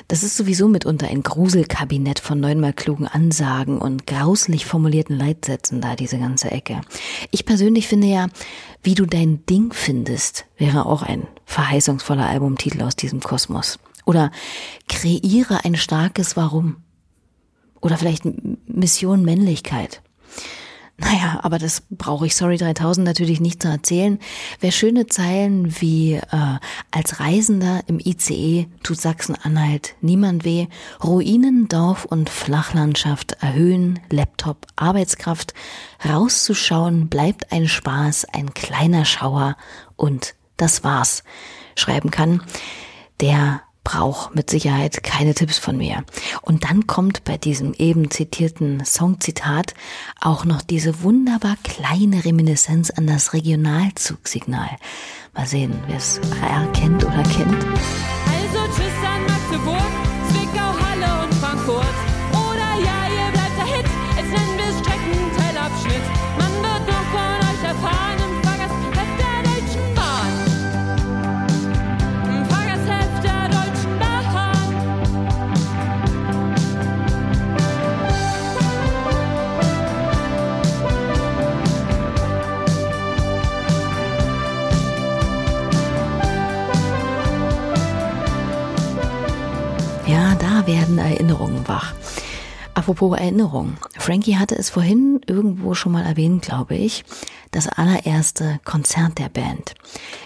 Das 0.08 0.24
ist 0.24 0.36
sowieso 0.36 0.68
mitunter 0.68 1.08
ein 1.08 1.24
Gruselkabinett 1.24 2.20
von 2.20 2.40
neunmal 2.40 2.74
klugen 2.74 3.08
Ansagen 3.08 3.80
und 3.80 4.06
grauslich 4.06 4.66
formulierten 4.66 5.18
Leitsätzen 5.18 5.82
da, 5.82 5.96
diese 5.96 6.20
ganze 6.20 6.52
Ecke. 6.52 6.82
Ich 7.32 7.46
persönlich 7.46 7.88
finde 7.88 8.08
ja, 8.08 8.28
wie 8.82 8.96
du 8.96 9.06
dein 9.06 9.46
Ding 9.46 9.74
findest, 9.74 10.46
wäre 10.58 10.86
auch 10.86 11.04
ein 11.04 11.28
verheißungsvoller 11.46 12.28
Albumtitel 12.28 12.82
aus 12.82 12.96
diesem 12.96 13.22
Kosmos. 13.22 13.80
Oder 14.06 14.32
kreiere 14.90 15.64
ein 15.64 15.76
starkes 15.76 16.36
Warum. 16.36 16.78
Oder 17.82 17.98
vielleicht 17.98 18.24
Mission 18.68 19.24
Männlichkeit. 19.24 20.02
Naja, 21.04 21.40
aber 21.44 21.60
das 21.60 21.84
brauche 21.90 22.26
ich. 22.26 22.36
Sorry 22.36 22.58
3000 22.58 23.06
natürlich 23.06 23.42
nicht 23.42 23.62
zu 23.62 23.68
erzählen. 23.68 24.20
Wer 24.60 24.72
schöne 24.72 25.08
Zeilen 25.08 25.82
wie 25.82 26.14
äh, 26.14 26.22
als 26.92 27.20
Reisender 27.20 27.82
im 27.88 28.00
ICE 28.00 28.68
tut 28.84 29.00
Sachsen-Anhalt 29.00 29.96
niemand 30.02 30.46
weh, 30.46 30.68
Ruinen, 31.04 31.68
Dorf 31.68 32.06
und 32.06 32.30
Flachlandschaft 32.30 33.34
erhöhen, 33.42 34.00
Laptop, 34.10 34.66
Arbeitskraft, 34.76 35.54
rauszuschauen 36.08 37.10
bleibt 37.10 37.52
ein 37.52 37.68
Spaß, 37.68 38.26
ein 38.32 38.54
kleiner 38.54 39.06
Schauer. 39.06 39.58
Und 39.96 40.36
das 40.58 40.84
war's, 40.84 41.24
schreiben 41.76 42.12
kann, 42.12 42.42
der 43.20 43.62
braucht 43.84 44.36
mit 44.36 44.50
Sicherheit 44.50 45.04
keine 45.04 45.34
Tipps 45.34 45.58
von 45.58 45.78
mir. 45.78 46.04
Und 46.42 46.64
dann 46.64 46.88
kommt 46.88 47.24
bei 47.24 47.38
diesem 47.38 47.74
eben 47.74 48.12
zitierten 48.12 48.84
Songzitat 48.86 49.74
auch 50.22 50.46
noch 50.46 50.62
diese 50.62 51.04
wunderbar 51.04 51.58
kleine 51.64 52.24
Reminiszenz 52.26 52.92
an 52.92 53.08
das 53.08 53.34
Regionalzugsignal. 53.34 54.70
Mal 55.34 55.48
sehen, 55.48 55.74
wer 55.88 55.98
es 55.98 56.20
erkennt 56.42 57.04
oder 57.04 57.24
kennt. 57.24 57.66
Also 57.66 58.74
tschüss 58.76 58.93
werden 90.68 90.98
Erinnerungen 90.98 91.68
wach. 91.68 91.94
Apropos 92.74 93.18
Erinnerung. 93.18 93.78
Frankie 93.98 94.38
hatte 94.38 94.56
es 94.56 94.70
vorhin 94.70 95.22
irgendwo 95.28 95.74
schon 95.76 95.92
mal 95.92 96.06
erwähnt, 96.06 96.44
glaube 96.44 96.76
ich. 96.76 97.04
Das 97.54 97.68
allererste 97.68 98.60
Konzert 98.66 99.20
der 99.20 99.30
Band. 99.30 99.76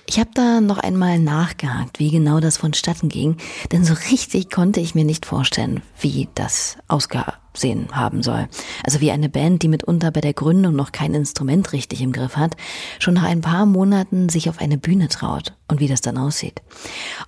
Ich 0.06 0.18
habe 0.18 0.30
da 0.34 0.62
noch 0.62 0.78
einmal 0.78 1.20
nachgehakt, 1.20 2.00
wie 2.00 2.10
genau 2.10 2.40
das 2.40 2.56
vonstatten 2.56 3.10
ging, 3.10 3.36
denn 3.74 3.84
so 3.84 3.94
richtig 4.10 4.50
konnte 4.50 4.80
ich 4.80 4.96
mir 4.96 5.04
nicht 5.04 5.26
vorstellen, 5.26 5.82
wie 6.00 6.30
das 6.36 6.78
ausgesehen 6.88 7.90
haben 7.92 8.24
soll. 8.24 8.48
Also 8.86 9.02
wie 9.02 9.12
eine 9.12 9.28
Band, 9.28 9.62
die 9.62 9.68
mitunter 9.68 10.10
bei 10.10 10.22
der 10.22 10.32
Gründung 10.32 10.74
noch 10.74 10.94
kein 10.94 11.13
Instrument 11.13 11.74
richtig 11.74 12.02
im 12.02 12.13
Griff 12.13 12.38
hat, 12.38 12.56
schon 12.98 13.16
nach 13.16 13.26
ein 13.26 13.42
paar 13.42 13.66
Monaten 13.66 14.30
sich 14.30 14.48
auf 14.48 14.60
eine 14.60 14.78
Bühne 14.78 15.10
traut 15.10 15.54
und 15.68 15.82
wie 15.82 15.90
das 15.90 16.00
dann 16.00 16.18
aussieht. 16.18 16.62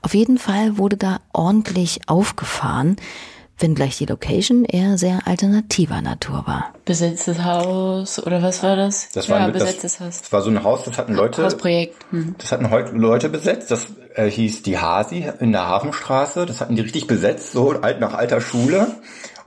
Auf 0.02 0.14
jeden 0.14 0.38
Fall 0.38 0.78
wurde 0.78 0.96
da 0.96 1.20
ordentlich 1.34 2.08
aufgefahren, 2.08 2.96
wenngleich 3.62 3.98
die 3.98 4.06
Location 4.06 4.66
eher 4.66 4.98
sehr 4.98 5.20
alternativer 5.26 6.02
Natur 6.02 6.44
war. 6.46 6.74
Besetztes 6.86 7.44
Haus 7.44 8.22
oder 8.26 8.42
was 8.42 8.64
war 8.64 8.76
das? 8.76 9.10
Das 9.12 9.30
war, 9.30 9.40
ja, 9.40 9.46
ein, 9.46 9.54
besetztes 9.54 9.98
das, 9.98 10.00
Haus. 10.00 10.22
das 10.22 10.32
war 10.32 10.42
so 10.42 10.50
ein 10.50 10.64
Haus, 10.64 10.84
das 10.84 10.98
hatten 10.98 11.14
Leute, 11.14 11.44
Hausprojekt. 11.44 11.96
Hm. 12.12 12.36
das 12.38 12.52
hatten 12.52 12.70
heute 12.70 12.92
Leute 12.94 13.30
besetzt. 13.30 13.72
Das 13.72 13.88
äh, 14.16 14.30
hieß 14.30 14.64
die 14.64 14.78
Hasi 14.78 15.30
in 15.40 15.52
der 15.52 15.68
Hafenstraße. 15.68 16.46
Das 16.46 16.62
hatten 16.62 16.76
die 16.76 16.82
richtig 16.82 17.08
besetzt, 17.08 17.52
so 17.52 17.72
alt 17.72 18.00
nach 18.00 18.14
alter 18.14 18.42
Schule. 18.42 18.88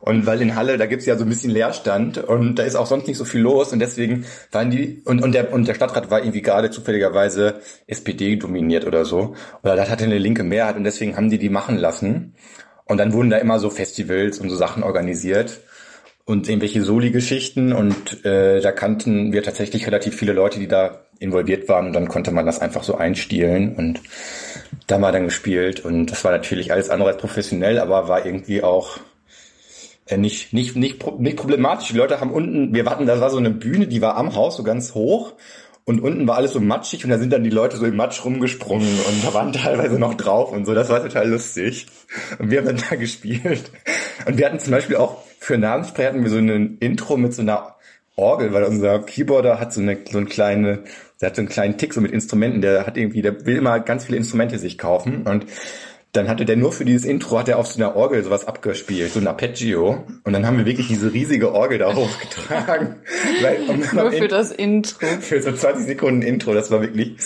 Und 0.03 0.27
weil 0.27 0.42
in 0.42 0.57
Halle, 0.57 0.79
da 0.79 0.87
gibt's 0.87 1.07
ja 1.07 1.16
so 1.16 1.25
ein 1.25 1.29
bisschen 1.29 1.53
Leerstand 1.53 2.18
und 2.18 2.57
da 2.57 2.64
ist 2.64 2.75
auch 2.75 2.87
sonst 2.87 3.07
nicht 3.07 3.18
so 3.18 3.25
viel 3.25 3.40
los 3.40 3.72
und 3.72 3.79
deswegen 3.79 4.25
waren 4.51 4.68
die, 4.68 5.01
und, 5.05 5.22
und, 5.22 5.31
der, 5.31 5.53
und 5.53 5.68
der 5.68 5.75
Stadtrat 5.75 6.11
war 6.11 6.18
irgendwie 6.18 6.42
gerade 6.42 6.72
zufälligerweise 6.72 7.61
SPD 7.87 8.35
dominiert 8.35 8.85
oder 8.85 9.05
so. 9.05 9.37
Oder 9.62 9.77
das 9.77 9.90
hatte 9.90 10.03
eine 10.03 10.18
linke 10.18 10.42
Mehrheit 10.42 10.75
und 10.75 10.83
deswegen 10.83 11.16
haben 11.16 11.31
die 11.31 11.38
die 11.38 11.51
machen 11.51 11.77
lassen. 11.77 12.35
Und 12.85 12.99
dann 12.99 13.12
wurden 13.12 13.31
da 13.31 13.38
immer 13.38 13.59
so 13.59 13.71
Festivals 13.71 14.38
und 14.38 14.51
so 14.51 14.57
Sachen 14.57 14.83
organisiert 14.83 15.61
und 16.25 16.49
irgendwelche 16.49 16.83
Soli-Geschichten. 16.83 17.73
Und 17.73 18.25
äh, 18.25 18.61
da 18.61 18.73
kannten 18.73 19.33
wir 19.33 19.42
tatsächlich 19.42 19.87
relativ 19.87 20.16
viele 20.16 20.33
Leute, 20.33 20.59
die 20.59 20.68
da 20.68 21.01
involviert 21.18 21.68
waren. 21.68 21.87
Und 21.87 21.92
dann 21.92 22.09
konnte 22.09 22.33
man 22.33 22.47
das 22.47 22.61
einfach 22.61 22.83
so 22.83 22.97
einstielen. 22.97 23.77
Und 23.77 24.01
da 24.87 24.99
mal 24.99 25.12
dann 25.12 25.25
gespielt. 25.25 25.85
Und 25.85 26.07
das 26.07 26.25
war 26.25 26.33
natürlich 26.33 26.73
alles 26.73 26.90
andere 26.90 27.11
als 27.11 27.18
professionell, 27.18 27.79
aber 27.79 28.09
war 28.09 28.27
irgendwie 28.27 28.62
auch 28.62 28.99
äh, 30.07 30.16
nicht, 30.16 30.53
nicht, 30.53 30.77
nicht, 30.77 31.05
nicht 31.18 31.37
problematisch. 31.37 31.88
Die 31.88 31.97
Leute 31.97 32.21
haben 32.21 32.33
unten, 32.33 32.75
wir 32.75 32.85
hatten, 32.87 33.07
da 33.07 33.21
war 33.21 33.31
so 33.31 33.38
eine 33.38 33.51
Bühne, 33.51 33.87
die 33.87 34.03
war 34.03 34.16
am 34.16 34.35
Haus 34.35 34.57
so 34.57 34.62
ganz 34.62 34.95
hoch 34.95 35.35
und 35.85 36.01
unten 36.01 36.29
war 36.29 36.37
alles 36.37 36.53
so 36.53 36.61
matschig 36.61 37.05
und 37.05 37.11
da 37.11 37.18
sind 37.18 37.33
dann 37.33 37.42
die 37.42 37.51
Leute 37.51 37.77
so 37.77 37.87
im 37.87 37.97
Matsch 37.97 38.25
rumgesprungen 38.25 38.88
und 38.88 39.25
da 39.25 39.35
waren 39.35 39.53
teilweise 39.53 39.99
noch 39.99 40.14
drauf 40.14 40.53
und 40.53 40.64
so. 40.64 40.75
Das 40.75 40.88
war 40.88 41.03
total 41.03 41.29
lustig. 41.29 41.87
Und 42.38 42.51
wir 42.51 42.59
haben 42.59 42.66
dann 42.66 42.83
da 42.90 42.97
gespielt. 42.97 43.71
Und 44.27 44.38
wir 44.38 44.47
hatten 44.47 44.61
zum 44.61 44.71
Beispiel 44.71 44.97
auch 44.97 45.23
für 45.40 45.59
Namensspray 45.59 46.07
hatten 46.07 46.23
wir 46.23 46.31
so 46.31 46.38
ein 46.38 46.79
Intro 46.79 47.16
mit 47.16 47.35
so 47.35 47.42
einer 47.42 47.77
Orgel, 48.14 48.53
weil 48.53 48.64
unser 48.64 49.01
Keyboarder 49.01 49.59
hat 49.59 49.73
so 49.73 49.81
eine, 49.81 49.99
so 50.09 50.18
eine 50.18 50.27
kleine, 50.27 50.85
der 51.21 51.31
hat 51.31 51.37
so 51.37 51.40
einen 51.40 51.49
kleinen 51.49 51.79
Tick 51.79 51.95
so 51.95 52.01
mit 52.01 52.12
Instrumenten, 52.12 52.61
der 52.61 52.87
hat 52.87 52.97
irgendwie, 52.97 53.23
der 53.23 53.47
will 53.47 53.57
immer 53.57 53.81
ganz 53.81 54.05
viele 54.05 54.18
Instrumente 54.18 54.59
sich 54.59 54.79
kaufen 54.79 55.23
und 55.23 55.47
dann 56.12 56.29
hatte 56.29 56.44
der 56.44 56.57
nur 56.57 56.72
für 56.72 56.85
dieses 56.85 57.07
Intro, 57.07 57.38
hat 57.38 57.48
er 57.48 57.59
auf 57.59 57.66
so 57.66 57.83
einer 57.83 57.96
Orgel 57.96 58.22
sowas 58.22 58.46
abgespielt, 58.46 59.12
so 59.12 59.18
ein 59.20 59.27
Arpeggio. 59.27 60.05
Und 60.25 60.33
dann 60.35 60.44
haben 60.46 60.59
wir 60.59 60.66
wirklich 60.66 60.88
diese 60.88 61.11
riesige 61.11 61.55
Orgel 61.55 61.79
da 61.79 61.94
hochgetragen. 61.94 62.96
Nur 63.94 64.12
für 64.12 64.29
das 64.29 64.51
Intro. 64.51 65.07
für 65.20 65.40
so 65.40 65.53
20 65.53 65.87
Sekunden 65.87 66.20
Intro, 66.20 66.53
das 66.53 66.70
war 66.70 66.83
wirklich, 66.83 67.16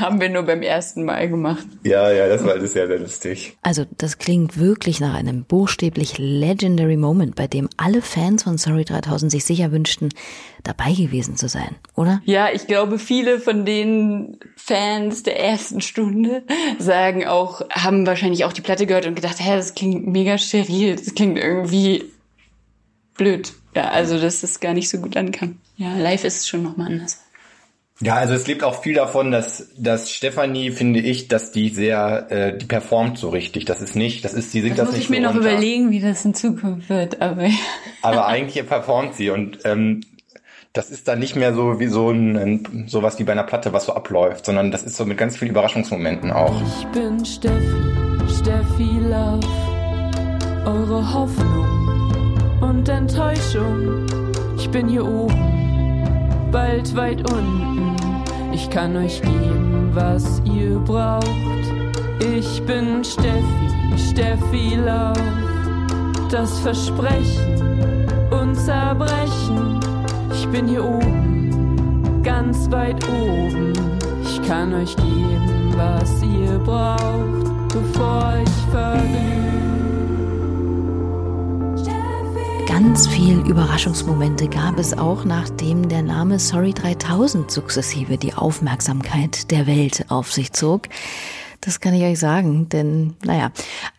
Haben 0.00 0.20
wir 0.20 0.28
nur 0.28 0.42
beim 0.42 0.62
ersten 0.62 1.04
Mal 1.04 1.28
gemacht. 1.28 1.64
ja, 1.84 2.10
ja, 2.10 2.28
das 2.28 2.44
war 2.44 2.52
alles 2.52 2.72
sehr, 2.72 2.88
sehr 2.88 2.98
lustig. 2.98 3.56
Also 3.62 3.84
das 3.96 4.18
klingt 4.18 4.58
wirklich 4.58 4.98
nach 5.00 5.14
einem 5.14 5.44
buchstäblich 5.44 6.18
legendary 6.18 6.96
Moment, 6.96 7.36
bei 7.36 7.46
dem 7.46 7.68
alle 7.76 8.02
Fans 8.02 8.42
von 8.42 8.58
Sorry 8.58 8.84
3000 8.84 9.30
sich 9.30 9.44
sicher 9.44 9.70
wünschten, 9.70 10.08
dabei 10.62 10.92
gewesen 10.92 11.36
zu 11.36 11.48
sein, 11.48 11.74
oder? 11.96 12.20
Ja, 12.24 12.48
ich 12.52 12.66
glaube, 12.66 12.98
viele 12.98 13.40
von 13.40 13.64
den 13.64 14.38
Fans 14.56 15.22
der 15.22 15.38
ersten 15.38 15.80
Stunde 15.80 16.42
sagen 16.78 17.26
auch, 17.26 17.62
haben 17.70 18.06
wahrscheinlich 18.06 18.44
auch 18.44 18.52
die 18.52 18.60
Platte 18.60 18.86
gehört 18.86 19.06
und 19.06 19.14
gedacht, 19.14 19.36
hä, 19.40 19.56
das 19.56 19.74
klingt 19.74 20.06
mega 20.06 20.38
steril, 20.38 20.96
das 20.96 21.14
klingt 21.14 21.38
irgendwie 21.38 22.04
blöd. 23.14 23.52
Ja, 23.74 23.90
also, 23.90 24.18
dass 24.20 24.42
es 24.42 24.60
gar 24.60 24.74
nicht 24.74 24.88
so 24.88 24.98
gut 24.98 25.16
ankam. 25.16 25.58
Ja, 25.76 25.96
live 25.96 26.24
ist 26.24 26.38
es 26.40 26.48
schon 26.48 26.62
nochmal 26.62 26.88
anders. 26.88 27.20
Ja, 28.00 28.16
also 28.16 28.34
es 28.34 28.48
lebt 28.48 28.64
auch 28.64 28.82
viel 28.82 28.94
davon, 28.94 29.30
dass, 29.30 29.68
dass 29.78 30.10
Stefanie, 30.10 30.72
finde 30.72 30.98
ich, 31.00 31.28
dass 31.28 31.52
die 31.52 31.68
sehr, 31.68 32.26
äh, 32.30 32.58
die 32.58 32.66
performt 32.66 33.16
so 33.16 33.28
richtig. 33.28 33.64
Das 33.64 33.80
ist 33.80 33.94
nicht, 33.94 34.24
das 34.24 34.34
ist, 34.34 34.52
die 34.52 34.60
singt 34.60 34.72
Das 34.72 34.78
das, 34.78 34.86
muss 34.88 34.94
nicht 34.96 35.04
ich 35.04 35.10
mir 35.10 35.16
so 35.18 35.22
noch 35.22 35.34
runter. 35.36 35.52
überlegen, 35.52 35.90
wie 35.92 36.00
das 36.00 36.24
in 36.24 36.34
Zukunft 36.34 36.88
wird, 36.88 37.22
aber 37.22 37.44
ja. 37.46 37.54
Aber 38.02 38.26
eigentlich 38.32 38.66
performt 38.66 39.14
sie 39.14 39.30
und 39.30 39.58
ähm, 39.64 40.00
das 40.72 40.90
ist 40.90 41.06
dann 41.06 41.18
nicht 41.18 41.36
mehr 41.36 41.54
so 41.54 41.80
wie 41.80 41.86
so 41.86 42.10
ein, 42.10 42.86
sowas 42.88 43.18
wie 43.18 43.24
bei 43.24 43.32
einer 43.32 43.42
Platte, 43.42 43.72
was 43.72 43.86
so 43.86 43.94
abläuft, 43.94 44.46
sondern 44.46 44.70
das 44.70 44.82
ist 44.82 44.96
so 44.96 45.04
mit 45.04 45.18
ganz 45.18 45.36
vielen 45.36 45.50
Überraschungsmomenten 45.50 46.32
auch. 46.32 46.54
Ich 46.62 46.86
bin 46.88 47.24
Steffi, 47.24 47.82
Steffi 48.38 48.98
Love, 49.00 49.46
eure 50.64 51.12
Hoffnung 51.12 52.38
und 52.62 52.88
Enttäuschung. 52.88 54.06
Ich 54.56 54.70
bin 54.70 54.88
hier 54.88 55.04
oben, 55.04 56.48
bald 56.50 56.96
weit 56.96 57.30
unten. 57.30 57.96
Ich 58.54 58.70
kann 58.70 58.96
euch 58.96 59.20
geben, 59.20 59.90
was 59.92 60.40
ihr 60.44 60.78
braucht. 60.78 61.26
Ich 62.34 62.62
bin 62.62 63.04
Steffi, 63.04 64.08
Steffi 64.10 64.76
Lauf. 64.76 65.18
Das 66.30 66.60
Versprechen 66.60 68.06
und 68.30 68.54
Zerbrechen. 68.56 69.81
Ich 70.52 70.58
bin 70.58 70.68
hier 70.68 70.84
oben, 70.84 72.22
ganz 72.22 72.70
weit 72.70 73.02
oben. 73.08 73.72
Ich 74.22 74.42
kann 74.46 74.74
euch 74.74 74.94
geben, 74.96 75.72
was 75.74 76.22
ihr 76.22 76.58
braucht, 76.58 77.72
bevor 77.72 78.34
ich 78.44 78.70
verglühe. 78.70 79.46
Ganz 82.68 83.06
viel 83.06 83.38
Überraschungsmomente 83.48 84.46
gab 84.46 84.78
es 84.78 84.92
auch, 84.92 85.24
nachdem 85.24 85.88
der 85.88 86.02
Name 86.02 86.38
Sorry 86.38 86.74
3000 86.74 87.50
sukzessive 87.50 88.18
die 88.18 88.34
Aufmerksamkeit 88.34 89.50
der 89.50 89.66
Welt 89.66 90.04
auf 90.10 90.30
sich 90.30 90.52
zog. 90.52 90.90
Das 91.62 91.80
kann 91.80 91.94
ich 91.94 92.02
euch 92.02 92.18
sagen, 92.18 92.68
denn 92.68 93.14
naja, 93.24 93.52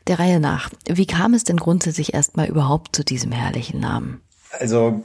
der 0.06 0.20
Reihe 0.20 0.40
nach. 0.40 0.70
Wie 0.88 1.08
kam 1.08 1.34
es 1.34 1.46
denn 1.46 1.58
grundsätzlich 1.58 2.14
erstmal 2.14 2.46
überhaupt 2.46 2.96
zu 2.96 3.04
diesem 3.04 3.32
herrlichen 3.32 3.80
Namen? 3.80 4.22
Also 4.60 5.02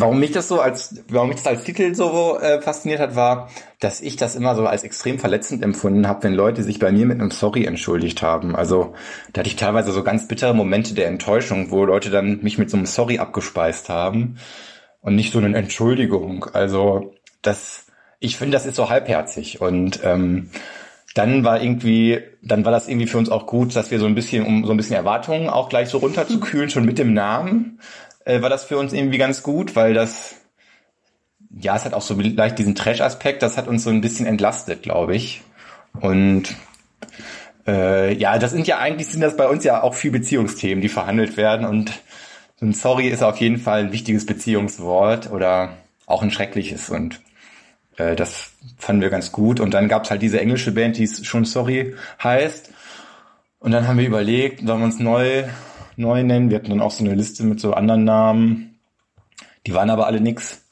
Warum 0.00 0.18
mich 0.18 0.32
das 0.32 0.48
so 0.48 0.60
als, 0.60 1.02
warum 1.08 1.28
mich 1.28 1.36
das 1.36 1.46
als 1.46 1.64
Titel 1.64 1.94
so 1.94 2.38
äh, 2.38 2.60
fasziniert 2.62 3.00
hat, 3.00 3.16
war, 3.16 3.50
dass 3.80 4.00
ich 4.00 4.16
das 4.16 4.34
immer 4.34 4.54
so 4.54 4.66
als 4.66 4.82
extrem 4.82 5.18
verletzend 5.18 5.62
empfunden 5.62 6.08
habe, 6.08 6.24
wenn 6.24 6.34
Leute 6.34 6.62
sich 6.62 6.78
bei 6.78 6.90
mir 6.90 7.06
mit 7.06 7.20
einem 7.20 7.30
Sorry 7.30 7.64
entschuldigt 7.64 8.22
haben. 8.22 8.56
Also 8.56 8.94
da 9.32 9.40
hatte 9.40 9.50
ich 9.50 9.56
teilweise 9.56 9.92
so 9.92 10.02
ganz 10.02 10.26
bittere 10.26 10.54
Momente 10.54 10.94
der 10.94 11.08
Enttäuschung, 11.08 11.70
wo 11.70 11.84
Leute 11.84 12.10
dann 12.10 12.40
mich 12.42 12.58
mit 12.58 12.70
so 12.70 12.76
einem 12.76 12.86
Sorry 12.86 13.18
abgespeist 13.18 13.88
haben 13.88 14.38
und 15.02 15.16
nicht 15.16 15.32
so 15.32 15.38
eine 15.38 15.56
Entschuldigung. 15.56 16.46
Also 16.52 17.14
das, 17.42 17.86
ich 18.20 18.36
finde, 18.36 18.52
das 18.52 18.66
ist 18.66 18.76
so 18.76 18.88
halbherzig 18.88 19.60
und 19.60 20.00
ähm, 20.02 20.50
dann 21.14 21.42
war 21.42 21.60
irgendwie, 21.60 22.20
dann 22.42 22.64
war 22.64 22.70
das 22.72 22.88
irgendwie 22.88 23.06
für 23.06 23.18
uns 23.18 23.30
auch 23.30 23.46
gut, 23.46 23.74
dass 23.74 23.90
wir 23.90 23.98
so 23.98 24.06
ein 24.06 24.14
bisschen, 24.14 24.46
um 24.46 24.64
so 24.64 24.72
ein 24.72 24.76
bisschen 24.76 24.96
Erwartungen 24.96 25.48
auch 25.48 25.68
gleich 25.68 25.88
so 25.88 25.98
runterzukühlen, 25.98 26.70
schon 26.70 26.84
mit 26.84 26.98
dem 26.98 27.12
Namen, 27.12 27.80
äh, 28.24 28.42
war 28.42 28.50
das 28.50 28.64
für 28.64 28.78
uns 28.78 28.92
irgendwie 28.92 29.18
ganz 29.18 29.42
gut, 29.42 29.76
weil 29.76 29.94
das, 29.94 30.36
ja, 31.50 31.76
es 31.76 31.84
hat 31.84 31.94
auch 31.94 32.02
so 32.02 32.14
leicht 32.14 32.58
diesen 32.58 32.74
Trash-Aspekt, 32.74 33.42
das 33.42 33.56
hat 33.56 33.68
uns 33.68 33.84
so 33.84 33.90
ein 33.90 34.00
bisschen 34.00 34.26
entlastet, 34.26 34.82
glaube 34.82 35.16
ich. 35.16 35.42
Und 36.00 36.54
äh, 37.66 38.14
ja, 38.14 38.38
das 38.38 38.52
sind 38.52 38.66
ja 38.66 38.78
eigentlich, 38.78 39.08
sind 39.08 39.20
das 39.20 39.36
bei 39.36 39.48
uns 39.48 39.64
ja 39.64 39.82
auch 39.82 39.94
viel 39.94 40.10
Beziehungsthemen, 40.10 40.80
die 40.82 40.88
verhandelt 40.88 41.36
werden 41.36 41.66
und 41.66 41.92
so 42.56 42.66
ein 42.66 42.74
Sorry 42.74 43.08
ist 43.08 43.22
auf 43.22 43.38
jeden 43.38 43.56
Fall 43.56 43.80
ein 43.80 43.92
wichtiges 43.92 44.26
Beziehungswort 44.26 45.30
oder 45.30 45.78
auch 46.06 46.22
ein 46.22 46.30
schreckliches 46.30 46.90
und 46.90 47.20
äh, 47.96 48.16
das 48.16 48.50
fanden 48.78 49.02
wir 49.02 49.10
ganz 49.10 49.32
gut. 49.32 49.60
Und 49.60 49.74
dann 49.74 49.88
gab 49.88 50.04
es 50.04 50.10
halt 50.10 50.22
diese 50.22 50.40
englische 50.40 50.72
Band, 50.72 50.96
die 50.96 51.06
schon 51.06 51.44
Sorry 51.44 51.94
heißt. 52.22 52.70
Und 53.58 53.72
dann 53.72 53.86
haben 53.86 53.98
wir 53.98 54.06
überlegt, 54.06 54.66
sollen 54.66 54.80
wir 54.80 54.86
uns 54.86 54.98
neu 54.98 55.44
neu 56.00 56.22
nennen. 56.22 56.50
Wir 56.50 56.58
hatten 56.58 56.70
dann 56.70 56.80
auch 56.80 56.90
so 56.90 57.04
eine 57.04 57.14
Liste 57.14 57.44
mit 57.44 57.60
so 57.60 57.74
anderen 57.74 58.04
Namen. 58.04 58.78
Die 59.66 59.74
waren 59.74 59.90
aber 59.90 60.06
alle 60.06 60.20
nix. 60.20 60.64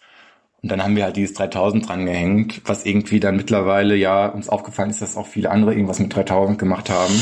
Und 0.62 0.73
dann 0.73 0.83
haben 0.83 0.97
wir 0.97 1.05
halt 1.05 1.17
dieses 1.17 1.35
3000 1.37 1.88
dran 1.88 2.07
gehängt, 2.07 2.62
was 2.64 2.85
irgendwie 2.85 3.21
dann 3.21 3.37
mittlerweile 3.37 3.95
ja 3.95 4.27
uns 4.27 4.49
aufgefallen 4.49 4.91
ist, 4.91 5.01
dass 5.01 5.17
auch 5.17 5.27
viele 5.27 5.51
andere 5.51 5.73
irgendwas 5.73 6.01
mit 6.01 6.14
3000 6.14 6.59
gemacht 6.59 6.91
haben, 6.91 7.14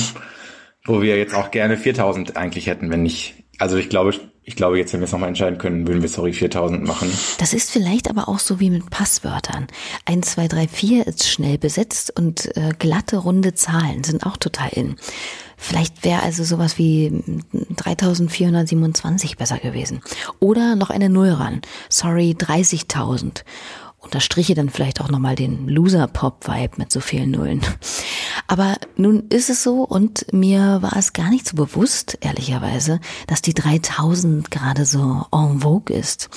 wo 0.86 1.02
wir 1.02 1.18
jetzt 1.18 1.34
auch 1.34 1.50
gerne 1.50 1.76
4000 1.76 2.36
eigentlich 2.36 2.66
hätten, 2.66 2.90
wenn 2.90 3.02
nicht. 3.02 3.34
Also 3.58 3.76
ich 3.76 3.90
glaube, 3.90 4.14
ich 4.42 4.56
glaube 4.56 4.78
jetzt, 4.78 4.92
wenn 4.92 5.00
wir 5.00 5.04
es 5.06 5.12
nochmal 5.12 5.28
entscheiden 5.28 5.58
können, 5.58 5.86
würden 5.86 6.00
wir 6.00 6.08
sorry 6.08 6.32
4000 6.32 6.86
machen. 6.86 7.10
Das 7.38 7.52
ist 7.52 7.70
vielleicht 7.70 8.08
aber 8.08 8.28
auch 8.28 8.38
so 8.38 8.58
wie 8.58 8.70
mit 8.70 8.88
Passwörtern. 8.90 9.66
1, 10.06 10.30
2, 10.30 10.48
3, 10.48 10.68
4 10.68 11.06
ist 11.06 11.28
schnell 11.28 11.58
besetzt 11.58 12.16
und 12.16 12.56
äh, 12.56 12.72
glatte, 12.78 13.18
runde 13.18 13.54
Zahlen 13.54 14.04
sind 14.04 14.24
auch 14.24 14.36
total 14.36 14.70
in. 14.72 14.96
Vielleicht 15.56 16.04
wäre 16.04 16.22
also 16.22 16.44
sowas 16.44 16.78
wie 16.78 17.22
3427 17.52 19.36
besser 19.36 19.58
gewesen. 19.58 20.00
Oder 20.38 20.76
noch 20.76 20.90
eine 20.90 21.08
Null 21.08 21.30
ran. 21.30 21.62
Sorry, 21.88 22.36
30.000. 22.38 23.42
Unterstriche 23.98 24.54
dann 24.54 24.70
vielleicht 24.70 25.00
auch 25.00 25.08
nochmal 25.08 25.34
den 25.34 25.68
Loser-Pop-Vibe 25.68 26.76
mit 26.76 26.92
so 26.92 27.00
vielen 27.00 27.32
Nullen. 27.32 27.60
Aber 28.46 28.76
nun 28.96 29.24
ist 29.30 29.50
es 29.50 29.64
so 29.64 29.82
und 29.82 30.32
mir 30.32 30.78
war 30.80 30.96
es 30.96 31.12
gar 31.12 31.30
nicht 31.30 31.48
so 31.48 31.56
bewusst, 31.56 32.18
ehrlicherweise, 32.20 33.00
dass 33.26 33.42
die 33.42 33.54
3000 33.54 34.50
gerade 34.50 34.84
so 34.84 35.26
en 35.32 35.60
vogue 35.60 35.96
ist. 35.96 36.28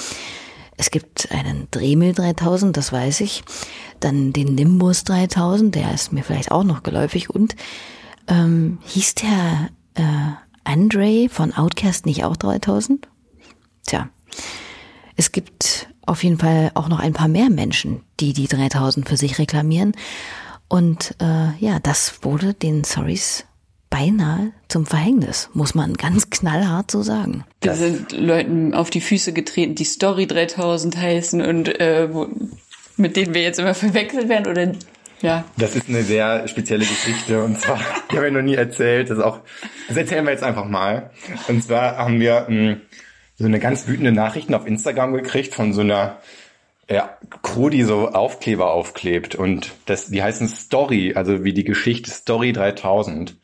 Es 0.77 0.89
gibt 0.89 1.31
einen 1.31 1.67
Dremel 1.69 2.13
3000, 2.13 2.75
das 2.75 2.91
weiß 2.91 3.19
ich. 3.21 3.43
Dann 3.99 4.33
den 4.33 4.55
Nimbus 4.55 5.03
3000, 5.03 5.75
der 5.75 5.93
ist 5.93 6.11
mir 6.13 6.23
vielleicht 6.23 6.51
auch 6.51 6.63
noch 6.63 6.83
geläufig 6.83 7.29
und 7.29 7.55
ähm, 8.29 8.79
hieß 8.85 9.15
der 9.15 9.69
äh, 9.95 10.03
Andre 10.63 11.27
von 11.29 11.53
Outcast 11.53 12.05
nicht 12.05 12.23
auch 12.23 12.37
3000? 12.37 13.07
Tja, 13.85 14.09
es 15.15 15.31
gibt 15.31 15.89
auf 16.05 16.23
jeden 16.23 16.37
Fall 16.37 16.71
auch 16.73 16.89
noch 16.89 16.99
ein 16.99 17.13
paar 17.13 17.27
mehr 17.27 17.49
Menschen, 17.49 18.03
die 18.19 18.33
die 18.33 18.47
3000 18.47 19.07
für 19.07 19.17
sich 19.17 19.37
reklamieren. 19.37 19.93
Und 20.67 21.15
äh, 21.19 21.55
ja, 21.59 21.79
das 21.81 22.19
wurde 22.23 22.53
den 22.53 22.83
Sorries 22.83 23.45
beinahe 23.89 24.51
zum 24.67 24.85
Verhängnis, 24.85 25.49
muss 25.53 25.73
man 25.73 25.95
ganz 25.95 26.29
knallhart 26.29 26.91
so 26.91 27.01
sagen. 27.01 27.43
Wir 27.61 27.73
sind 27.73 28.11
Leuten 28.11 28.73
auf 28.73 28.89
die 28.89 29.01
Füße 29.01 29.33
getreten, 29.33 29.75
die 29.75 29.83
Story 29.83 30.27
3000 30.27 30.95
heißen 30.95 31.41
und 31.41 31.79
äh, 31.79 32.13
wo, 32.13 32.27
mit 32.97 33.15
denen 33.15 33.33
wir 33.33 33.41
jetzt 33.41 33.59
immer 33.59 33.73
verwechselt 33.73 34.29
werden 34.29 34.47
oder 34.47 34.71
ja. 35.21 35.43
Das 35.57 35.75
ist 35.75 35.89
eine 35.89 36.03
sehr 36.03 36.47
spezielle 36.47 36.85
Geschichte 36.85 37.43
und 37.43 37.59
zwar, 37.59 37.79
die 38.11 38.17
habe 38.17 38.27
ich 38.27 38.33
noch 38.33 38.41
nie 38.41 38.55
erzählt, 38.55 39.09
das 39.09 39.19
auch, 39.19 39.39
das 39.87 39.97
erzählen 39.97 40.25
wir 40.25 40.31
jetzt 40.31 40.43
einfach 40.43 40.65
mal. 40.65 41.11
Und 41.47 41.63
zwar 41.63 41.97
haben 41.97 42.19
wir 42.19 42.45
mh, 42.47 42.55
ähm, 42.55 42.81
so 43.37 43.45
eine 43.45 43.59
ganz 43.59 43.87
wütende 43.87 44.11
Nachrichten 44.11 44.53
auf 44.53 44.67
Instagram 44.67 45.13
gekriegt 45.13 45.55
von 45.55 45.73
so 45.73 45.81
einer 45.81 46.17
ja, 46.89 47.17
Crew, 47.43 47.69
die 47.69 47.83
so 47.83 48.09
Aufkleber 48.09 48.71
aufklebt 48.71 49.35
und 49.35 49.71
das, 49.85 50.07
die 50.07 50.23
heißen 50.23 50.47
Story, 50.47 51.13
also 51.15 51.43
wie 51.43 51.53
die 51.53 51.63
Geschichte 51.63 52.09
Story 52.09 52.51
3000. 52.51 53.35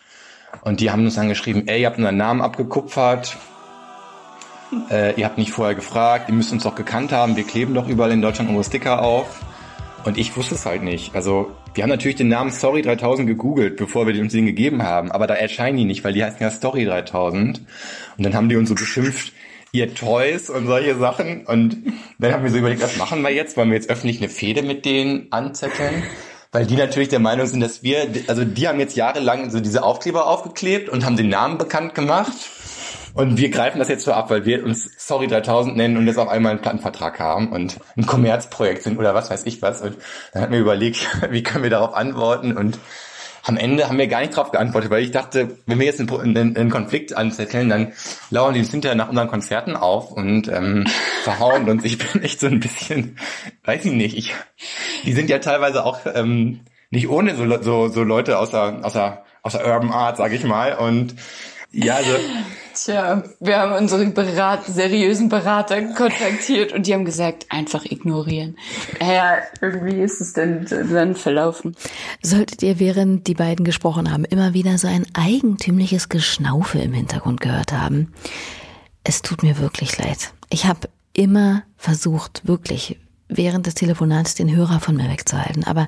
Und 0.62 0.80
die 0.80 0.90
haben 0.90 1.06
uns 1.06 1.16
dann 1.16 1.30
geschrieben, 1.30 1.68
ey, 1.68 1.82
ihr 1.82 1.88
habt 1.88 1.98
unseren 1.98 2.18
Namen 2.18 2.42
abgekupfert, 2.42 3.38
äh, 4.90 5.14
ihr 5.20 5.26
habt 5.26 5.38
nicht 5.38 5.52
vorher 5.52 5.76
gefragt, 5.76 6.28
ihr 6.28 6.34
müsst 6.34 6.52
uns 6.52 6.64
doch 6.64 6.76
gekannt 6.76 7.12
haben, 7.12 7.36
wir 7.36 7.44
kleben 7.44 7.74
doch 7.74 7.88
überall 7.88 8.12
in 8.12 8.22
Deutschland 8.22 8.50
unsere 8.50 8.66
Sticker 8.66 9.02
auf. 9.04 9.46
Und 10.06 10.18
ich 10.18 10.36
wusste 10.36 10.56
es 10.56 10.66
halt 10.66 10.84
nicht. 10.84 11.16
Also 11.16 11.52
wir 11.76 11.84
haben 11.84 11.90
natürlich 11.90 12.16
den 12.16 12.30
Namen 12.30 12.52
Story 12.52 12.82
3000 12.82 13.28
gegoogelt, 13.28 13.76
bevor 13.76 14.08
wir 14.08 14.20
uns 14.22 14.32
den 14.32 14.46
gegeben 14.46 14.82
haben, 14.84 15.12
aber 15.12 15.28
da 15.28 15.34
erscheinen 15.34 15.78
die 15.78 15.86
nicht, 15.86 16.06
weil 16.06 16.14
die 16.14 16.24
heißen 16.24 16.40
ja 16.40 16.50
Story 16.50 16.86
3000. 16.86 17.62
Und 18.18 18.24
dann 18.24 18.34
haben 18.34 18.48
die 18.48 18.56
uns 18.56 18.70
so 18.70 18.76
beschimpft, 18.76 19.34
ihr 19.74 19.94
Toys 19.94 20.50
und 20.50 20.68
solche 20.68 20.96
Sachen. 20.96 21.46
Und 21.46 21.78
dann 22.18 22.34
haben 22.34 22.44
wir 22.44 22.52
so 22.52 22.58
überlegt, 22.58 22.82
was 22.82 22.96
machen 22.96 23.22
wir 23.22 23.32
jetzt? 23.32 23.58
Wollen 23.58 23.70
wir 23.70 23.76
jetzt 23.76 23.90
öffentlich 23.90 24.20
eine 24.20 24.30
Fehde 24.30 24.62
mit 24.62 24.86
denen 24.86 25.28
anzetteln? 25.32 26.04
Weil 26.54 26.66
die 26.66 26.78
natürlich 26.78 27.10
der 27.10 27.20
Meinung 27.20 27.46
sind, 27.46 27.60
dass 27.60 27.84
wir, 27.84 28.08
also 28.28 28.46
die 28.46 28.70
haben 28.70 28.80
jetzt 28.80 28.96
jahrelang 28.96 29.50
so 29.50 29.60
diese 29.60 29.84
Aufkleber 29.84 30.28
aufgeklebt 30.28 30.88
und 30.88 31.06
haben 31.06 31.18
den 31.18 31.28
Namen 31.28 31.58
bekannt 31.58 31.94
gemacht. 31.94 32.34
Und 33.16 33.38
wir 33.38 33.50
greifen 33.50 33.80
das 33.80 33.88
jetzt 33.88 34.04
so 34.04 34.12
ab, 34.12 34.30
weil 34.30 34.46
wir 34.46 34.66
uns 34.66 34.92
Sorry 34.98 35.28
3000 35.28 35.78
nennen 35.78 35.96
und 35.96 36.06
jetzt 36.06 36.18
auf 36.18 36.28
einmal 36.28 36.52
einen 36.52 36.62
Plattenvertrag 36.62 37.18
haben 37.18 37.48
und 37.48 37.80
ein 37.96 38.06
Kommerzprojekt 38.06 38.84
sind 38.84 39.00
oder 39.00 39.16
was 39.16 39.30
weiß 39.30 39.46
ich 39.46 39.62
was. 39.62 39.82
Und 39.82 39.96
dann 40.34 40.42
hat 40.42 40.50
mir 40.50 40.60
überlegt, 40.60 41.08
wie 41.32 41.42
können 41.42 41.64
wir 41.64 41.70
darauf 41.70 41.94
antworten 41.96 42.58
und 42.58 42.78
am 43.48 43.58
Ende 43.58 43.88
haben 43.88 43.98
wir 43.98 44.08
gar 44.08 44.20
nicht 44.20 44.36
drauf 44.36 44.52
geantwortet, 44.52 44.90
weil 44.90 45.04
ich 45.04 45.12
dachte, 45.12 45.60
wenn 45.66 45.80
wir 45.80 45.86
jetzt 45.86 46.00
einen, 46.02 46.10
einen, 46.12 46.58
einen 46.58 46.70
Konflikt 46.70 47.16
anzetteln, 47.16 47.70
dann 47.70 47.94
lauern 48.32 48.54
die 48.54 48.60
uns 48.60 48.72
hinterher 48.72 48.98
nach 48.98 49.08
unseren 49.08 49.28
Konzerten 49.28 49.78
auf 49.78 50.12
und 50.12 50.50
ähm, 50.50 50.86
verhauen 51.24 51.70
uns. 51.70 51.86
Ich 51.86 51.98
bin 51.98 52.22
echt 52.22 52.42
so 52.42 52.48
ein 52.48 52.60
bisschen, 52.60 53.18
weiß 53.64 53.86
ich 53.86 53.94
nicht, 53.94 54.18
ich, 54.18 54.34
die 55.06 55.14
sind 55.14 55.30
ja 55.30 55.40
teilweise 55.40 55.86
auch 55.86 56.00
ähm, 56.14 56.62
nicht 56.90 57.08
ohne 57.08 57.36
so, 57.36 57.62
so, 57.62 57.88
so 57.88 58.04
Leute 58.04 58.40
außer, 58.40 58.80
außer, 58.82 59.24
außer 59.44 59.66
Urban 59.66 59.92
Art, 59.92 60.18
sag 60.18 60.34
ich 60.34 60.44
mal. 60.44 60.74
Und 60.74 61.16
ja, 61.72 61.96
also 61.96 62.18
Tja, 62.76 63.24
wir 63.40 63.58
haben 63.58 63.72
unsere 63.74 64.06
Berat 64.08 64.66
seriösen 64.66 65.30
Berater 65.30 65.82
kontaktiert 65.94 66.74
und 66.74 66.86
die 66.86 66.94
haben 66.94 67.06
gesagt, 67.06 67.46
einfach 67.50 67.86
ignorieren. 67.86 68.58
Ja, 69.00 69.38
irgendwie 69.62 70.02
ist 70.02 70.20
es 70.20 70.34
dann, 70.34 70.66
dann 70.66 71.16
verlaufen. 71.16 71.78
Solltet 72.22 72.62
ihr, 72.64 72.80
während 72.80 73.28
die 73.28 73.34
beiden 73.34 73.64
gesprochen 73.64 74.12
haben, 74.12 74.26
immer 74.26 74.54
wieder 74.54 74.78
so 74.78 74.88
ein 74.88 75.06
eigentümliches 75.14 76.10
Geschnaufe 76.10 76.80
im 76.80 76.94
Hintergrund 76.94 77.40
gehört 77.40 77.72
haben, 77.72 78.14
es 79.06 79.22
tut 79.22 79.42
mir 79.42 79.58
wirklich 79.60 79.98
leid. 79.98 80.34
Ich 80.50 80.66
habe 80.66 80.90
immer 81.14 81.64
versucht, 81.78 82.46
wirklich 82.46 83.00
während 83.30 83.68
des 83.68 83.76
Telefonats 83.76 84.36
den 84.36 84.54
Hörer 84.54 84.82
von 84.82 84.98
mir 84.98 85.10
wegzuhalten, 85.10 85.64
aber 85.64 85.88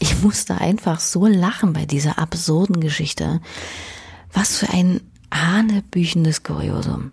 ich 0.00 0.20
musste 0.22 0.60
einfach 0.60 0.98
so 0.98 1.26
lachen 1.26 1.72
bei 1.72 1.86
dieser 1.86 2.18
absurden 2.18 2.80
Geschichte. 2.80 3.40
Was 4.32 4.58
für 4.58 4.68
ein 4.70 5.00
hanebüchendes 5.34 6.42
Kuriosum. 6.42 7.12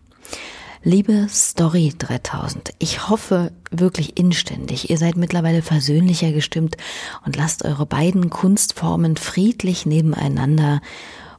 Liebe 0.83 1.27
Story 1.29 1.93
3000, 1.97 2.71
ich 2.79 3.07
hoffe 3.07 3.51
wirklich 3.69 4.17
inständig, 4.17 4.89
ihr 4.89 4.97
seid 4.97 5.15
mittlerweile 5.15 5.61
versöhnlicher 5.61 6.31
gestimmt 6.31 6.75
und 7.23 7.35
lasst 7.35 7.63
eure 7.65 7.85
beiden 7.85 8.31
Kunstformen 8.31 9.15
friedlich 9.15 9.85
nebeneinander 9.85 10.81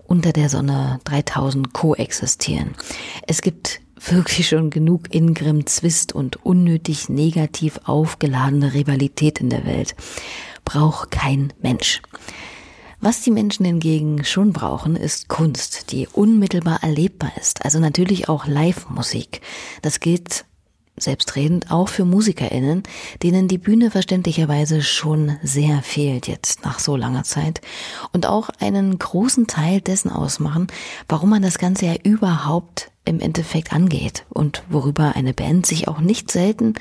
unter 0.07 0.33
der 0.33 0.49
Sonne 0.49 1.01
3000 1.05 1.73
koexistieren. 1.73 2.75
Es 3.27 3.43
gibt 3.43 3.81
wirklich 3.99 4.49
schon 4.49 4.71
genug 4.71 5.13
Ingrim, 5.13 5.67
Zwist 5.67 6.13
und 6.13 6.45
unnötig 6.45 7.09
negativ 7.09 7.81
aufgeladene 7.85 8.75
Rivalität 8.75 9.41
in 9.41 9.51
der 9.51 9.65
Welt. 9.65 9.97
Braucht 10.65 11.11
kein 11.11 11.53
Mensch. 11.61 12.01
Was 13.05 13.21
die 13.21 13.33
Menschen 13.33 13.67
hingegen 13.67 14.23
schon 14.23 14.53
brauchen, 14.53 14.95
ist 14.95 15.27
Kunst, 15.27 15.91
die 15.91 16.07
unmittelbar 16.07 16.85
erlebbar 16.85 17.33
ist. 17.37 17.65
Also 17.65 17.81
natürlich 17.81 18.29
auch 18.29 18.47
Live-Musik. 18.47 19.41
Das 19.83 19.99
gilt 19.99 20.45
selbstredend 20.97 21.73
auch 21.73 21.89
für 21.89 22.05
MusikerInnen, 22.05 22.85
denen 23.21 23.49
die 23.49 23.59
Bühne 23.59 23.91
verständlicherweise 23.91 24.83
schon 24.83 25.37
sehr 25.43 25.83
fehlt 25.83 26.29
jetzt 26.29 26.65
nach 26.65 26.79
so 26.79 26.95
langer 26.95 27.25
Zeit 27.25 27.61
und 28.13 28.27
auch 28.27 28.51
einen 28.61 28.97
großen 28.97 29.49
Teil 29.49 29.81
dessen 29.81 30.13
ausmachen, 30.13 30.69
warum 31.09 31.31
man 31.31 31.43
das 31.43 31.59
Ganze 31.59 31.87
ja 31.87 31.95
überhaupt 32.05 32.93
im 33.05 33.19
Endeffekt 33.19 33.73
angeht 33.73 34.27
und 34.29 34.63
worüber 34.69 35.17
eine 35.17 35.35
Band 35.35 35.67
sich 35.67 35.89
auch 35.89 35.99
nicht 35.99 36.31
selten 36.31 36.75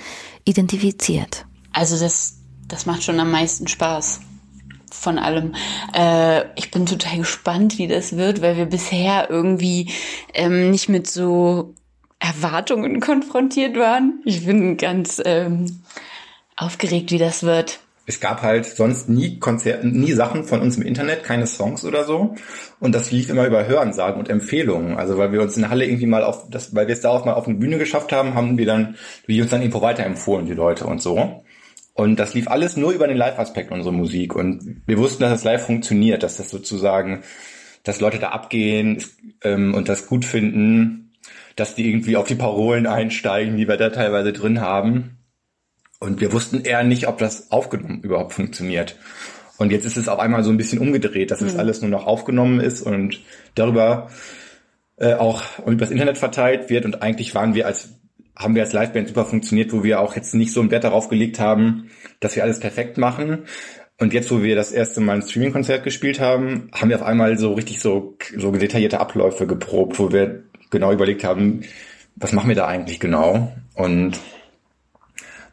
identifiziert. 0.45 1.47
Also 1.73 1.97
das, 1.97 2.35
das 2.67 2.85
macht 2.85 3.01
schon 3.01 3.19
am 3.19 3.31
meisten 3.31 3.67
Spaß 3.67 4.19
von 4.93 5.17
allem. 5.17 5.55
Äh, 5.95 6.43
ich 6.55 6.71
bin 6.71 6.85
total 6.85 7.19
gespannt, 7.19 7.77
wie 7.77 7.87
das 7.87 8.17
wird, 8.17 8.41
weil 8.41 8.57
wir 8.57 8.65
bisher 8.65 9.29
irgendwie 9.29 9.91
ähm, 10.33 10.71
nicht 10.71 10.89
mit 10.89 11.07
so 11.07 11.73
Erwartungen 12.19 12.99
konfrontiert 12.99 13.77
waren. 13.77 14.21
Ich 14.25 14.45
bin 14.45 14.77
ganz 14.77 15.21
ähm, 15.25 15.81
aufgeregt, 16.55 17.11
wie 17.11 17.17
das 17.17 17.43
wird. 17.43 17.79
Es 18.07 18.19
gab 18.19 18.41
halt 18.41 18.65
sonst 18.65 19.09
nie 19.09 19.39
Konzerte, 19.39 19.87
nie 19.87 20.11
Sachen 20.13 20.43
von 20.43 20.59
uns 20.59 20.75
im 20.75 20.83
Internet, 20.83 21.23
keine 21.23 21.47
Songs 21.47 21.85
oder 21.85 22.03
so. 22.03 22.35
Und 22.79 22.93
das 22.93 23.11
lief 23.11 23.29
immer 23.29 23.45
über 23.45 23.67
Hörensagen 23.67 24.19
und 24.19 24.27
Empfehlungen. 24.27 24.97
Also 24.97 25.17
weil 25.17 25.31
wir 25.31 25.41
uns 25.41 25.55
in 25.55 25.61
der 25.61 25.71
Halle 25.71 25.85
irgendwie 25.85 26.07
mal 26.07 26.23
auf 26.23 26.49
das, 26.49 26.75
weil 26.75 26.87
wir 26.87 26.93
es 26.93 27.01
darauf 27.01 27.25
mal 27.25 27.33
auf 27.33 27.47
eine 27.47 27.57
Bühne 27.57 27.77
geschafft 27.77 28.11
haben, 28.11 28.33
haben 28.33 28.57
wir 28.57 28.65
dann, 28.65 28.95
die 29.27 29.41
uns 29.41 29.51
dann 29.51 29.61
irgendwo 29.61 29.81
weiterempfohlen, 29.81 30.45
die 30.45 30.53
Leute 30.53 30.85
und 30.85 31.01
so. 31.01 31.43
Und 31.93 32.17
das 32.19 32.33
lief 32.33 32.47
alles 32.47 32.77
nur 32.77 32.91
über 32.91 33.07
den 33.07 33.17
Live-Aspekt 33.17 33.71
unserer 33.71 33.91
Musik. 33.91 34.35
Und 34.35 34.81
wir 34.85 34.97
wussten, 34.97 35.23
dass 35.23 35.31
das 35.31 35.43
live 35.43 35.65
funktioniert, 35.65 36.23
dass 36.23 36.37
das 36.37 36.49
sozusagen, 36.49 37.23
dass 37.83 37.99
Leute 37.99 38.19
da 38.19 38.29
abgehen 38.29 39.03
ähm, 39.43 39.73
und 39.73 39.89
das 39.89 40.07
gut 40.07 40.23
finden, 40.23 41.11
dass 41.55 41.75
die 41.75 41.87
irgendwie 41.87 42.15
auf 42.15 42.27
die 42.27 42.35
Parolen 42.35 42.87
einsteigen, 42.87 43.57
die 43.57 43.67
wir 43.67 43.77
da 43.77 43.89
teilweise 43.89 44.31
drin 44.31 44.61
haben. 44.61 45.17
Und 45.99 46.21
wir 46.21 46.33
wussten 46.33 46.61
eher 46.61 46.83
nicht, 46.83 47.07
ob 47.07 47.17
das 47.17 47.51
aufgenommen 47.51 48.01
überhaupt 48.01 48.33
funktioniert. 48.33 48.97
Und 49.57 49.71
jetzt 49.71 49.85
ist 49.85 49.97
es 49.97 50.07
auf 50.07 50.17
einmal 50.17 50.43
so 50.43 50.49
ein 50.49 50.57
bisschen 50.57 50.79
umgedreht, 50.79 51.29
dass 51.29 51.41
es 51.41 51.53
mhm. 51.53 51.59
alles 51.59 51.81
nur 51.81 51.91
noch 51.91 52.07
aufgenommen 52.07 52.59
ist 52.59 52.81
und 52.81 53.19
darüber 53.53 54.09
äh, 54.97 55.13
auch 55.13 55.43
und 55.59 55.73
übers 55.73 55.91
Internet 55.91 56.17
verteilt 56.17 56.69
wird. 56.69 56.85
Und 56.85 57.03
eigentlich 57.03 57.35
waren 57.35 57.53
wir 57.53 57.67
als 57.67 58.00
haben 58.35 58.55
wir 58.55 58.63
als 58.63 58.73
Liveband 58.73 59.09
super 59.09 59.25
funktioniert, 59.25 59.73
wo 59.73 59.83
wir 59.83 59.99
auch 59.99 60.15
jetzt 60.15 60.33
nicht 60.33 60.53
so 60.53 60.61
einen 60.61 60.71
Wert 60.71 60.83
darauf 60.83 61.09
gelegt 61.09 61.39
haben, 61.39 61.89
dass 62.19 62.35
wir 62.35 62.43
alles 62.43 62.59
perfekt 62.59 62.97
machen. 62.97 63.45
Und 63.99 64.13
jetzt, 64.13 64.31
wo 64.31 64.41
wir 64.41 64.55
das 64.55 64.71
erste 64.71 64.99
Mal 64.99 65.17
ein 65.17 65.21
Streaming-Konzert 65.21 65.83
gespielt 65.83 66.19
haben, 66.19 66.69
haben 66.73 66.89
wir 66.89 66.95
auf 66.95 67.03
einmal 67.03 67.37
so 67.37 67.53
richtig 67.53 67.79
so, 67.79 68.17
so 68.35 68.51
detaillierte 68.51 68.99
Abläufe 68.99 69.45
geprobt, 69.45 69.99
wo 69.99 70.11
wir 70.11 70.43
genau 70.71 70.91
überlegt 70.91 71.23
haben, 71.23 71.61
was 72.15 72.31
machen 72.31 72.49
wir 72.49 72.55
da 72.55 72.65
eigentlich 72.65 72.99
genau? 72.99 73.51
Und 73.75 74.19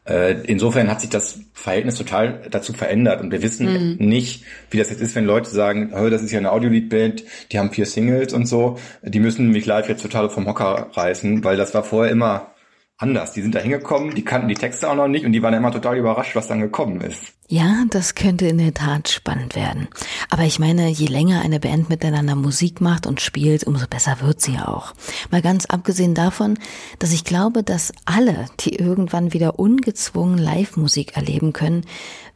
äh, 0.08 0.40
insofern 0.46 0.88
hat 0.88 1.02
sich 1.02 1.10
das 1.10 1.40
Verhältnis 1.52 1.96
total 1.96 2.40
dazu 2.50 2.72
verändert 2.72 3.20
und 3.20 3.30
wir 3.30 3.42
wissen 3.42 3.96
mhm. 3.98 4.06
nicht, 4.06 4.44
wie 4.70 4.78
das 4.78 4.88
jetzt 4.88 5.02
ist, 5.02 5.14
wenn 5.14 5.26
Leute 5.26 5.50
sagen, 5.50 5.92
oh, 5.94 6.08
das 6.08 6.22
ist 6.22 6.32
ja 6.32 6.38
eine 6.38 6.52
Audiolied-Band, 6.52 7.24
die 7.52 7.58
haben 7.58 7.70
vier 7.70 7.84
Singles 7.84 8.32
und 8.32 8.46
so, 8.46 8.78
die 9.02 9.20
müssen 9.20 9.50
mich 9.50 9.66
live 9.66 9.88
jetzt 9.88 10.02
total 10.02 10.30
vom 10.30 10.46
Hocker 10.46 10.88
reißen, 10.94 11.44
weil 11.44 11.58
das 11.58 11.74
war 11.74 11.84
vorher 11.84 12.10
immer 12.10 12.54
anders. 12.98 13.32
Die 13.32 13.42
sind 13.42 13.54
da 13.54 13.60
hingekommen, 13.60 14.14
die 14.14 14.24
kannten 14.24 14.48
die 14.48 14.54
Texte 14.54 14.90
auch 14.90 14.94
noch 14.94 15.08
nicht 15.08 15.24
und 15.24 15.32
die 15.32 15.42
waren 15.42 15.54
immer 15.54 15.72
total 15.72 15.96
überrascht, 15.96 16.34
was 16.34 16.48
dann 16.48 16.60
gekommen 16.60 17.00
ist. 17.00 17.22
Ja, 17.46 17.84
das 17.88 18.14
könnte 18.14 18.46
in 18.46 18.58
der 18.58 18.74
Tat 18.74 19.08
spannend 19.08 19.56
werden. 19.56 19.88
Aber 20.28 20.42
ich 20.42 20.58
meine, 20.58 20.88
je 20.88 21.06
länger 21.06 21.40
eine 21.40 21.60
Band 21.60 21.88
miteinander 21.88 22.34
Musik 22.34 22.82
macht 22.82 23.06
und 23.06 23.22
spielt, 23.22 23.64
umso 23.64 23.86
besser 23.86 24.20
wird 24.20 24.42
sie 24.42 24.58
auch. 24.58 24.92
Mal 25.30 25.40
ganz 25.40 25.64
abgesehen 25.64 26.14
davon, 26.14 26.58
dass 26.98 27.12
ich 27.12 27.24
glaube, 27.24 27.62
dass 27.62 27.92
alle, 28.04 28.46
die 28.60 28.74
irgendwann 28.74 29.32
wieder 29.32 29.58
ungezwungen 29.58 30.36
Live-Musik 30.36 31.16
erleben 31.16 31.54
können, 31.54 31.86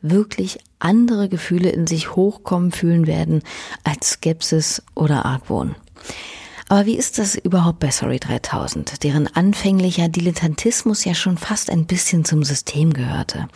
wirklich 0.01 0.61
andere 0.79 1.29
Gefühle 1.29 1.68
in 1.68 1.87
sich 1.87 2.16
hochkommen 2.16 2.72
fühlen 2.72 3.07
werden 3.07 3.42
als 3.85 4.12
Skepsis 4.12 4.83
oder 4.94 5.27
Argwohn. 5.27 5.75
Aber 6.72 6.87
wie 6.87 6.96
ist 6.96 7.18
das 7.18 7.35
überhaupt 7.35 7.80
bei 7.80 7.90
Sorry 7.90 8.18
3000, 8.18 9.04
deren 9.04 9.26
anfänglicher 9.26 10.08
Dilettantismus 10.08 11.04
ja 11.04 11.14
schon 11.14 11.37
fast 11.37 11.68
ein 11.68 11.85
bisschen 11.85 12.24
zum 12.24 12.44
System 12.44 12.94
gehörte? 12.94 13.46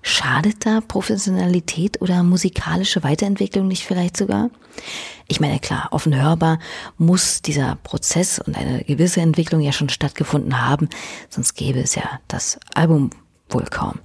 Schadet 0.00 0.64
da 0.64 0.80
Professionalität 0.80 2.00
oder 2.00 2.22
musikalische 2.22 3.02
Weiterentwicklung 3.02 3.68
nicht 3.68 3.84
vielleicht 3.84 4.16
sogar? 4.16 4.48
Ich 5.28 5.38
meine, 5.38 5.58
klar, 5.58 5.88
offen 5.90 6.18
hörbar 6.18 6.60
muss 6.96 7.42
dieser 7.42 7.76
Prozess 7.82 8.38
und 8.38 8.56
eine 8.56 8.82
gewisse 8.84 9.20
Entwicklung 9.20 9.60
ja 9.60 9.72
schon 9.72 9.90
stattgefunden 9.90 10.66
haben, 10.66 10.88
sonst 11.28 11.52
gäbe 11.56 11.80
es 11.80 11.94
ja 11.94 12.20
das 12.26 12.58
Album 12.74 13.10
wohl 13.50 13.64
kaum. 13.64 13.98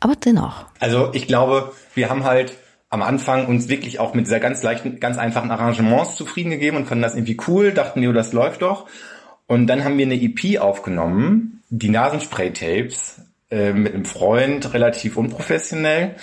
Aber 0.00 0.16
dennoch. 0.16 0.66
Also 0.80 1.08
ich 1.14 1.26
glaube, 1.26 1.72
wir 1.94 2.10
haben 2.10 2.24
halt 2.24 2.52
am 2.92 3.00
Anfang 3.00 3.46
uns 3.46 3.70
wirklich 3.70 4.00
auch 4.00 4.12
mit 4.12 4.26
dieser 4.26 4.38
ganz 4.38 4.62
leichten, 4.62 5.00
ganz 5.00 5.16
einfachen 5.16 5.50
Arrangements 5.50 6.14
zufrieden 6.14 6.50
gegeben 6.50 6.76
und 6.76 6.84
fanden 6.84 7.00
das 7.00 7.14
irgendwie 7.14 7.38
cool, 7.48 7.72
dachten, 7.72 8.02
jo, 8.02 8.12
das 8.12 8.34
läuft 8.34 8.60
doch. 8.60 8.86
Und 9.46 9.66
dann 9.66 9.82
haben 9.82 9.96
wir 9.96 10.04
eine 10.04 10.20
EP 10.20 10.60
aufgenommen, 10.60 11.62
die 11.70 11.88
Nasenspray-Tapes, 11.88 13.22
äh, 13.50 13.72
mit 13.72 13.94
einem 13.94 14.04
Freund, 14.04 14.74
relativ 14.74 15.16
unprofessionell. 15.16 16.16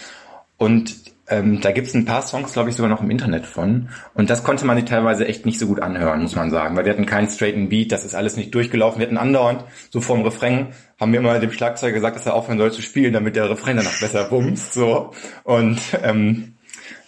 Und 0.57 0.95
ähm, 1.27 1.59
da 1.59 1.71
gibt's 1.71 1.95
ein 1.95 2.05
paar 2.05 2.21
Songs, 2.21 2.53
glaube 2.53 2.69
ich, 2.69 2.75
sogar 2.75 2.89
noch 2.89 3.01
im 3.01 3.09
Internet 3.09 3.47
von. 3.47 3.89
Und 4.13 4.29
das 4.29 4.43
konnte 4.43 4.67
man 4.67 4.85
teilweise 4.85 5.27
echt 5.27 5.47
nicht 5.47 5.57
so 5.57 5.65
gut 5.65 5.81
anhören, 5.81 6.21
muss 6.21 6.35
man 6.35 6.51
sagen. 6.51 6.77
Weil 6.77 6.85
wir 6.85 6.93
hatten 6.93 7.07
keinen 7.07 7.29
straighten 7.29 7.69
Beat, 7.69 7.91
das 7.91 8.05
ist 8.05 8.13
alles 8.13 8.37
nicht 8.37 8.53
durchgelaufen. 8.53 8.99
Wir 8.99 9.07
hatten 9.07 9.17
andauernd, 9.17 9.65
so 9.89 10.01
vor 10.01 10.17
dem 10.17 10.23
Refrain, 10.23 10.67
haben 10.99 11.13
wir 11.13 11.19
immer 11.19 11.39
dem 11.39 11.51
Schlagzeuger 11.51 11.93
gesagt, 11.93 12.15
dass 12.15 12.27
er 12.27 12.35
aufhören 12.35 12.59
soll 12.59 12.71
zu 12.71 12.83
spielen, 12.83 13.13
damit 13.13 13.35
der 13.35 13.49
Refrain 13.49 13.77
danach 13.77 13.99
besser 13.99 14.25
bumst. 14.29 14.73
So. 14.73 15.13
Und 15.43 15.79
ähm, 16.03 16.53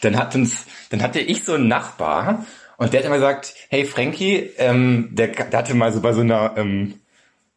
dann 0.01 0.17
hat 0.17 0.35
uns, 0.35 0.65
dann 0.89 1.01
hatte 1.01 1.19
ich 1.19 1.43
so 1.43 1.53
einen 1.53 1.67
Nachbar 1.67 2.45
und 2.77 2.93
der 2.93 2.99
hat 2.99 3.05
immer 3.05 3.17
gesagt, 3.17 3.53
hey 3.69 3.85
Frankie, 3.85 4.49
ähm, 4.57 5.09
der, 5.11 5.27
der 5.27 5.59
hatte 5.59 5.75
mal 5.75 5.93
so 5.93 6.01
bei 6.01 6.13
so 6.13 6.21
einer 6.21 6.53
ähm, 6.57 6.95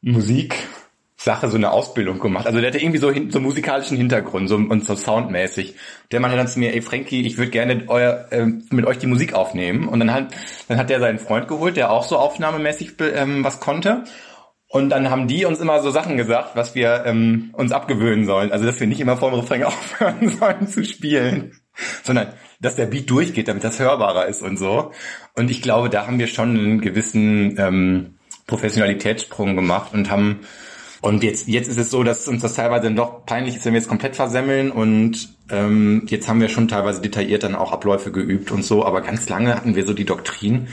Musiksache 0.03 1.49
so 1.49 1.57
eine 1.57 1.73
Ausbildung 1.73 2.19
gemacht. 2.19 2.47
Also 2.47 2.61
der 2.61 2.69
hatte 2.69 2.79
irgendwie 2.79 2.99
so, 2.99 3.11
hin, 3.11 3.31
so 3.31 3.41
musikalischen 3.41 3.97
Hintergrund 3.97 4.51
so, 4.51 4.57
und 4.57 4.85
so 4.85 4.95
soundmäßig. 4.95 5.77
Der 6.13 6.21
meinte 6.21 6.37
dann 6.37 6.47
zu 6.47 6.59
mir, 6.59 6.75
ey 6.75 6.83
Frankie, 6.83 7.27
ich 7.27 7.39
würde 7.39 7.51
gerne 7.51 7.85
euer, 7.87 8.27
äh, 8.31 8.45
mit 8.45 8.85
euch 8.85 8.99
die 8.99 9.07
Musik 9.07 9.33
aufnehmen. 9.33 9.89
Und 9.89 10.01
dann 10.01 10.13
hat, 10.13 10.35
dann 10.69 10.77
hat 10.77 10.91
der 10.91 11.01
seinen 11.01 11.19
Freund 11.19 11.49
geholt, 11.49 11.79
der 11.79 11.91
auch 11.91 12.05
so 12.05 12.19
aufnahmemäßig 12.19 12.93
ähm, 13.01 13.43
was 13.43 13.61
konnte. 13.61 14.05
Und 14.69 14.91
dann 14.91 15.09
haben 15.09 15.27
die 15.27 15.47
uns 15.47 15.61
immer 15.61 15.81
so 15.81 15.91
Sachen 15.91 16.19
gesagt, 16.19 16.55
was 16.55 16.75
wir 16.75 17.05
ähm, 17.07 17.49
uns 17.55 17.73
abgewöhnen 17.73 18.27
sollen. 18.27 18.53
Also 18.53 18.67
dass 18.67 18.79
wir 18.79 18.87
nicht 18.87 19.01
immer 19.01 19.17
vor 19.17 19.31
dem 19.31 19.41
Refrain 19.41 19.63
aufhören 19.65 20.29
sollen 20.29 20.69
zu 20.69 20.85
spielen 20.85 21.53
sondern 22.03 22.33
dass 22.61 22.77
der 22.77 22.87
Beat 22.87 23.11
durchgeht, 23.11 23.49
damit 23.49 23.65
das 23.65 23.79
hörbarer 23.79 24.27
ist 24.27 24.43
und 24.43 24.57
so. 24.57 24.93
Und 25.35 25.51
ich 25.51 25.63
glaube, 25.63 25.91
da 25.91 26.07
haben 26.07 26.19
wir 26.19 26.27
schon 26.27 26.51
einen 26.51 26.81
gewissen 26.81 27.59
ähm, 27.59 28.15
Professionalitätssprung 28.47 29.57
gemacht 29.57 29.93
und 29.93 30.11
haben 30.11 30.41
und 31.01 31.23
jetzt 31.23 31.49
jetzt 31.49 31.69
ist 31.69 31.77
es 31.77 31.91
so, 31.91 32.03
dass 32.03 32.29
uns 32.29 32.41
das 32.41 32.55
teilweise 32.55 32.91
doch 32.91 33.27
peinlich 33.27 33.57
ist, 33.57 33.67
wenn 33.67 33.75
wir 33.75 33.81
jetzt 33.81 33.91
komplett 33.91 34.17
versemmeln 34.17 34.71
und 34.71 35.35
ähm, 35.51 36.07
jetzt 36.07 36.29
haben 36.29 36.41
wir 36.41 36.49
schon 36.49 36.67
teilweise 36.67 37.03
detailliert 37.03 37.43
dann 37.43 37.55
auch 37.55 37.73
Abläufe 37.73 38.11
geübt 38.11 38.51
und 38.51 38.65
so, 38.65 38.87
aber 38.87 39.03
ganz 39.03 39.29
lange 39.29 39.55
hatten 39.55 39.77
wir 39.77 39.85
so 39.85 39.93
die 39.93 40.07
Doktrin, 40.07 40.69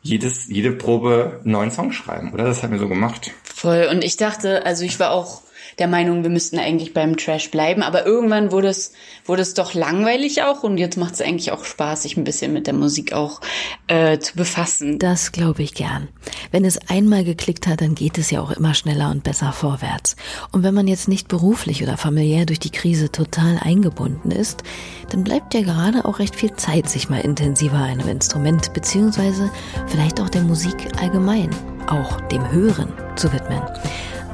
jedes 0.00 0.48
jede 0.48 0.72
Probe 0.72 1.40
einen 1.44 1.52
neuen 1.52 1.70
Song 1.70 1.92
schreiben, 1.92 2.32
oder? 2.32 2.44
Das 2.44 2.62
haben 2.62 2.72
wir 2.72 2.78
so 2.78 2.88
gemacht. 2.88 3.32
Voll. 3.44 3.86
Und 3.90 4.02
ich 4.02 4.16
dachte, 4.16 4.64
also 4.64 4.82
ich 4.82 4.98
war 4.98 5.10
auch 5.10 5.42
der 5.78 5.88
Meinung, 5.88 6.22
wir 6.22 6.30
müssten 6.30 6.58
eigentlich 6.58 6.92
beim 6.92 7.16
Trash 7.16 7.50
bleiben. 7.50 7.82
Aber 7.82 8.06
irgendwann 8.06 8.52
wurde 8.52 8.68
es, 8.68 8.92
wurde 9.24 9.42
es 9.42 9.54
doch 9.54 9.74
langweilig 9.74 10.42
auch 10.42 10.62
und 10.62 10.78
jetzt 10.78 10.96
macht 10.96 11.14
es 11.14 11.20
eigentlich 11.20 11.52
auch 11.52 11.64
Spaß, 11.64 12.02
sich 12.02 12.16
ein 12.16 12.24
bisschen 12.24 12.52
mit 12.52 12.66
der 12.66 12.74
Musik 12.74 13.12
auch 13.12 13.40
äh, 13.86 14.18
zu 14.18 14.34
befassen. 14.36 14.98
Das 14.98 15.32
glaube 15.32 15.62
ich 15.62 15.74
gern. 15.74 16.08
Wenn 16.50 16.64
es 16.64 16.78
einmal 16.88 17.24
geklickt 17.24 17.66
hat, 17.66 17.80
dann 17.80 17.94
geht 17.94 18.18
es 18.18 18.30
ja 18.30 18.40
auch 18.40 18.50
immer 18.50 18.74
schneller 18.74 19.10
und 19.10 19.22
besser 19.22 19.52
vorwärts. 19.52 20.16
Und 20.52 20.62
wenn 20.62 20.74
man 20.74 20.88
jetzt 20.88 21.08
nicht 21.08 21.28
beruflich 21.28 21.82
oder 21.82 21.96
familiär 21.96 22.46
durch 22.46 22.60
die 22.60 22.70
Krise 22.70 23.10
total 23.12 23.58
eingebunden 23.62 24.30
ist, 24.30 24.62
dann 25.10 25.24
bleibt 25.24 25.54
ja 25.54 25.62
gerade 25.62 26.04
auch 26.04 26.18
recht 26.18 26.36
viel 26.36 26.54
Zeit, 26.54 26.88
sich 26.88 27.08
mal 27.08 27.20
intensiver 27.20 27.78
einem 27.78 28.08
Instrument 28.08 28.72
beziehungsweise 28.72 29.50
vielleicht 29.86 30.20
auch 30.20 30.28
der 30.28 30.42
Musik 30.42 30.88
allgemein, 31.00 31.50
auch 31.88 32.20
dem 32.22 32.50
Hören 32.50 32.92
zu 33.16 33.32
widmen. 33.32 33.62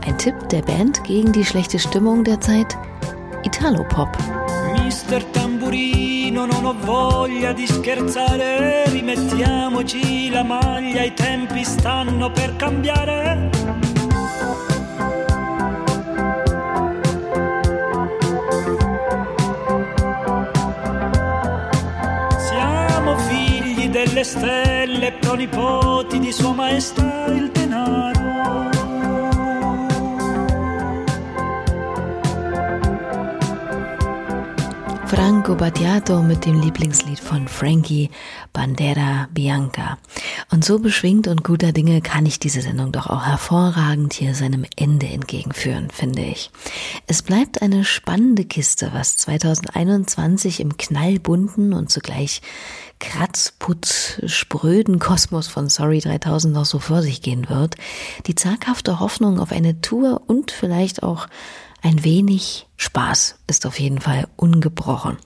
Ein 0.06 0.16
Tipp 0.18 0.48
der 0.50 0.62
Band 0.62 1.02
gegen 1.02 1.32
die 1.32 1.44
schlechte 1.44 1.80
Stimmung 1.80 2.22
der 2.22 2.40
Zeit? 2.40 2.78
Italo-Pop. 3.42 4.08
Mister 4.84 5.20
Tamburino, 5.32 6.46
non 6.46 6.64
ho 6.64 6.74
voglia 6.80 7.52
di 7.52 7.66
scherzare, 7.66 8.84
rimettiamoci 8.90 10.30
la 10.30 10.44
maglia, 10.44 11.02
i 11.02 11.12
tempi 11.12 11.64
stanno 11.64 12.30
per 12.30 12.54
cambiare. 12.54 13.50
Siamo 22.38 23.16
figli 23.18 23.88
delle 23.88 24.22
stelle, 24.22 25.12
pronipoti 25.20 26.20
di 26.20 26.30
Sua 26.30 26.52
Maestà 26.52 27.26
il 27.26 27.50
denaro. 27.50 28.75
Franco 35.16 35.54
Battiato 35.54 36.20
mit 36.20 36.44
dem 36.44 36.60
Lieblingslied 36.60 37.18
von 37.18 37.48
Frankie 37.48 38.10
Bandera 38.52 39.28
Bianca. 39.32 39.96
Und 40.50 40.62
so 40.62 40.78
beschwingt 40.78 41.26
und 41.26 41.42
guter 41.42 41.72
Dinge 41.72 42.02
kann 42.02 42.26
ich 42.26 42.38
diese 42.38 42.60
Sendung 42.60 42.92
doch 42.92 43.06
auch 43.06 43.24
hervorragend 43.24 44.12
hier 44.12 44.34
seinem 44.34 44.66
Ende 44.76 45.06
entgegenführen, 45.06 45.88
finde 45.88 46.20
ich. 46.20 46.50
Es 47.06 47.22
bleibt 47.22 47.62
eine 47.62 47.84
spannende 47.84 48.44
Kiste, 48.44 48.90
was 48.92 49.16
2021 49.16 50.60
im 50.60 50.76
knallbunten 50.76 51.72
und 51.72 51.90
zugleich 51.90 52.42
kratzputz 52.98 54.20
spröden 54.26 54.98
Kosmos 54.98 55.48
von 55.48 55.70
Sorry 55.70 56.00
3000 56.00 56.52
noch 56.52 56.66
so 56.66 56.78
vor 56.78 57.00
sich 57.00 57.22
gehen 57.22 57.48
wird. 57.48 57.76
Die 58.26 58.34
zaghafte 58.34 59.00
Hoffnung 59.00 59.40
auf 59.40 59.50
eine 59.50 59.80
Tour 59.80 60.20
und 60.26 60.50
vielleicht 60.50 61.02
auch 61.02 61.26
ein 61.82 62.04
wenig 62.04 62.66
Spaß 62.76 63.38
ist 63.46 63.66
auf 63.66 63.78
jeden 63.78 64.00
Fall 64.00 64.28
ungebrochen. 64.36 65.18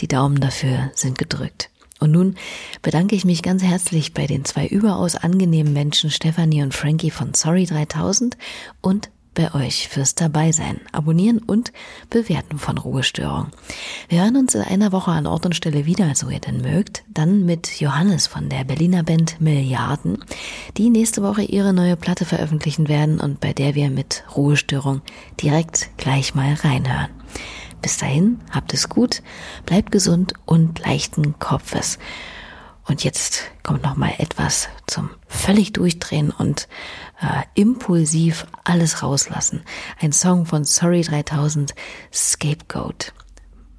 Die 0.00 0.08
Daumen 0.08 0.40
dafür 0.40 0.90
sind 0.94 1.18
gedrückt. 1.18 1.70
Und 2.00 2.10
nun 2.10 2.36
bedanke 2.82 3.14
ich 3.14 3.24
mich 3.24 3.42
ganz 3.42 3.62
herzlich 3.62 4.12
bei 4.12 4.26
den 4.26 4.44
zwei 4.44 4.66
überaus 4.66 5.16
angenehmen 5.16 5.72
Menschen 5.72 6.10
Stefanie 6.10 6.62
und 6.62 6.74
Frankie 6.74 7.10
von 7.10 7.34
Sorry 7.34 7.66
3000 7.66 8.36
und 8.80 9.10
bei 9.34 9.54
euch 9.54 9.88
fürs 9.88 10.14
Dabeisein, 10.14 10.80
Abonnieren 10.92 11.38
und 11.38 11.72
Bewerten 12.10 12.58
von 12.58 12.78
Ruhestörung. 12.78 13.48
Wir 14.08 14.22
hören 14.22 14.36
uns 14.36 14.54
in 14.54 14.62
einer 14.62 14.92
Woche 14.92 15.10
an 15.10 15.26
Ort 15.26 15.44
und 15.46 15.54
Stelle 15.54 15.86
wieder, 15.86 16.14
so 16.14 16.30
ihr 16.30 16.40
denn 16.40 16.60
mögt. 16.60 17.04
Dann 17.08 17.44
mit 17.44 17.80
Johannes 17.80 18.26
von 18.26 18.48
der 18.48 18.64
Berliner 18.64 19.02
Band 19.02 19.40
Milliarden, 19.40 20.24
die 20.76 20.90
nächste 20.90 21.22
Woche 21.22 21.42
ihre 21.42 21.72
neue 21.72 21.96
Platte 21.96 22.24
veröffentlichen 22.24 22.88
werden 22.88 23.20
und 23.20 23.40
bei 23.40 23.52
der 23.52 23.74
wir 23.74 23.90
mit 23.90 24.24
Ruhestörung 24.36 25.02
direkt 25.40 25.90
gleich 25.96 26.34
mal 26.34 26.54
reinhören. 26.54 27.10
Bis 27.82 27.98
dahin, 27.98 28.40
habt 28.50 28.72
es 28.72 28.88
gut, 28.88 29.22
bleibt 29.66 29.92
gesund 29.92 30.32
und 30.46 30.78
leichten 30.78 31.38
Kopfes. 31.38 31.98
Und 32.86 33.02
jetzt 33.02 33.50
kommt 33.62 33.82
noch 33.82 33.96
mal 33.96 34.14
etwas 34.18 34.68
zum 34.86 35.10
völlig 35.26 35.72
durchdrehen 35.72 36.30
und 36.30 36.68
äh, 37.20 37.42
impulsiv 37.54 38.46
alles 38.64 39.02
rauslassen. 39.02 39.64
Ein 40.00 40.12
Song 40.12 40.46
von 40.46 40.64
Sorry 40.64 41.02
3000, 41.02 41.74
Scapegoat. 42.12 43.12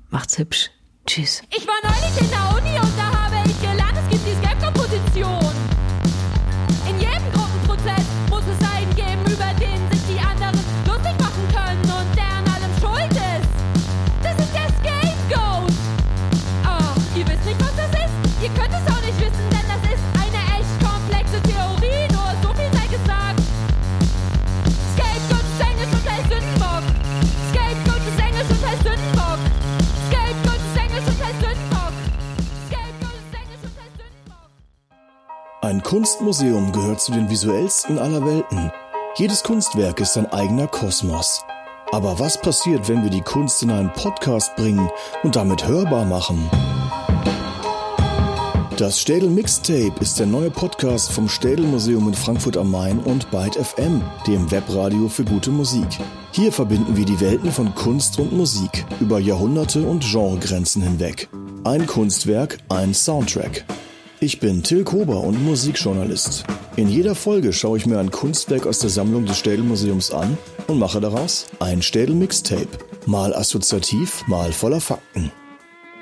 Macht's 0.10 0.38
hübsch. 0.38 0.72
Tschüss. 1.06 1.44
Ich 1.56 1.68
war 1.68 1.76
neulich 1.84 2.20
in 2.20 2.30
der 2.30 2.58
Uni 2.58 2.80
und 2.80 2.98
da 2.98 3.25
Ein 35.66 35.82
Kunstmuseum 35.82 36.72
gehört 36.74 37.02
zu 37.02 37.12
den 37.12 37.28
visuellsten 37.28 37.98
aller 37.98 38.24
Welten. 38.24 38.72
Jedes 39.16 39.42
Kunstwerk 39.42 40.00
ist 40.00 40.16
ein 40.16 40.32
eigener 40.32 40.68
Kosmos. 40.68 41.44
Aber 41.92 42.20
was 42.20 42.40
passiert, 42.40 42.88
wenn 42.88 43.02
wir 43.02 43.10
die 43.10 43.24
Kunst 43.24 43.64
in 43.64 43.72
einen 43.72 43.92
Podcast 43.94 44.56
bringen 44.58 44.88
und 45.24 45.36
damit 45.36 45.68
hörbar 45.68 46.06
machen? 46.06 46.52
Das 48.78 49.00
Städel 49.00 49.28
Mixtape 49.28 49.96
ist 50.02 50.20
der 50.20 50.28
neue 50.28 50.52
Podcast 50.52 51.12
vom 51.12 51.28
Städel 51.28 51.66
Museum 51.66 52.10
in 52.10 52.14
Frankfurt 52.14 52.58
am 52.58 52.70
Main 52.70 53.00
und 53.00 53.32
Byte 53.32 53.56
FM, 53.56 54.04
dem 54.28 54.52
Webradio 54.52 55.10
für 55.10 55.26
gute 55.26 55.50
Musik. 55.50 55.88
Hier 56.32 56.52
verbinden 56.52 56.96
wir 56.96 57.06
die 57.06 57.20
Welten 57.20 57.52
von 57.52 57.74
Kunst 57.74 58.20
und 58.20 58.34
Musik 58.34 58.86
über 59.00 59.18
Jahrhunderte 59.18 59.82
und 59.82 60.04
Genregrenzen 60.04 60.84
hinweg. 60.84 61.28
Ein 61.64 61.88
Kunstwerk, 61.88 62.60
ein 62.70 62.94
Soundtrack. 62.94 63.66
Ich 64.22 64.40
bin 64.40 64.64
Till 64.64 64.86
Kober 64.86 65.22
und 65.22 65.44
Musikjournalist. 65.44 66.46
In 66.78 66.88
jeder 66.90 67.16
Folge 67.16 67.52
schaue 67.52 67.78
ich 67.78 67.86
mir 67.86 68.00
ein 68.00 68.12
Kunstwerk 68.12 68.66
aus 68.66 68.80
der 68.80 68.90
Sammlung 68.90 69.26
des 69.26 69.38
Städel 69.38 69.64
Museums 69.66 70.12
an 70.12 70.38
und 70.68 70.80
mache 70.80 71.02
daraus 71.02 71.48
ein 71.60 71.82
Städel 71.82 72.16
Mixtape. 72.16 72.68
Mal 73.06 73.36
assoziativ, 73.36 74.26
mal 74.28 74.54
voller 74.54 74.80
Fakten. 74.80 75.32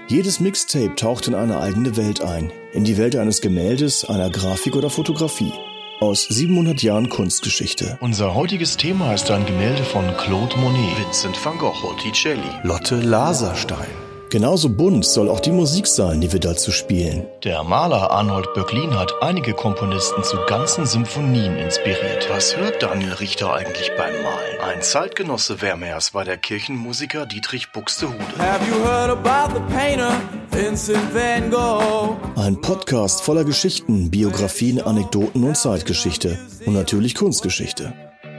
Jedes 0.07 0.39
Mixtape 0.39 0.95
taucht 0.95 1.27
in 1.27 1.33
eine 1.33 1.59
eigene 1.59 1.97
Welt 1.97 2.21
ein, 2.21 2.51
in 2.73 2.83
die 2.83 2.97
Welt 2.97 3.15
eines 3.15 3.41
Gemäldes, 3.41 4.05
einer 4.05 4.29
Grafik 4.29 4.75
oder 4.75 4.91
Fotografie. 4.91 5.53
Aus 5.99 6.25
700 6.25 6.83
Jahren 6.83 7.09
Kunstgeschichte. 7.09 7.97
Unser 7.99 8.35
heutiges 8.35 8.77
Thema 8.77 9.13
ist 9.13 9.31
ein 9.31 9.45
Gemälde 9.45 9.83
von 9.83 10.05
Claude 10.17 10.55
Monet, 10.57 10.99
Vincent 10.99 11.43
van 11.43 11.57
Gogh, 11.57 11.81
Botticelli, 11.81 12.41
Lotte 12.63 12.97
Laserstein. 12.97 14.02
Genauso 14.33 14.67
bunt 14.67 15.05
soll 15.05 15.29
auch 15.29 15.41
die 15.41 15.51
Musik 15.51 15.85
sein, 15.85 16.19
die 16.19 16.33
wir 16.33 16.39
dazu 16.39 16.71
spielen. 16.71 17.27
Der 17.43 17.63
Maler 17.63 18.09
Arnold 18.09 18.51
Böcklin 18.55 18.97
hat 18.97 19.13
einige 19.21 19.53
Komponisten 19.53 20.23
zu 20.23 20.37
ganzen 20.47 20.87
Symphonien 20.87 21.55
inspiriert. 21.57 22.27
Was 22.31 22.57
hört 22.57 22.81
Daniel 22.81 23.13
Richter 23.13 23.53
eigentlich 23.53 23.91
beim 23.95 24.11
Malen? 24.23 24.59
Ein 24.59 24.81
Zeitgenosse 24.81 25.59
Vermeers 25.59 26.15
war 26.15 26.25
der 26.25 26.37
Kirchenmusiker 26.37 27.27
Dietrich 27.27 27.71
Buxtehude. 27.73 28.17
Have 28.39 28.65
you 28.67 28.83
heard 28.83 29.11
about 29.11 29.53
the 29.53 29.61
painter 29.71 30.19
Vincent 30.49 31.13
van 31.13 31.51
Gogh? 31.51 32.17
Ein 32.35 32.59
Podcast 32.59 33.21
voller 33.21 33.43
Geschichten, 33.43 34.09
Biografien, 34.09 34.81
Anekdoten 34.81 35.43
und 35.43 35.55
Zeitgeschichte. 35.55 36.39
Und 36.65 36.73
natürlich 36.73 37.13
Kunstgeschichte. 37.13 37.93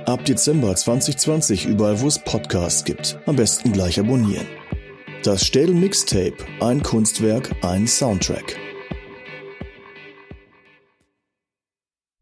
Ab 0.06 0.24
Dezember 0.24 0.74
2020 0.74 1.66
überall, 1.66 2.00
wo 2.00 2.08
es 2.08 2.18
Podcasts 2.18 2.82
gibt. 2.82 3.16
Am 3.26 3.36
besten 3.36 3.72
gleich 3.72 4.00
abonnieren. 4.00 4.48
Das 5.24 5.46
Städel 5.46 5.74
Mixtape. 5.74 6.34
Ein 6.60 6.82
Kunstwerk, 6.82 7.50
ein 7.62 7.86
Soundtrack. 7.86 8.73